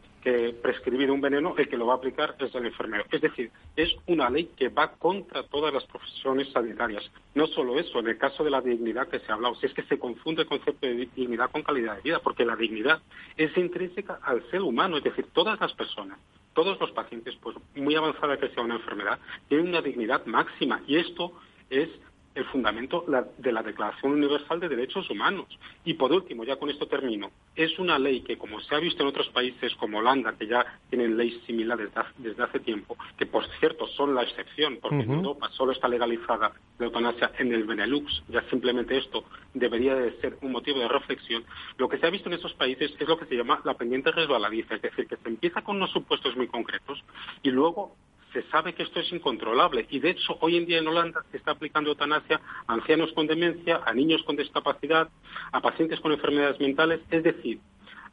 prescribir 0.62 1.12
un 1.12 1.22
veneno, 1.22 1.56
el 1.58 1.70
que 1.70 1.78
lo 1.78 1.86
va 1.86 1.94
a 1.94 1.98
aplicar 1.98 2.36
es 2.40 2.54
el 2.56 2.66
enfermero. 2.66 3.06
Es 3.12 3.22
decir, 3.22 3.52
es 3.76 3.96
una 4.08 4.30
ley 4.30 4.50
que 4.58 4.70
va 4.70 4.94
contra 4.94 5.44
todas 5.44 5.74
las 5.74 5.86
profesiones 5.86 6.52
sanitarias. 6.52 7.04
No 7.36 7.46
solo 7.48 7.78
eso, 7.80 8.00
en 8.00 8.08
el 8.08 8.18
caso 8.18 8.44
de 8.44 8.50
la 8.50 8.62
dignidad 8.62 9.08
que 9.08 9.20
se 9.20 9.32
ha 9.32 9.36
hablado, 9.36 9.56
si 9.56 9.68
es 9.68 9.74
que 9.74 9.84
se 9.84 10.00
confunde 10.00 10.42
el 10.42 10.48
concepto 10.48 10.88
de 10.88 11.08
dignidad 11.16 11.52
con 11.52 11.64
calidad 11.64 11.98
de 11.98 12.02
vida, 12.02 12.20
porque 12.20 12.44
la 12.44 12.56
dignidad 12.56 13.02
es 13.38 13.56
intrínseca 13.56 14.20
al 14.24 14.44
ser 14.50 14.62
humano, 14.62 14.98
es 14.98 15.04
decir, 15.04 15.28
todas 15.34 15.60
las 15.60 15.74
personas 15.74 16.18
todos 16.56 16.80
los 16.80 16.92
pacientes, 16.92 17.36
pues 17.42 17.58
muy 17.76 17.96
avanzada 17.96 18.38
que 18.38 18.48
sea 18.48 18.64
una 18.64 18.76
enfermedad, 18.76 19.20
tienen 19.50 19.68
una 19.68 19.82
dignidad 19.82 20.26
máxima 20.26 20.82
y 20.88 20.96
esto 20.96 21.34
es 21.70 21.90
el 22.36 22.46
fundamento 22.46 23.06
de 23.38 23.52
la 23.52 23.64
Declaración 23.64 24.12
Universal 24.12 24.60
de 24.60 24.70
Derechos 24.70 25.10
Humanos. 25.10 25.48
Y 25.86 25.94
por 25.94 26.12
último, 26.12 26.44
ya 26.44 26.58
con 26.58 26.70
esto 26.70 26.86
termino, 26.86 27.32
es 27.56 27.80
una 27.80 27.98
ley 27.98 28.22
que, 28.22 28.38
como 28.38 28.60
se 28.60 28.76
ha 28.76 28.80
visto 28.80 29.02
en 29.04 29.10
otros 29.10 29.30
países 29.30 29.74
como 29.76 30.00
Holanda, 30.00 30.36
que 30.38 30.48
ya 30.48 30.66
tienen 30.90 31.16
leyes 31.16 31.42
similares 31.46 31.90
desde 32.18 32.44
hace 32.44 32.60
tiempo, 32.60 32.98
que 33.18 33.26
por 33.26 33.46
cierto 33.60 33.88
son 33.88 34.14
la 34.14 34.24
excepción, 34.24 34.80
porque 34.82 35.02
en 35.02 35.12
Europa 35.12 35.50
solo 35.52 35.72
está 35.72 35.88
legalizada 35.88 36.52
la 36.78 36.86
eutanasia 36.86 37.32
en 37.40 37.54
el 37.54 37.64
Benelux, 37.64 38.24
ya 38.28 38.42
simplemente 38.50 38.98
esto 38.98 39.24
debería 39.54 39.96
de 39.96 40.20
ser 40.20 40.38
un 40.42 40.52
motivo 40.52 40.80
de 40.80 40.90
reflexión. 40.90 41.46
Lo 41.78 41.88
que 41.88 41.98
se 41.98 42.06
ha 42.06 42.10
visto 42.10 42.28
en 42.28 42.36
esos 42.36 42.54
países 42.54 42.92
es 43.00 43.08
lo 43.08 43.18
que 43.18 43.26
se 43.26 43.36
llama 43.36 43.62
la 43.64 43.76
pendiente 43.76 44.12
resbaladiza, 44.12 44.76
es 44.76 44.82
decir, 44.82 45.08
que 45.08 45.16
se 45.16 45.30
empieza 45.30 45.62
con 45.62 45.78
unos 45.78 45.92
supuestos 45.92 46.36
muy 46.36 46.48
concretos 46.48 47.02
y 47.44 47.52
luego 47.52 47.96
se 48.36 48.44
sabe 48.50 48.74
que 48.74 48.84
esto 48.84 49.00
es 49.00 49.10
incontrolable 49.14 49.88
y 49.90 50.00
de 50.00 50.10
hecho 50.10 50.38
hoy 50.42 50.58
en 50.58 50.66
día 50.66 50.80
en 50.80 50.88
Holanda 50.88 51.24
se 51.32 51.38
está 51.38 51.52
aplicando 51.52 51.90
eutanasia 51.90 52.42
a 52.68 52.74
ancianos 52.74 53.14
con 53.14 53.28
demencia, 53.28 53.80
a 53.86 53.94
niños 53.94 54.24
con 54.24 54.36
discapacidad, 54.36 55.08
a 55.54 55.62
pacientes 55.62 56.02
con 56.02 56.12
enfermedades 56.12 56.60
mentales, 56.60 57.00
es 57.10 57.24
decir, 57.24 57.60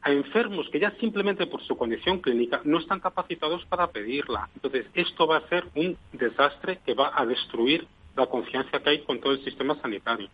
a 0.01 0.11
enfermos 0.13 0.69
que 0.69 0.79
ya 0.79 0.91
simplemente 0.91 1.45
por 1.45 1.61
su 1.63 1.75
condición 1.75 2.19
clínica 2.19 2.61
no 2.63 2.79
están 2.79 3.01
capacitados 3.01 3.65
para 3.65 3.87
pedirla. 3.87 4.49
Entonces, 4.55 4.85
esto 4.93 5.27
va 5.27 5.37
a 5.37 5.47
ser 5.49 5.65
un 5.75 5.97
desastre 6.13 6.79
que 6.85 6.93
va 6.93 7.11
a 7.13 7.25
destruir 7.25 7.85
la 8.15 8.27
confianza 8.27 8.79
que 8.79 8.89
hay 8.89 9.03
con 9.03 9.19
todo 9.19 9.33
el 9.33 9.43
sistema 9.43 9.75
sanitario. 9.81 10.29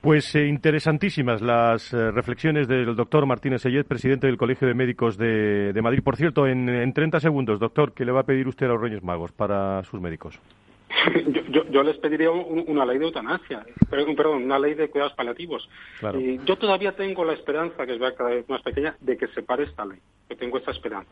Pues 0.00 0.34
eh, 0.34 0.46
interesantísimas 0.46 1.40
las 1.40 1.92
eh, 1.92 2.10
reflexiones 2.10 2.68
del 2.68 2.94
doctor 2.94 3.26
Martínez 3.26 3.62
Sellet, 3.62 3.84
presidente 3.84 4.26
del 4.26 4.36
Colegio 4.36 4.68
de 4.68 4.74
Médicos 4.74 5.16
de, 5.16 5.78
Madrid. 5.82 6.02
Por 6.02 6.16
cierto, 6.16 6.46
en, 6.46 6.68
en, 6.68 6.92
30 6.92 7.20
segundos, 7.20 7.58
doctor, 7.58 7.92
¿qué 7.92 8.04
le 8.04 8.12
va 8.12 8.20
a 8.20 8.26
pedir 8.26 8.46
usted 8.46 8.66
a 8.66 8.70
los 8.70 8.80
Reyes 8.80 9.02
Magos 9.02 9.32
para 9.32 9.82
sus 9.84 10.00
médicos? 10.00 10.38
yo, 11.70 11.82
les 11.82 11.96
pediría 11.98 12.30
una 12.30 12.84
ley 12.84 12.98
de 12.98 13.06
eutanasia, 13.06 13.64
perdón, 13.90 14.42
una 14.44 14.58
ley 14.58 14.74
de 14.74 14.88
cuidados 14.88 15.14
paliativos. 15.14 15.68
yo 16.44 16.56
todavía 16.56 16.92
tengo 16.96 17.24
la 17.24 17.34
esperanza, 17.34 17.86
que 17.86 17.94
es 17.94 18.14
cada 18.14 18.30
vez 18.30 18.48
más 18.48 18.62
pequeña, 18.62 18.96
de 19.00 19.16
que 19.16 19.28
se 19.28 19.42
pare 19.42 19.64
esta 19.64 19.84
ley. 19.84 19.98
Yo 20.28 20.36
tengo 20.36 20.58
esa 20.58 20.70
esperanza. 20.70 21.10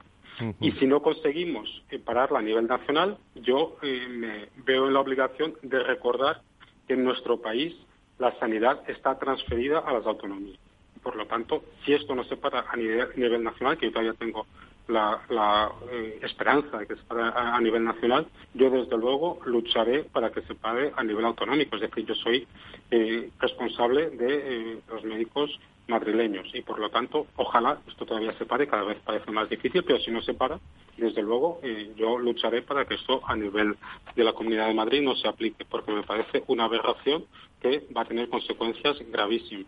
Y 0.60 0.72
si 0.72 0.86
no 0.86 1.00
conseguimos 1.00 1.84
eh, 1.90 1.98
pararla 2.00 2.40
a 2.40 2.42
nivel 2.42 2.66
nacional, 2.66 3.18
yo 3.36 3.76
eh, 3.82 4.06
me 4.08 4.48
veo 4.64 4.88
en 4.88 4.94
la 4.94 5.00
obligación 5.00 5.54
de 5.62 5.78
recordar 5.80 6.42
que 6.88 6.94
en 6.94 7.04
nuestro 7.04 7.40
país 7.40 7.74
la 8.18 8.36
sanidad 8.40 8.82
está 8.88 9.16
transferida 9.18 9.78
a 9.78 9.92
las 9.92 10.04
autonomías. 10.06 10.58
Por 11.02 11.14
lo 11.14 11.26
tanto, 11.26 11.62
si 11.84 11.92
esto 11.92 12.14
no 12.14 12.24
se 12.24 12.36
para 12.36 12.64
a 12.68 12.76
nivel 12.76 13.44
nacional, 13.44 13.78
que 13.78 13.86
yo 13.86 13.92
todavía 13.92 14.14
tengo 14.14 14.46
la, 14.88 15.72
eh, 15.90 16.18
esperanza 16.22 16.84
que 16.86 16.96
se 16.96 17.02
pague 17.02 17.22
a, 17.22 17.60
nivel 17.60 17.84
nacional, 17.84 18.26
yo 18.54 18.70
desde 18.70 18.96
luego 18.96 19.38
lucharé 19.46 20.04
para 20.04 20.30
que 20.30 20.42
se 20.42 20.54
pague 20.54 20.92
a 20.96 21.02
nivel 21.02 21.24
autonómico. 21.24 21.76
Es 21.76 21.82
decir, 21.82 22.04
yo 22.06 22.14
soy 22.14 22.46
eh, 22.90 23.30
responsable 23.38 24.10
de 24.10 24.72
eh, 24.72 24.78
los 24.88 25.04
médicos 25.04 25.58
madrileños 25.86 26.46
y 26.54 26.62
por 26.62 26.78
lo 26.78 26.90
tanto, 26.90 27.26
ojalá 27.36 27.78
esto 27.86 28.06
todavía 28.06 28.32
se 28.38 28.46
pare, 28.46 28.66
cada 28.66 28.84
vez 28.84 28.98
parece 29.04 29.30
más 29.30 29.48
difícil, 29.48 29.84
pero 29.84 29.98
si 29.98 30.10
no 30.10 30.22
se 30.22 30.34
para, 30.34 30.58
desde 30.96 31.22
luego, 31.22 31.60
eh, 31.62 31.92
yo 31.96 32.18
lucharé 32.18 32.62
para 32.62 32.84
que 32.86 32.94
esto 32.94 33.20
a 33.26 33.36
nivel 33.36 33.76
de 34.14 34.24
la 34.24 34.32
Comunidad 34.32 34.68
de 34.68 34.74
Madrid 34.74 35.02
no 35.02 35.14
se 35.16 35.28
aplique, 35.28 35.64
porque 35.64 35.92
me 35.92 36.02
parece 36.02 36.44
una 36.46 36.64
aberración 36.64 37.24
que 37.64 37.86
va 37.96 38.02
a 38.02 38.04
tener 38.04 38.28
consecuencias 38.28 38.98
gravísimas. 39.10 39.66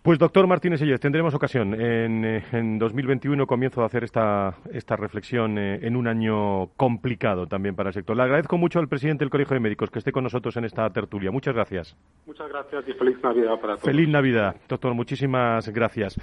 Pues 0.00 0.16
doctor 0.16 0.46
Martínez 0.46 0.78
Sellez, 0.78 1.00
tendremos 1.00 1.34
ocasión 1.34 1.74
en, 1.74 2.24
eh, 2.24 2.44
en 2.52 2.78
2021 2.78 3.46
comienzo 3.48 3.82
a 3.82 3.86
hacer 3.86 4.04
esta, 4.04 4.54
esta 4.72 4.94
reflexión 4.94 5.58
eh, 5.58 5.80
en 5.82 5.96
un 5.96 6.06
año 6.06 6.68
complicado 6.76 7.48
también 7.48 7.74
para 7.74 7.88
el 7.88 7.94
sector. 7.94 8.16
Le 8.16 8.22
agradezco 8.22 8.58
mucho 8.58 8.78
al 8.78 8.86
presidente 8.86 9.24
del 9.24 9.30
Colegio 9.30 9.54
de 9.54 9.60
Médicos 9.60 9.90
que 9.90 9.98
esté 9.98 10.12
con 10.12 10.22
nosotros 10.22 10.56
en 10.56 10.66
esta 10.66 10.88
tertulia. 10.90 11.32
Muchas 11.32 11.54
gracias. 11.54 11.96
Muchas 12.26 12.48
gracias 12.48 12.84
y 12.86 12.92
feliz 12.92 13.16
Navidad 13.22 13.60
para 13.60 13.74
todos. 13.74 13.80
Feliz 13.80 14.08
Navidad, 14.08 14.54
doctor. 14.68 14.94
Muchísimas 14.94 15.68
gracias. 15.70 16.16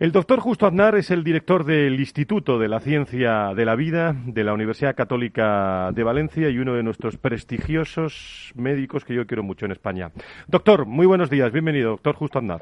El 0.00 0.10
doctor 0.10 0.40
Justo 0.40 0.66
Aznar 0.66 0.94
es 0.94 1.10
el 1.10 1.22
director 1.22 1.64
del 1.64 2.00
Instituto 2.00 2.58
de 2.58 2.68
la 2.68 2.80
Ciencia 2.80 3.52
de 3.54 3.64
la 3.66 3.76
Vida 3.76 4.16
de 4.24 4.42
la 4.42 4.54
Universidad 4.54 4.96
Católica 4.96 5.92
de 5.92 6.02
Valencia 6.02 6.48
y 6.48 6.58
uno 6.58 6.74
de 6.74 6.82
nuestros 6.82 7.18
prestigiosos 7.18 8.52
médicos 8.54 9.04
que 9.04 9.14
yo 9.14 9.26
quiero 9.26 9.42
mucho 9.42 9.66
en 9.66 9.72
España. 9.72 10.13
Doctor, 10.46 10.86
muy 10.86 11.06
buenos 11.06 11.30
días, 11.30 11.52
bienvenido, 11.52 11.90
doctor 11.90 12.14
Justo 12.14 12.38
Andar. 12.38 12.60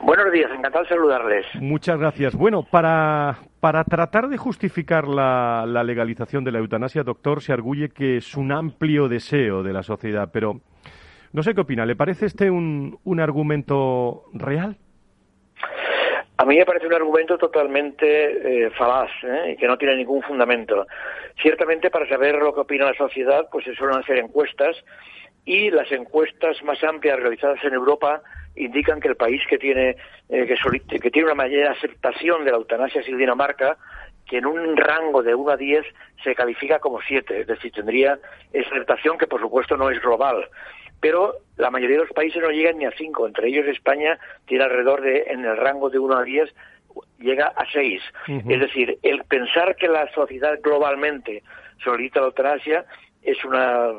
Buenos 0.00 0.30
días, 0.32 0.50
encantado 0.54 0.84
de 0.84 0.90
saludarles. 0.90 1.46
Muchas 1.60 1.98
gracias. 1.98 2.34
Bueno, 2.34 2.62
para, 2.62 3.38
para 3.60 3.84
tratar 3.84 4.28
de 4.28 4.36
justificar 4.36 5.08
la, 5.08 5.64
la 5.66 5.82
legalización 5.82 6.44
de 6.44 6.52
la 6.52 6.58
eutanasia, 6.58 7.02
doctor, 7.02 7.40
se 7.40 7.52
arguye 7.52 7.88
que 7.88 8.18
es 8.18 8.34
un 8.36 8.52
amplio 8.52 9.08
deseo 9.08 9.62
de 9.62 9.72
la 9.72 9.82
sociedad, 9.82 10.28
pero 10.32 10.60
no 11.32 11.42
sé 11.42 11.54
qué 11.54 11.62
opina. 11.62 11.86
¿Le 11.86 11.96
parece 11.96 12.26
este 12.26 12.50
un, 12.50 12.98
un 13.04 13.20
argumento 13.20 14.24
real? 14.34 14.76
A 16.36 16.44
mí 16.44 16.58
me 16.58 16.66
parece 16.66 16.86
un 16.86 16.94
argumento 16.94 17.38
totalmente 17.38 18.66
eh, 18.66 18.70
falaz 18.70 19.10
¿eh? 19.22 19.52
y 19.52 19.56
que 19.56 19.66
no 19.66 19.78
tiene 19.78 19.96
ningún 19.96 20.20
fundamento. 20.22 20.86
Ciertamente, 21.40 21.90
para 21.90 22.08
saber 22.08 22.36
lo 22.36 22.52
que 22.52 22.60
opina 22.60 22.84
la 22.84 22.94
sociedad, 22.94 23.48
pues 23.50 23.64
se 23.64 23.74
suelen 23.74 23.98
hacer 23.98 24.18
encuestas 24.18 24.76
y 25.44 25.70
las 25.70 25.90
encuestas 25.92 26.62
más 26.62 26.82
amplias 26.82 27.18
realizadas 27.18 27.62
en 27.64 27.74
Europa 27.74 28.22
indican 28.56 29.00
que 29.00 29.08
el 29.08 29.16
país 29.16 29.42
que 29.48 29.58
tiene 29.58 29.96
eh, 30.28 30.46
que, 30.46 30.98
que, 31.00 31.10
tiene 31.10 31.26
una 31.26 31.34
mayor 31.34 31.68
aceptación 31.68 32.44
de 32.44 32.50
la 32.50 32.56
eutanasia 32.56 33.00
es 33.00 33.06
Dinamarca, 33.06 33.76
que 34.26 34.38
en 34.38 34.46
un 34.46 34.76
rango 34.76 35.22
de 35.22 35.34
1 35.34 35.50
a 35.50 35.56
10 35.56 35.84
se 36.22 36.34
califica 36.34 36.78
como 36.78 37.00
7, 37.02 37.40
es 37.40 37.46
decir, 37.46 37.72
tendría 37.72 38.18
esa 38.52 38.70
aceptación 38.70 39.18
que 39.18 39.26
por 39.26 39.40
supuesto 39.40 39.76
no 39.76 39.90
es 39.90 40.00
global 40.00 40.48
pero 41.04 41.34
la 41.58 41.70
mayoría 41.70 41.98
de 41.98 42.04
los 42.04 42.14
países 42.14 42.42
no 42.42 42.48
llegan 42.48 42.78
ni 42.78 42.86
a 42.86 42.90
5, 42.96 43.26
entre 43.26 43.48
ellos 43.48 43.66
España 43.66 44.18
tiene 44.46 44.64
alrededor 44.64 45.02
de, 45.02 45.24
en 45.26 45.44
el 45.44 45.54
rango 45.58 45.90
de 45.90 45.98
1 45.98 46.16
a 46.16 46.22
10, 46.22 46.48
llega 47.18 47.48
a 47.48 47.66
6. 47.70 48.02
Es 48.48 48.60
decir, 48.60 48.98
el 49.02 49.22
pensar 49.24 49.76
que 49.76 49.86
la 49.86 50.10
sociedad 50.14 50.58
globalmente 50.62 51.42
solicita 51.84 52.20
la 52.20 52.28
eutanasia 52.28 52.86
es 53.24 53.42
una, 53.44 53.90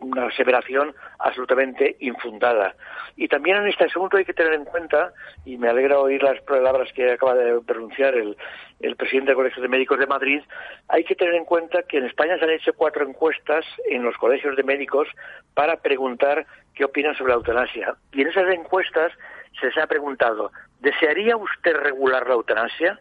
una 0.00 0.26
aseveración 0.26 0.94
absolutamente 1.18 1.96
infundada. 2.00 2.74
Y 3.16 3.28
también 3.28 3.58
en 3.58 3.68
este 3.68 3.84
asunto 3.84 4.16
hay 4.16 4.24
que 4.24 4.34
tener 4.34 4.52
en 4.54 4.64
cuenta, 4.64 5.12
y 5.44 5.56
me 5.56 5.68
alegra 5.68 5.98
oír 6.00 6.22
las 6.22 6.40
palabras 6.42 6.92
que 6.92 7.12
acaba 7.12 7.34
de 7.34 7.60
pronunciar 7.60 8.14
el, 8.14 8.36
el 8.80 8.96
presidente 8.96 9.28
del 9.28 9.36
Colegio 9.36 9.62
de 9.62 9.68
Médicos 9.68 9.98
de 9.98 10.06
Madrid, 10.06 10.42
hay 10.88 11.04
que 11.04 11.14
tener 11.14 11.34
en 11.34 11.44
cuenta 11.44 11.82
que 11.82 11.98
en 11.98 12.06
España 12.06 12.36
se 12.38 12.44
han 12.44 12.50
hecho 12.50 12.72
cuatro 12.74 13.08
encuestas 13.08 13.64
en 13.88 14.02
los 14.02 14.16
colegios 14.16 14.56
de 14.56 14.62
médicos 14.64 15.08
para 15.54 15.76
preguntar 15.76 16.46
qué 16.74 16.84
opinan 16.84 17.14
sobre 17.14 17.30
la 17.30 17.36
eutanasia. 17.36 17.94
Y 18.12 18.22
en 18.22 18.28
esas 18.28 18.52
encuestas 18.52 19.12
se 19.60 19.66
les 19.66 19.78
ha 19.78 19.86
preguntado, 19.86 20.50
¿desearía 20.80 21.36
usted 21.36 21.76
regular 21.76 22.26
la 22.26 22.34
eutanasia? 22.34 22.98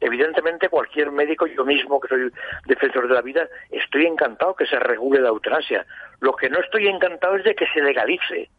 Evidentemente, 0.00 0.68
cualquier 0.68 1.10
médico, 1.10 1.46
yo 1.46 1.64
mismo 1.64 2.00
que 2.00 2.08
soy 2.08 2.30
defensor 2.66 3.06
de 3.06 3.14
la 3.14 3.22
vida, 3.22 3.46
estoy 3.70 4.06
encantado 4.06 4.54
que 4.54 4.66
se 4.66 4.78
regule 4.78 5.20
la 5.20 5.28
eutanasia. 5.28 5.84
Lo 6.20 6.34
que 6.34 6.48
no 6.48 6.58
estoy 6.60 6.88
encantado 6.88 7.36
es 7.36 7.44
de 7.44 7.54
que 7.54 7.66
se 7.66 7.82
legalice. 7.82 8.50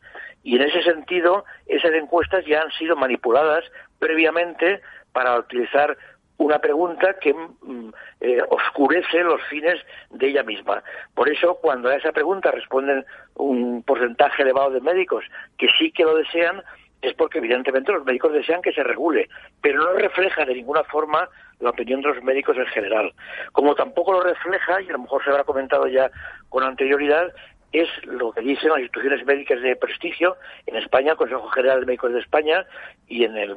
Y 0.44 0.56
en 0.56 0.64
ese 0.64 0.84
sentido, 0.84 1.46
esas 1.66 1.94
encuestas 1.94 2.46
ya 2.46 2.62
han 2.62 2.72
sido 2.72 2.96
manipuladas 2.96 3.64
previamente 4.00 4.82
para 5.12 5.38
utilizar 5.38 5.98
una 6.38 6.60
pregunta 6.60 7.16
que 7.20 7.34
mm, 7.34 7.90
eh, 8.22 8.42
oscurece 8.50 9.20
los 9.24 9.42
fines 9.44 9.80
de 10.10 10.30
ella 10.30 10.44
misma. 10.44 10.84
Por 11.14 11.30
eso, 11.30 11.56
cuando 11.62 11.90
a 11.90 11.96
esa 11.96 12.12
pregunta 12.12 12.52
responden 12.52 13.06
un 13.36 13.84
porcentaje 13.84 14.42
elevado 14.42 14.72
de 14.72 14.82
médicos 14.82 15.24
que 15.58 15.68
sí 15.78 15.92
que 15.92 16.04
lo 16.04 16.16
desean, 16.16 16.64
es 17.02 17.14
porque 17.16 17.40
evidentemente 17.40 17.92
los 17.92 18.06
médicos 18.06 18.34
desean 18.34 18.62
que 18.62 18.74
se 18.74 18.84
regule, 18.84 19.30
pero 19.62 19.84
no 19.84 19.94
refleja 19.94 20.46
de 20.46 20.56
ninguna 20.56 20.84
forma 20.84 21.28
la 21.60 21.72
opinión 21.72 22.02
de 22.02 22.10
los 22.10 22.24
médicos 22.24 22.58
en 22.58 22.66
general. 22.68 23.14
Como 23.52 23.76
tampoco 23.76 24.14
lo 24.14 24.22
refleja, 24.22 24.82
y 24.82 24.90
a 24.90 24.94
lo 24.94 25.00
mejor 25.00 25.24
se 25.24 25.30
habrá 25.32 25.44
comentado 25.44 25.88
ya 25.88 26.12
con 26.50 26.64
anterioridad, 26.64 27.34
es 27.72 27.88
lo 28.06 28.32
que 28.32 28.42
dicen 28.42 28.70
las 28.70 28.80
instituciones 28.80 29.26
médicas 29.26 29.62
de 29.62 29.76
prestigio, 29.76 30.36
en 30.66 30.76
España 30.76 31.12
el 31.12 31.18
Consejo 31.18 31.48
General 31.50 31.80
de 31.80 31.86
Médicos 31.86 32.14
de 32.14 32.20
España 32.20 32.66
y 33.08 33.24
en 33.24 33.38
el, 33.38 33.56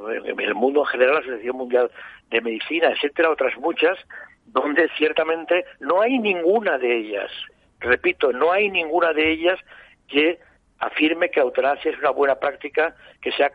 mundo 0.54 0.80
en 0.80 0.86
general, 0.86 1.14
la 1.14 1.20
Asociación 1.20 1.56
Mundial 1.56 1.90
de 2.30 2.40
Medicina, 2.40 2.90
etcétera, 2.90 3.30
otras 3.30 3.56
muchas, 3.58 3.98
donde 4.46 4.88
ciertamente 4.96 5.64
no 5.80 6.00
hay 6.00 6.18
ninguna 6.18 6.78
de 6.78 6.96
ellas, 6.96 7.30
repito, 7.80 8.32
no 8.32 8.52
hay 8.52 8.70
ninguna 8.70 9.12
de 9.12 9.32
ellas 9.32 9.58
que 10.08 10.38
afirme 10.86 11.30
que 11.30 11.40
la 11.40 11.46
eutanasia 11.46 11.90
es 11.90 11.98
una 11.98 12.10
buena 12.10 12.34
práctica 12.36 12.94
que 13.20 13.32
sea, 13.32 13.50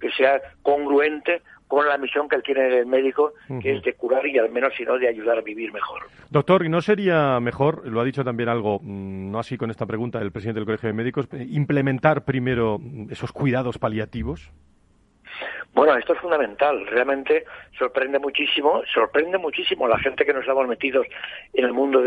que 0.00 0.10
sea 0.10 0.40
congruente 0.62 1.42
con 1.68 1.86
la 1.86 1.98
misión 1.98 2.28
que 2.28 2.36
él 2.36 2.42
tiene 2.42 2.78
el 2.78 2.86
médico, 2.86 3.34
que 3.60 3.76
es 3.76 3.82
de 3.82 3.92
curar 3.92 4.26
y 4.26 4.38
al 4.38 4.50
menos, 4.50 4.72
si 4.74 4.84
no, 4.84 4.98
de 4.98 5.06
ayudar 5.06 5.38
a 5.38 5.42
vivir 5.42 5.70
mejor. 5.72 6.00
Doctor, 6.30 6.64
¿y 6.64 6.70
no 6.70 6.80
sería 6.80 7.38
mejor, 7.40 7.86
lo 7.86 8.00
ha 8.00 8.04
dicho 8.04 8.24
también 8.24 8.48
algo, 8.48 8.80
mm, 8.82 9.30
no 9.30 9.38
así 9.38 9.58
con 9.58 9.70
esta 9.70 9.84
pregunta 9.84 10.18
el 10.20 10.32
presidente 10.32 10.60
del 10.60 10.66
Colegio 10.66 10.88
de 10.88 10.94
Médicos, 10.94 11.28
implementar 11.32 12.24
primero 12.24 12.80
esos 13.10 13.32
cuidados 13.32 13.78
paliativos? 13.78 14.50
Bueno, 15.74 15.94
esto 15.96 16.12
es 16.12 16.18
fundamental. 16.18 16.86
Realmente 16.86 17.44
sorprende 17.78 18.18
muchísimo, 18.18 18.82
sorprende 18.92 19.38
muchísimo 19.38 19.86
la 19.86 19.98
gente 19.98 20.24
que 20.24 20.32
no 20.32 20.40
estamos 20.40 20.66
metidos 20.66 21.06
en 21.52 21.64
el 21.64 21.72
mundo 21.72 22.02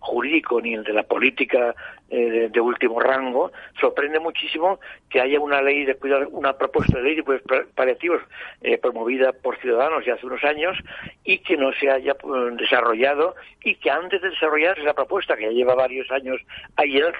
jurídico 0.00 0.60
ni 0.60 0.74
el 0.74 0.82
de 0.82 0.92
la 0.92 1.04
política 1.04 1.74
eh, 2.10 2.48
de, 2.50 2.60
último 2.60 2.98
rango. 2.98 3.52
Sorprende 3.80 4.18
muchísimo 4.18 4.80
que 5.08 5.20
haya 5.20 5.38
una 5.38 5.62
ley 5.62 5.84
de 5.84 5.94
cuidado, 5.94 6.28
una 6.30 6.54
propuesta 6.54 6.98
de 6.98 7.04
ley 7.04 7.14
de 7.14 7.22
cuidados 7.22 7.68
paliativos 7.74 8.22
eh, 8.60 8.78
promovida 8.78 9.32
por 9.32 9.56
ciudadanos 9.58 10.04
ya 10.04 10.14
hace 10.14 10.26
unos 10.26 10.42
años 10.42 10.76
y 11.24 11.38
que 11.38 11.56
no 11.56 11.72
se 11.74 11.90
haya 11.90 12.14
pues, 12.14 12.56
desarrollado 12.56 13.36
y 13.62 13.76
que 13.76 13.90
antes 13.90 14.20
de 14.20 14.30
desarrollar 14.30 14.78
esa 14.78 14.94
propuesta 14.94 15.36
que 15.36 15.44
ya 15.44 15.50
lleva 15.50 15.74
varios 15.74 16.10
años 16.10 16.40
ahí 16.76 16.96
en 16.96 17.04
el 17.04 17.14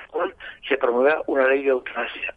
se 0.68 0.76
promueva 0.78 1.22
una 1.26 1.46
ley 1.46 1.62
de 1.62 1.70
eutanasia. 1.70 2.34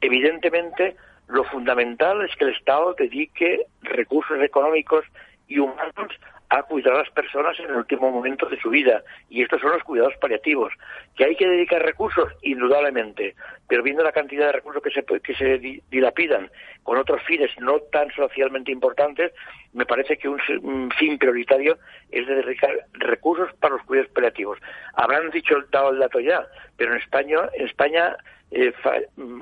Evidentemente 0.00 0.96
lo 1.28 1.44
fundamental 1.44 2.24
es 2.24 2.34
que 2.36 2.44
el 2.44 2.54
Estado 2.54 2.94
dedique 2.94 3.66
recursos 3.82 4.40
económicos 4.42 5.04
y 5.48 5.58
humanos 5.58 6.12
a 6.48 6.62
cuidar 6.62 6.94
a 6.94 6.98
las 6.98 7.10
personas 7.10 7.58
en 7.58 7.66
el 7.66 7.76
último 7.76 8.10
momento 8.10 8.46
de 8.46 8.60
su 8.60 8.70
vida. 8.70 9.02
Y 9.28 9.42
estos 9.42 9.60
son 9.60 9.72
los 9.72 9.82
cuidados 9.82 10.14
paliativos. 10.20 10.72
Que 11.16 11.24
hay 11.24 11.36
que 11.36 11.48
dedicar 11.48 11.82
recursos, 11.82 12.32
indudablemente, 12.42 13.34
pero 13.68 13.82
viendo 13.82 14.04
la 14.04 14.12
cantidad 14.12 14.46
de 14.46 14.52
recursos 14.52 14.82
que 14.82 14.90
se, 14.90 15.04
que 15.20 15.34
se 15.34 15.80
dilapidan 15.90 16.50
con 16.84 16.98
otros 16.98 17.22
fines 17.24 17.50
no 17.58 17.80
tan 17.90 18.10
socialmente 18.12 18.70
importantes, 18.70 19.32
me 19.72 19.86
parece 19.86 20.16
que 20.16 20.28
un, 20.28 20.90
fin 20.96 21.18
prioritario 21.18 21.78
es 22.12 22.26
dedicar 22.26 22.86
recursos 22.92 23.52
para 23.54 23.74
los 23.74 23.84
cuidados 23.84 24.12
paliativos. 24.12 24.58
Habrán 24.94 25.30
dicho 25.30 25.56
dado 25.72 25.90
el 25.90 25.98
dato 25.98 26.20
ya, 26.20 26.46
pero 26.76 26.92
en 26.92 27.00
España, 27.00 27.38
en 27.54 27.66
España 27.66 28.16
eh, 28.50 28.72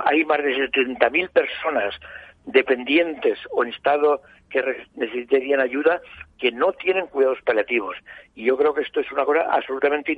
hay 0.05 0.25
más 0.25 0.39
de 0.39 0.69
70.000 0.71 1.29
personas 1.31 1.95
dependientes 2.47 3.39
o 3.53 3.65
en 3.65 3.71
estado 3.71 4.23
que 4.51 4.63
necesitarían 4.95 5.61
ayuda 5.61 6.01
que 6.39 6.53
no 6.53 6.73
tienen 6.73 7.07
cuidados 7.07 7.39
paliativos. 7.43 7.97
Y 8.35 8.45
yo 8.45 8.57
creo 8.57 8.75
que 8.75 8.83
esto 8.83 9.01
es 9.01 9.11
una 9.13 9.25
cosa 9.25 9.43
absolutamente 9.51 10.17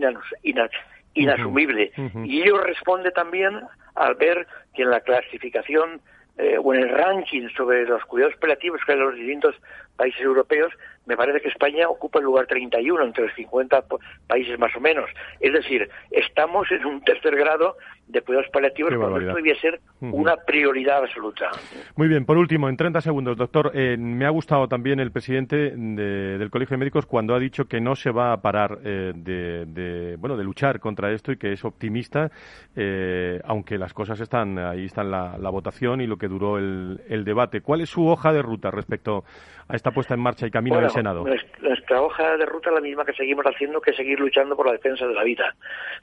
inasumible. 1.15 1.93
Y 2.25 2.43
ello 2.43 2.59
responde 2.59 3.11
también 3.13 3.61
al 3.95 4.15
ver 4.17 4.47
que 4.75 4.83
en 4.83 4.91
la 4.91 5.01
clasificación 5.01 6.01
eh, 6.39 6.59
o 6.63 6.75
en 6.75 6.83
el 6.83 6.91
ranking 6.91 7.49
sobre 7.57 7.87
los 7.87 8.05
cuidados 8.05 8.37
paliativos 8.37 8.81
que 8.85 8.93
hay 8.93 8.99
en 8.99 9.05
los 9.05 9.15
distintos 9.15 9.55
países 9.97 10.21
europeos, 10.21 10.73
me 11.07 11.17
parece 11.17 11.41
que 11.41 11.49
España 11.49 11.89
ocupa 11.89 12.19
el 12.19 12.25
lugar 12.25 12.47
31 12.47 13.05
entre 13.05 13.25
los 13.25 13.35
50 13.35 13.85
países 14.27 14.59
más 14.59 14.75
o 14.77 14.81
menos. 14.81 15.09
Es 15.41 15.53
decir, 15.53 15.89
estamos 16.11 16.71
en 16.71 16.85
un 16.85 17.01
tercer 17.03 17.37
grado 17.37 17.77
de 18.09 18.21
cuidados 18.21 18.49
paliativos 18.51 18.95
cuando 18.97 19.19
esto 19.19 19.35
debía 19.35 19.59
ser 19.61 19.81
una 20.01 20.37
prioridad 20.37 20.99
absoluta. 20.99 21.51
Muy 21.97 22.09
bien, 22.09 22.25
por 22.25 22.37
último, 22.37 22.69
en 22.69 22.77
30 22.77 23.01
segundos, 23.01 23.37
doctor, 23.37 23.73
eh, 23.75 23.97
me 23.99 24.27
ha 24.27 24.31
gustado 24.31 24.69
también 24.69 25.01
el 25.01 25.11
presidente 25.11 25.57
del 25.77 26.51
Colegio 26.51 26.75
de 26.75 26.79
Médicos 26.79 27.07
cuando 27.07 27.35
ha 27.35 27.39
dicho 27.39 27.65
que 27.67 27.81
no 27.81 27.97
se 27.97 28.11
va 28.11 28.33
a 28.33 28.41
parar 28.41 28.79
eh, 28.85 29.13
de, 29.15 30.17
bueno, 30.19 30.37
de 30.37 30.45
luchar 30.45 30.79
contra 30.79 31.13
esto 31.13 31.33
y 31.33 31.37
que 31.37 31.53
es 31.53 31.65
optimista, 31.65 32.31
eh, 32.77 33.41
aunque 33.45 33.79
las 33.79 33.93
cosas 33.93 34.21
están, 34.21 34.59
ahí 34.59 34.85
están 34.85 35.11
la, 35.11 35.51
votación 35.51 36.01
y 36.01 36.07
lo 36.07 36.19
que 36.19 36.29
duró 36.29 36.59
el, 36.59 37.25
debate. 37.25 37.61
¿Cuál 37.61 37.81
es 37.81 37.89
su 37.89 38.07
hoja 38.07 38.33
de 38.33 38.43
ruta 38.43 38.71
respecto 38.71 39.25
a 39.56 39.56
esta 39.73 39.91
puesta 39.91 40.15
en 40.15 40.21
marcha 40.21 40.47
y 40.47 40.51
camino 40.51 40.81
del 40.81 40.91
Senado. 40.91 41.25
Nuestra 41.61 42.01
hoja 42.01 42.37
de 42.37 42.47
ruta 42.47 42.71
es 42.71 42.75
la 42.75 42.81
misma 42.81 43.05
que 43.05 43.13
seguimos 43.13 43.45
haciendo, 43.45 43.81
que 43.81 43.93
seguir 43.93 44.21
luchando 44.21 44.57
por 44.57 44.67
la 44.67 44.73
defensa 44.73 45.07
de 45.07 45.15
la 45.15 45.25
vida. 45.25 45.55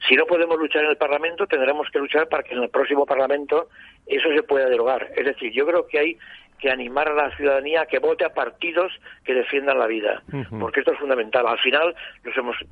Si 0.08 0.14
no 0.14 0.26
podemos 0.26 0.58
luchar 0.58 0.84
en 0.84 0.90
el 0.90 0.96
Parlamento, 0.96 1.46
tendremos 1.46 1.88
que 1.90 1.98
luchar 1.98 2.28
para 2.28 2.42
que 2.42 2.54
en 2.54 2.62
el 2.62 2.68
próximo 2.68 3.06
Parlamento 3.06 3.68
eso 4.06 4.28
se 4.34 4.42
pueda 4.42 4.68
derogar. 4.68 5.08
Es 5.16 5.24
decir, 5.24 5.52
yo 5.52 5.66
creo 5.66 5.86
que 5.86 5.98
hay 5.98 6.18
que 6.58 6.70
animar 6.70 7.08
a 7.08 7.14
la 7.14 7.36
ciudadanía 7.36 7.82
a 7.82 7.86
que 7.86 7.98
vote 7.98 8.24
a 8.24 8.32
partidos 8.32 8.92
que 9.24 9.34
defiendan 9.34 9.78
la 9.78 9.86
vida, 9.86 10.22
porque 10.60 10.80
esto 10.80 10.92
es 10.92 10.98
fundamental. 10.98 11.46
Al 11.46 11.58
final, 11.58 11.94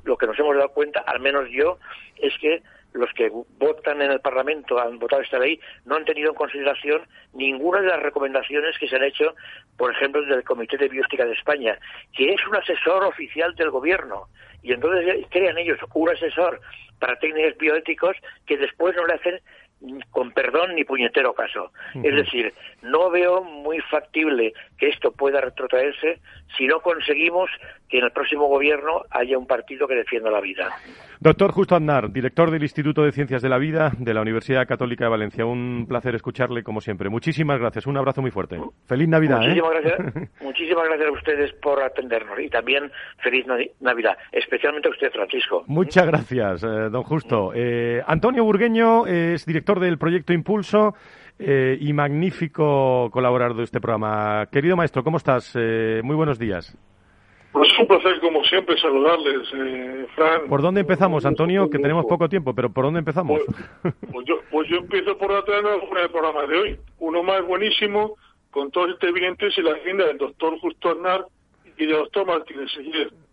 lo 0.03 0.17
que 0.17 0.27
nos 0.27 0.39
hemos 0.39 0.55
dado 0.55 0.69
cuenta, 0.69 1.01
al 1.01 1.19
menos 1.19 1.49
yo, 1.51 1.77
es 2.17 2.33
que 2.39 2.63
los 2.93 3.11
que 3.13 3.29
votan 3.57 4.01
en 4.01 4.11
el 4.11 4.19
Parlamento, 4.19 4.79
han 4.79 4.99
votado 4.99 5.21
esta 5.21 5.39
ley, 5.39 5.59
no 5.85 5.95
han 5.95 6.05
tenido 6.05 6.29
en 6.29 6.35
consideración 6.35 7.01
ninguna 7.33 7.81
de 7.81 7.87
las 7.87 8.01
recomendaciones 8.01 8.77
que 8.77 8.87
se 8.87 8.95
han 8.95 9.03
hecho, 9.03 9.35
por 9.77 9.91
ejemplo, 9.91 10.21
desde 10.21 10.35
el 10.35 10.43
Comité 10.43 10.77
de 10.77 10.89
Biótica 10.89 11.25
de 11.25 11.33
España, 11.33 11.77
que 12.15 12.33
es 12.33 12.47
un 12.47 12.55
asesor 12.55 13.03
oficial 13.03 13.55
del 13.55 13.71
Gobierno. 13.71 14.27
Y 14.61 14.71
entonces 14.71 15.25
crean 15.29 15.57
ellos 15.57 15.79
un 15.93 16.09
asesor 16.09 16.61
para 16.99 17.19
técnicos 17.19 17.57
bioéticos 17.57 18.15
que 18.45 18.57
después 18.57 18.95
no 18.95 19.05
le 19.05 19.15
hacen 19.15 19.41
con 20.09 20.31
perdón 20.31 20.75
ni 20.75 20.83
puñetero 20.83 21.33
caso. 21.33 21.71
Es 21.95 22.15
decir, 22.15 22.53
no 22.81 23.09
veo 23.09 23.43
muy 23.43 23.79
factible 23.81 24.53
que 24.77 24.89
esto 24.89 25.11
pueda 25.11 25.41
retrotraerse 25.41 26.19
si 26.57 26.67
no 26.67 26.79
conseguimos 26.79 27.49
que 27.89 27.99
en 27.99 28.05
el 28.05 28.11
próximo 28.11 28.47
gobierno 28.47 29.03
haya 29.11 29.37
un 29.37 29.45
partido 29.45 29.87
que 29.87 29.95
defienda 29.95 30.31
la 30.31 30.41
vida. 30.41 30.69
Doctor 31.19 31.51
Justo 31.51 31.75
Andar, 31.75 32.11
director 32.11 32.51
del 32.51 32.63
Instituto 32.63 33.03
de 33.03 33.11
Ciencias 33.11 33.41
de 33.41 33.49
la 33.49 33.57
Vida 33.57 33.91
de 33.97 34.13
la 34.13 34.21
Universidad 34.21 34.67
Católica 34.67 35.05
de 35.05 35.11
Valencia. 35.11 35.45
Un 35.45 35.85
placer 35.87 36.15
escucharle 36.15 36.63
como 36.63 36.81
siempre. 36.81 37.09
Muchísimas 37.09 37.59
gracias. 37.59 37.87
Un 37.87 37.97
abrazo 37.97 38.21
muy 38.21 38.31
fuerte. 38.31 38.59
Feliz 38.87 39.07
Navidad. 39.07 39.41
¿eh? 39.43 39.61
Muchísimas, 40.41 40.85
gracias, 40.87 41.07
a 41.07 41.11
ustedes 41.11 41.53
por 41.61 41.81
atendernos 41.81 42.39
y 42.39 42.49
también 42.49 42.91
feliz 43.19 43.45
Navidad, 43.79 44.17
especialmente 44.31 44.89
a 44.89 44.91
usted, 44.91 45.11
Francisco. 45.11 45.63
Muchas 45.67 46.05
gracias, 46.07 46.63
eh, 46.63 46.89
don 46.91 47.03
Justo. 47.03 47.51
Eh, 47.55 48.01
Antonio 48.05 48.43
Burgueño 48.43 49.05
es 49.05 49.45
director 49.45 49.72
del 49.79 49.97
proyecto 49.97 50.33
Impulso. 50.33 50.95
y 51.39 51.91
magnífico 51.93 53.09
colaborador 53.11 53.57
de 53.57 53.63
este 53.63 53.81
programa. 53.81 54.47
Querido 54.51 54.75
maestro, 54.77 55.03
¿cómo 55.03 55.17
estás? 55.17 55.55
muy 56.03 56.15
buenos 56.15 56.37
días. 56.39 56.77
Pues 57.53 57.71
es 57.71 57.79
un 57.79 57.85
placer, 57.85 58.19
como 58.19 58.43
siempre, 58.45 58.75
saludarles, 58.79 59.47
eh, 59.53 60.07
Fran. 60.15 60.47
¿Por 60.49 60.63
dónde 60.63 60.81
empezamos, 60.81 61.23
Antonio? 61.23 61.69
Que 61.69 61.77
tenemos 61.77 62.03
poco 62.07 62.27
tiempo, 62.27 62.55
pero 62.55 62.73
¿por 62.73 62.85
dónde 62.85 62.99
empezamos? 62.99 63.41
Pues, 63.45 63.93
pues 64.11 64.25
yo, 64.25 64.39
pues 64.49 64.67
yo 64.67 64.77
empiezo 64.77 65.15
por 65.19 65.31
la 65.31 65.43
con 65.43 65.97
el 65.99 66.09
programa 66.09 66.47
de 66.47 66.57
hoy. 66.57 66.79
Uno 66.97 67.21
más 67.21 67.45
buenísimo, 67.45 68.15
con 68.49 68.71
todos 68.71 68.87
los 68.87 68.95
intervinientes 68.95 69.55
y 69.55 69.61
la 69.61 69.73
agenda 69.73 70.07
del 70.07 70.17
doctor 70.17 70.57
Justo 70.61 70.89
Arnar 70.89 71.27
y 71.77 71.85
del 71.85 71.97
doctor 71.97 72.25
Martínez 72.25 72.71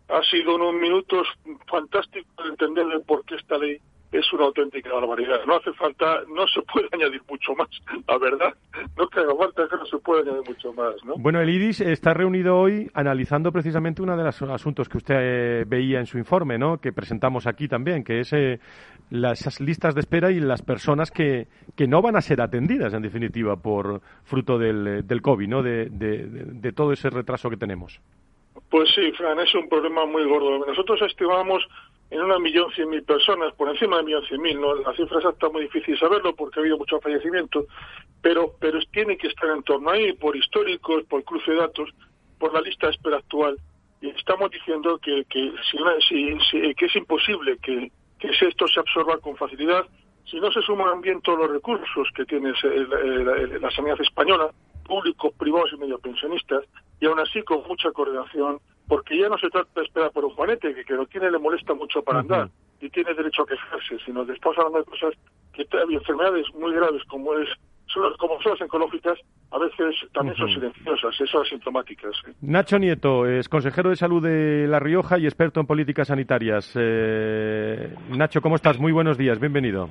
Ha 0.09 0.23
sido 0.25 0.57
unos 0.57 0.75
minutos 0.75 1.27
fantásticos 1.67 2.45
de 2.45 2.51
entender 2.51 2.85
por 3.07 3.25
qué 3.25 3.37
esta 3.37 3.57
ley 3.57 3.79
es 4.13 4.33
una 4.33 4.45
auténtica 4.47 4.93
barbaridad. 4.93 5.45
No 5.47 5.57
hace 5.57 5.73
falta, 5.75 6.23
no 6.29 6.47
se 6.49 6.63
puede 6.63 6.89
añadir 6.93 7.23
mucho 7.29 7.55
más, 7.55 7.69
la 8.09 8.19
verdad. 8.19 8.55
No 8.97 9.09
que 9.09 9.21
haga 9.21 9.35
falta, 9.37 9.69
que 9.69 9.77
no 9.77 9.87
se 9.87 9.99
puede 9.99 10.23
añadir 10.23 10.49
mucho 10.49 10.73
más, 10.73 10.95
¿no? 11.05 11.15
Bueno, 11.17 11.41
el 11.41 11.49
IDIS 11.49 11.81
está 11.83 12.15
reunido 12.15 12.59
hoy 12.59 12.91
analizando 12.95 13.53
precisamente 13.53 14.03
uno 14.03 14.17
de 14.17 14.25
los 14.25 14.43
asuntos 14.43 14.89
que 14.89 14.99
usted 14.99 15.17
eh, 15.19 15.65
veía 15.67 16.01
en 16.01 16.07
su 16.07 16.19
informe, 16.19 16.59
¿no? 16.59 16.79
Que 16.79 16.93
presentamos 16.93 17.47
aquí 17.47 17.69
también, 17.69 18.03
que 18.03 18.21
es 18.21 18.33
eh, 18.33 18.59
las 19.11 19.61
listas 19.61 19.95
de 19.95 20.01
espera 20.01 20.31
y 20.31 20.41
las 20.41 20.63
personas 20.63 21.11
que, 21.11 21.47
que 21.77 21.87
no 21.87 22.03
van 22.03 22.17
a 22.17 22.21
ser 22.21 22.41
atendidas, 22.41 22.93
en 22.95 23.03
definitiva, 23.03 23.57
por 23.57 24.01
fruto 24.25 24.59
del, 24.59 24.87
eh, 24.87 25.03
del 25.03 25.23
COVID, 25.23 25.49
¿no? 25.49 25.63
De, 25.63 25.89
de, 25.91 26.27
de 26.27 26.73
todo 26.73 26.93
ese 26.93 27.11
retraso 27.11 27.49
que 27.49 27.57
tenemos. 27.57 28.01
Pues 28.69 28.89
sí, 28.95 29.11
Fran, 29.17 29.39
es 29.41 29.53
un 29.55 29.69
problema 29.69 30.07
muy 30.07 30.25
gordo. 30.25 30.65
Nosotros 30.65 31.01
estimamos 31.03 31.67
en 32.11 32.21
una 32.21 32.39
millón 32.39 32.71
cien 32.73 32.91
mil 32.91 33.03
personas, 33.05 33.55
por 33.55 33.69
encima 33.69 33.99
de 33.99 34.05
millón 34.05 34.25
cien 34.27 34.43
mil, 34.43 34.61
¿no? 34.61 34.75
La 34.75 34.93
cifra 34.95 35.19
exacta 35.19 35.47
es 35.47 35.53
muy 35.53 35.63
difícil 35.63 35.99
saberlo 35.99 36.35
porque 36.35 36.59
ha 36.59 36.63
habido 36.63 36.79
muchos 36.79 37.03
fallecimientos, 37.03 37.67
pero, 38.21 38.55
pero 38.61 38.81
tiene 38.93 39.17
que 39.17 39.29
estar 39.29 39.49
en 39.51 39.63
torno 39.63 39.91
ahí 39.91 40.13
por 40.15 40.37
históricos, 40.37 41.05
por 41.05 41.23
cruce 41.25 41.53
de 41.53 41.59
datos, 41.59 41.89
por 42.39 42.53
la 42.53 42.61
lista 42.61 42.89
de 42.89 42.93
espera 42.95 43.19
actual. 43.19 43.59
Y 44.01 44.09
estamos 44.09 44.51
diciendo 44.51 44.99
que, 44.99 45.25
que, 45.29 45.53
si, 45.71 46.39
si, 46.51 46.75
es 46.77 46.97
imposible 46.97 47.59
que, 47.59 47.93
que 48.19 48.29
esto 48.29 48.67
se 48.67 48.81
absorba 48.81 49.19
con 49.19 49.37
facilidad 49.37 49.87
si 50.31 50.39
no 50.39 50.51
se 50.53 50.63
suman 50.63 51.01
bien 51.01 51.21
todos 51.23 51.41
los 51.41 51.51
recursos 51.51 52.09
que 52.15 52.25
tiene 52.25 52.53
la 53.61 53.71
sanidad 53.71 54.01
española, 54.01 54.51
públicos, 54.85 55.33
privados 55.37 55.73
y 55.73 55.79
medio 55.79 55.99
pensionistas, 55.99 56.65
y 57.01 57.07
aún 57.07 57.19
así 57.19 57.43
con 57.43 57.67
mucha 57.67 57.91
coordinación 57.91 58.61
porque 58.91 59.17
ya 59.17 59.29
no 59.29 59.39
se 59.39 59.49
trata 59.51 59.71
de 59.77 59.87
esperar 59.87 60.11
por 60.11 60.25
un 60.25 60.35
juanete, 60.35 60.75
que, 60.75 60.85
que 60.85 60.95
lo 60.95 61.07
tiene 61.07 61.31
le 61.31 61.39
molesta 61.39 61.75
mucho 61.75 62.03
para 62.03 62.19
andar 62.19 62.51
y 62.81 62.91
tiene 62.91 63.15
derecho 63.15 63.43
a 63.43 63.47
quejarse, 63.47 63.99
sino 64.05 64.27
que 64.27 64.33
estamos 64.33 64.59
hablando 64.59 64.81
de 64.81 64.85
cosas 64.85 65.15
que 65.53 65.63
hay 65.63 65.95
enfermedades 65.95 66.47
muy 66.55 66.75
graves 66.75 67.01
como 67.05 67.33
es 67.39 67.49
como 68.19 68.41
son 68.41 68.53
las 68.53 68.61
oncológicas, 68.63 69.19
a 69.51 69.59
veces 69.59 69.97
también 70.13 70.37
son 70.37 70.49
silenciosas, 70.49 71.15
son 71.29 71.43
asintomáticas. 71.43 72.17
Nacho 72.41 72.79
Nieto 72.79 73.27
es 73.27 73.49
consejero 73.49 73.91
de 73.91 73.97
salud 73.97 74.23
de 74.23 74.67
La 74.69 74.81
Rioja 74.81 75.19
y 75.19 75.25
experto 75.25 75.61
en 75.61 75.67
políticas 75.67 76.09
sanitarias. 76.09 76.73
Eh, 76.77 77.95
Nacho, 78.11 78.41
¿cómo 78.41 78.57
estás? 78.57 78.79
Muy 78.79 78.93
buenos 78.93 79.19
días, 79.19 79.39
bienvenido. 79.41 79.89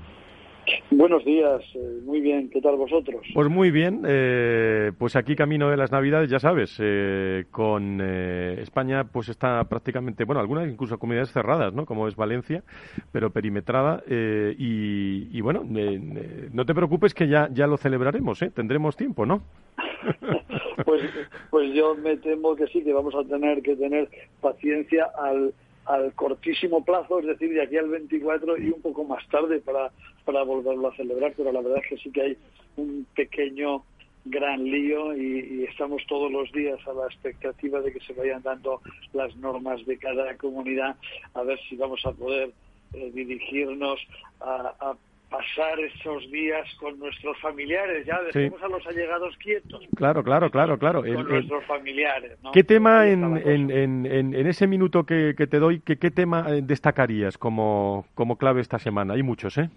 Buenos 0.91 1.23
días, 1.23 1.61
eh, 1.75 1.99
muy 2.03 2.19
bien, 2.19 2.49
¿qué 2.49 2.61
tal 2.61 2.75
vosotros? 2.75 3.25
Pues 3.33 3.49
muy 3.49 3.71
bien, 3.71 4.03
eh, 4.07 4.91
pues 4.97 5.15
aquí 5.15 5.35
camino 5.35 5.69
de 5.69 5.77
las 5.77 5.91
Navidades, 5.91 6.29
ya 6.29 6.39
sabes, 6.39 6.77
eh, 6.81 7.45
con 7.51 8.01
España 8.01 9.05
pues 9.05 9.29
está 9.29 9.63
prácticamente, 9.65 10.25
bueno, 10.25 10.41
algunas 10.41 10.67
incluso 10.67 10.97
comunidades 10.97 11.31
cerradas, 11.31 11.73
¿no? 11.73 11.85
Como 11.85 12.07
es 12.07 12.15
Valencia, 12.15 12.63
pero 13.11 13.31
perimetrada 13.31 14.03
y, 14.07 15.29
y, 15.31 15.41
bueno, 15.41 15.63
no 15.63 16.65
te 16.65 16.73
preocupes 16.73 17.13
que 17.13 17.27
ya, 17.27 17.49
ya 17.51 17.67
lo 17.67 17.77
celebraremos, 17.77 18.41
¿eh? 18.41 18.51
Tendremos 18.53 18.95
tiempo, 18.95 19.25
¿no? 19.25 19.41
pues, 20.85 21.01
pues 21.49 21.73
yo 21.73 21.95
me 21.95 22.17
temo 22.17 22.55
que 22.55 22.67
sí, 22.67 22.83
que 22.83 22.93
vamos 22.93 23.13
a 23.15 23.23
tener 23.23 23.61
que 23.61 23.75
tener 23.75 24.09
paciencia 24.41 25.07
al 25.17 25.53
al 25.89 26.13
cortísimo 26.13 26.85
plazo, 26.85 27.19
es 27.19 27.25
decir, 27.25 27.51
de 27.51 27.63
aquí 27.63 27.75
al 27.75 27.89
24 27.89 28.59
y 28.59 28.69
un 28.69 28.81
poco 28.81 29.03
más 29.03 29.27
tarde 29.29 29.59
para, 29.59 29.91
para 30.23 30.43
volverlo 30.43 30.87
a 30.87 30.95
celebrar, 30.95 31.33
pero 31.35 31.51
la 31.51 31.61
verdad 31.61 31.79
es 31.83 31.89
que 31.89 31.97
sí 31.97 32.11
que 32.11 32.21
hay 32.21 32.37
un 32.77 33.07
pequeño 33.15 33.83
gran 34.25 34.63
lío 34.63 35.17
y, 35.17 35.63
estamos 35.63 36.03
todos 36.07 36.31
los 36.31 36.51
días 36.51 36.79
a 36.87 36.93
la 36.93 37.05
expectativa 37.05 37.81
de 37.81 37.91
que 37.91 37.99
se 38.01 38.13
vayan 38.13 38.43
dando 38.43 38.81
las 39.13 39.35
normas 39.37 39.83
de 39.85 39.97
cada 39.97 40.35
comunidad 40.37 40.95
a 41.33 41.43
ver 41.43 41.59
si 41.69 41.75
vamos 41.75 42.05
a 42.05 42.11
poder 42.11 42.51
eh, 42.93 43.11
dirigirnos 43.13 43.99
a, 44.41 44.73
a 44.79 44.95
pasar 45.29 45.79
esos 45.79 46.29
días 46.31 46.67
con 46.79 46.97
nuestros 46.99 47.37
familiares, 47.39 48.05
ya 48.05 48.19
dejemos 48.21 48.61
a 48.61 48.67
los 48.67 48.85
allegados 48.87 49.35
quietos. 49.37 49.85
Claro, 49.95 50.23
claro, 50.23 50.49
claro, 50.49 50.77
claro. 50.77 51.01
Con 51.01 51.27
nuestros 51.27 51.63
familiares. 51.65 52.37
¿Qué 52.51 52.63
tema 52.63 53.07
en, 53.07 53.37
en, 53.37 54.05
en, 54.05 54.47
ese 54.47 54.67
minuto 54.67 55.05
que, 55.05 55.35
que 55.37 55.47
te 55.47 55.59
doy, 55.59 55.81
que, 55.81 55.97
qué 55.97 56.11
tema 56.11 56.45
eh, 56.49 56.61
destacarías 56.63 57.37
como, 57.37 58.05
como 58.15 58.37
clave 58.37 58.61
esta 58.61 58.79
semana? 58.79 59.13
Hay 59.13 59.23
muchos, 59.23 59.57
¿eh? 59.57 59.69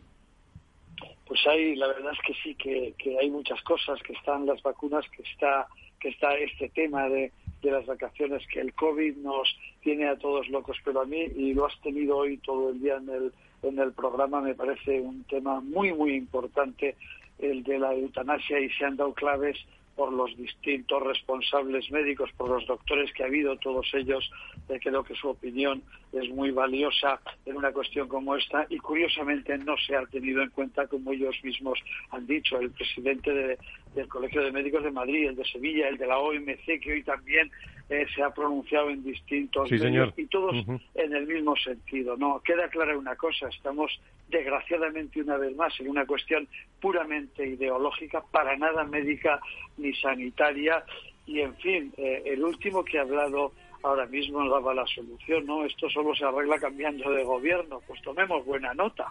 Pues 1.26 1.46
hay, 1.46 1.76
la 1.76 1.86
verdad 1.88 2.12
es 2.12 2.18
que 2.26 2.34
sí, 2.42 2.54
que, 2.54 2.94
que 2.98 3.18
hay 3.18 3.30
muchas 3.30 3.60
cosas, 3.62 4.02
que 4.02 4.12
están 4.12 4.46
las 4.46 4.62
vacunas, 4.62 5.04
que 5.10 5.22
está, 5.22 5.66
que 6.00 6.08
está 6.08 6.34
este 6.34 6.68
tema 6.70 7.08
de, 7.08 7.32
de 7.62 7.70
las 7.70 7.86
vacaciones, 7.86 8.46
que 8.52 8.60
el 8.60 8.74
COVID 8.74 9.16
nos 9.18 9.56
tiene 9.82 10.08
a 10.08 10.16
todos 10.16 10.48
locos, 10.48 10.76
pero 10.84 11.00
a 11.00 11.06
mí, 11.06 11.20
y 11.36 11.54
lo 11.54 11.66
has 11.66 11.80
tenido 11.80 12.18
hoy 12.18 12.36
todo 12.38 12.70
el 12.70 12.80
día 12.80 12.96
en 12.96 13.08
el 13.08 13.32
en 13.62 13.78
el 13.78 13.92
programa 13.92 14.40
me 14.40 14.54
parece 14.54 15.00
un 15.00 15.24
tema 15.24 15.60
muy, 15.60 15.92
muy 15.92 16.14
importante 16.14 16.96
el 17.38 17.62
de 17.62 17.78
la 17.78 17.94
eutanasia 17.94 18.60
y 18.60 18.68
se 18.70 18.84
han 18.84 18.96
dado 18.96 19.14
claves 19.14 19.56
por 19.96 20.12
los 20.12 20.34
distintos 20.36 21.02
responsables 21.02 21.90
médicos, 21.90 22.30
por 22.36 22.48
los 22.48 22.66
doctores 22.66 23.12
que 23.12 23.24
ha 23.24 23.26
habido, 23.26 23.56
todos 23.58 23.86
ellos, 23.92 24.30
de 24.66 24.80
creo 24.80 25.04
que 25.04 25.14
su 25.14 25.28
opinión 25.28 25.82
es 26.12 26.30
muy 26.30 26.50
valiosa 26.50 27.20
en 27.44 27.56
una 27.56 27.72
cuestión 27.72 28.08
como 28.08 28.34
esta 28.34 28.66
y 28.70 28.78
curiosamente 28.78 29.56
no 29.58 29.76
se 29.76 29.94
ha 29.94 30.04
tenido 30.06 30.42
en 30.42 30.50
cuenta, 30.50 30.86
como 30.86 31.12
ellos 31.12 31.36
mismos 31.42 31.78
han 32.10 32.26
dicho, 32.26 32.58
el 32.58 32.70
presidente 32.70 33.58
del 33.94 34.08
Colegio 34.08 34.42
de 34.42 34.52
Médicos 34.52 34.82
de 34.84 34.90
Madrid, 34.90 35.28
el 35.28 35.36
de 35.36 35.44
Sevilla, 35.44 35.88
el 35.88 35.98
de 35.98 36.06
la 36.06 36.18
OMC, 36.18 36.80
que 36.80 36.92
hoy 36.92 37.02
también 37.02 37.50
eh, 37.88 38.06
se 38.14 38.22
ha 38.22 38.30
pronunciado 38.30 38.90
en 38.90 39.02
distintos 39.02 39.70
medios 39.70 40.14
y 40.16 40.26
todos 40.26 40.54
en 40.94 41.14
el 41.14 41.26
mismo 41.26 41.54
sentido. 41.56 42.16
No, 42.16 42.40
queda 42.40 42.68
clara 42.68 42.96
una 42.96 43.16
cosa, 43.16 43.48
estamos 43.48 44.00
desgraciadamente 44.28 45.20
una 45.20 45.36
vez 45.36 45.54
más 45.56 45.78
en 45.78 45.88
una 45.88 46.06
cuestión 46.06 46.48
puramente 46.80 47.46
ideológica, 47.46 48.22
para 48.30 48.56
nada 48.56 48.84
médica 48.84 49.40
ni 49.76 49.94
sanitaria 49.94 50.84
y 51.26 51.40
en 51.40 51.54
fin, 51.56 51.92
eh, 51.96 52.22
el 52.26 52.42
último 52.42 52.84
que 52.84 52.98
ha 52.98 53.02
hablado 53.02 53.52
ahora 53.82 54.06
mismo 54.06 54.48
daba 54.48 54.74
la 54.74 54.86
solución, 54.86 55.46
¿no? 55.46 55.64
Esto 55.64 55.88
solo 55.90 56.14
se 56.14 56.24
arregla 56.24 56.58
cambiando 56.58 57.10
de 57.10 57.24
gobierno, 57.24 57.80
pues 57.86 58.00
tomemos 58.02 58.44
buena 58.44 58.72
nota. 58.74 59.06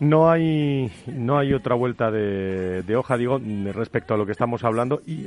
No 0.00 0.30
hay 0.30 0.90
no 1.06 1.38
hay 1.38 1.52
otra 1.52 1.74
vuelta 1.74 2.10
de, 2.10 2.96
hoja, 2.96 3.16
digo, 3.16 3.40
respecto 3.72 4.14
a 4.14 4.16
lo 4.16 4.26
que 4.26 4.32
estamos 4.32 4.64
hablando. 4.64 5.00
Y 5.06 5.26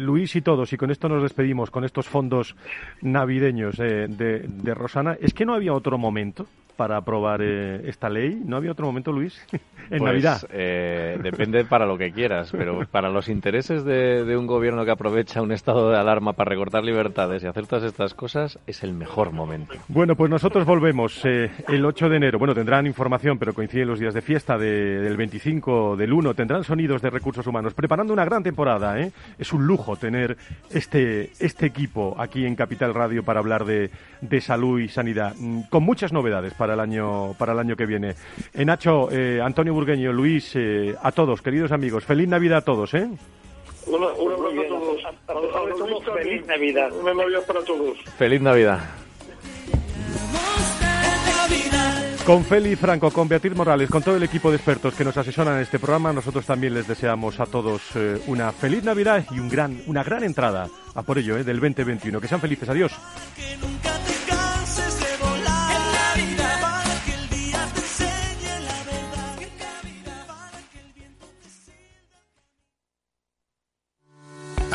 Luis 0.00 0.36
y 0.36 0.42
todos, 0.42 0.72
y 0.72 0.76
con 0.76 0.90
esto 0.90 1.08
nos 1.08 1.22
despedimos, 1.22 1.70
con 1.70 1.84
estos 1.84 2.06
fondos 2.06 2.54
navideños 3.02 3.78
eh, 3.80 4.06
de 4.08 4.74
Rosana, 4.74 5.16
¿es 5.20 5.32
que 5.32 5.46
no 5.46 5.54
había 5.54 5.72
otro 5.72 5.98
momento? 5.98 6.46
Para 6.76 6.98
aprobar 6.98 7.40
eh, 7.42 7.82
esta 7.88 8.08
ley? 8.08 8.40
¿No 8.44 8.56
había 8.56 8.72
otro 8.72 8.86
momento, 8.86 9.12
Luis? 9.12 9.40
en 9.90 9.98
pues, 9.98 10.02
Navidad. 10.02 10.42
Eh, 10.50 11.18
depende 11.22 11.64
para 11.64 11.86
lo 11.86 11.96
que 11.96 12.12
quieras, 12.12 12.50
pero 12.52 12.86
para 12.90 13.08
los 13.08 13.28
intereses 13.28 13.84
de, 13.84 14.36
un 14.36 14.46
gobierno 14.46 14.84
que 14.84 14.90
aprovecha 14.90 15.42
un 15.42 15.52
estado 15.52 15.90
de 15.90 15.98
alarma 15.98 16.34
para 16.34 16.50
recortar 16.50 16.84
libertades 16.84 17.42
y 17.42 17.46
hacer 17.46 17.66
todas 17.66 17.84
estas 17.84 18.14
cosas, 18.14 18.58
es 18.66 18.82
el 18.82 18.92
mejor 18.92 19.32
momento. 19.32 19.74
Bueno, 19.88 20.16
pues 20.16 20.30
nosotros 20.30 20.66
volvemos 20.66 21.24
eh, 21.24 21.50
el 21.68 21.84
8 21.84 22.08
de 22.08 22.16
enero. 22.16 22.38
Bueno, 22.38 22.54
tendrán 22.54 22.86
información, 22.86 23.38
pero 23.38 23.54
coinciden 23.54 23.88
los 23.88 23.98
días 23.98 24.14
de 24.14 24.22
fiesta 24.22 24.58
del 24.58 25.16
25, 25.16 25.96
del 25.96 26.12
1. 26.12 26.34
Tendrán 26.34 26.64
sonidos 26.64 27.00
de 27.02 27.10
recursos 27.10 27.46
humanos, 27.46 27.74
preparando 27.74 28.12
una 28.12 28.24
gran 28.24 28.42
temporada. 28.42 29.00
¿eh? 29.00 29.12
Es 29.38 29.52
un 29.52 29.66
lujo 29.66 29.96
tener 29.96 30.36
este, 30.70 31.30
este 31.38 31.66
equipo 31.66 32.16
aquí 32.18 32.44
en 32.44 32.56
Capital 32.56 32.94
Radio 32.94 33.22
para 33.22 33.40
hablar 33.40 33.64
de, 33.64 33.90
de 34.20 34.40
salud 34.40 34.80
y 34.80 34.88
sanidad, 34.88 35.34
mm, 35.38 35.62
con 35.70 35.82
muchas 35.82 36.12
novedades 36.12 36.54
para 36.54 36.65
el 36.74 36.80
año, 36.80 37.34
para 37.38 37.52
el 37.52 37.58
año 37.58 37.76
que 37.76 37.86
viene. 37.86 38.14
Eh, 38.52 38.64
Nacho, 38.64 39.08
eh, 39.10 39.40
Antonio 39.42 39.74
Burgueño, 39.74 40.12
Luis, 40.12 40.52
eh, 40.54 40.94
a 41.02 41.12
todos, 41.12 41.42
queridos 41.42 41.72
amigos, 41.72 42.04
feliz 42.04 42.28
Navidad 42.28 42.58
a 42.58 42.62
todos, 42.62 42.94
¿eh? 42.94 43.08
un 43.86 44.02
abrazo 44.02 45.08
a 45.08 45.76
todos. 45.76 46.04
feliz 46.04 46.46
Navidad. 46.46 46.92
Una 46.92 47.14
Navidad 47.14 47.46
para 47.46 47.60
todos. 47.60 47.98
Feliz 48.18 48.40
Navidad. 48.40 48.80
Con 52.26 52.44
Feli 52.44 52.74
Franco, 52.74 53.08
con 53.12 53.28
Beatriz 53.28 53.54
Morales, 53.54 53.88
con 53.88 54.02
todo 54.02 54.16
el 54.16 54.22
equipo 54.24 54.50
de 54.50 54.56
expertos 54.56 54.94
que 54.94 55.04
nos 55.04 55.16
asesoran 55.16 55.54
en 55.54 55.60
este 55.60 55.78
programa, 55.78 56.12
nosotros 56.12 56.44
también 56.44 56.74
les 56.74 56.88
deseamos 56.88 57.38
a 57.38 57.46
todos 57.46 57.80
eh, 57.94 58.20
una 58.26 58.50
feliz 58.50 58.82
Navidad 58.82 59.24
y 59.30 59.38
un 59.38 59.48
gran, 59.48 59.80
una 59.86 60.02
gran 60.02 60.24
entrada 60.24 60.68
a 60.92 61.02
por 61.02 61.18
ello 61.18 61.36
del 61.36 61.60
2021. 61.60 62.20
Que 62.20 62.26
sean 62.26 62.40
felices. 62.40 62.68
Adiós. 62.68 62.90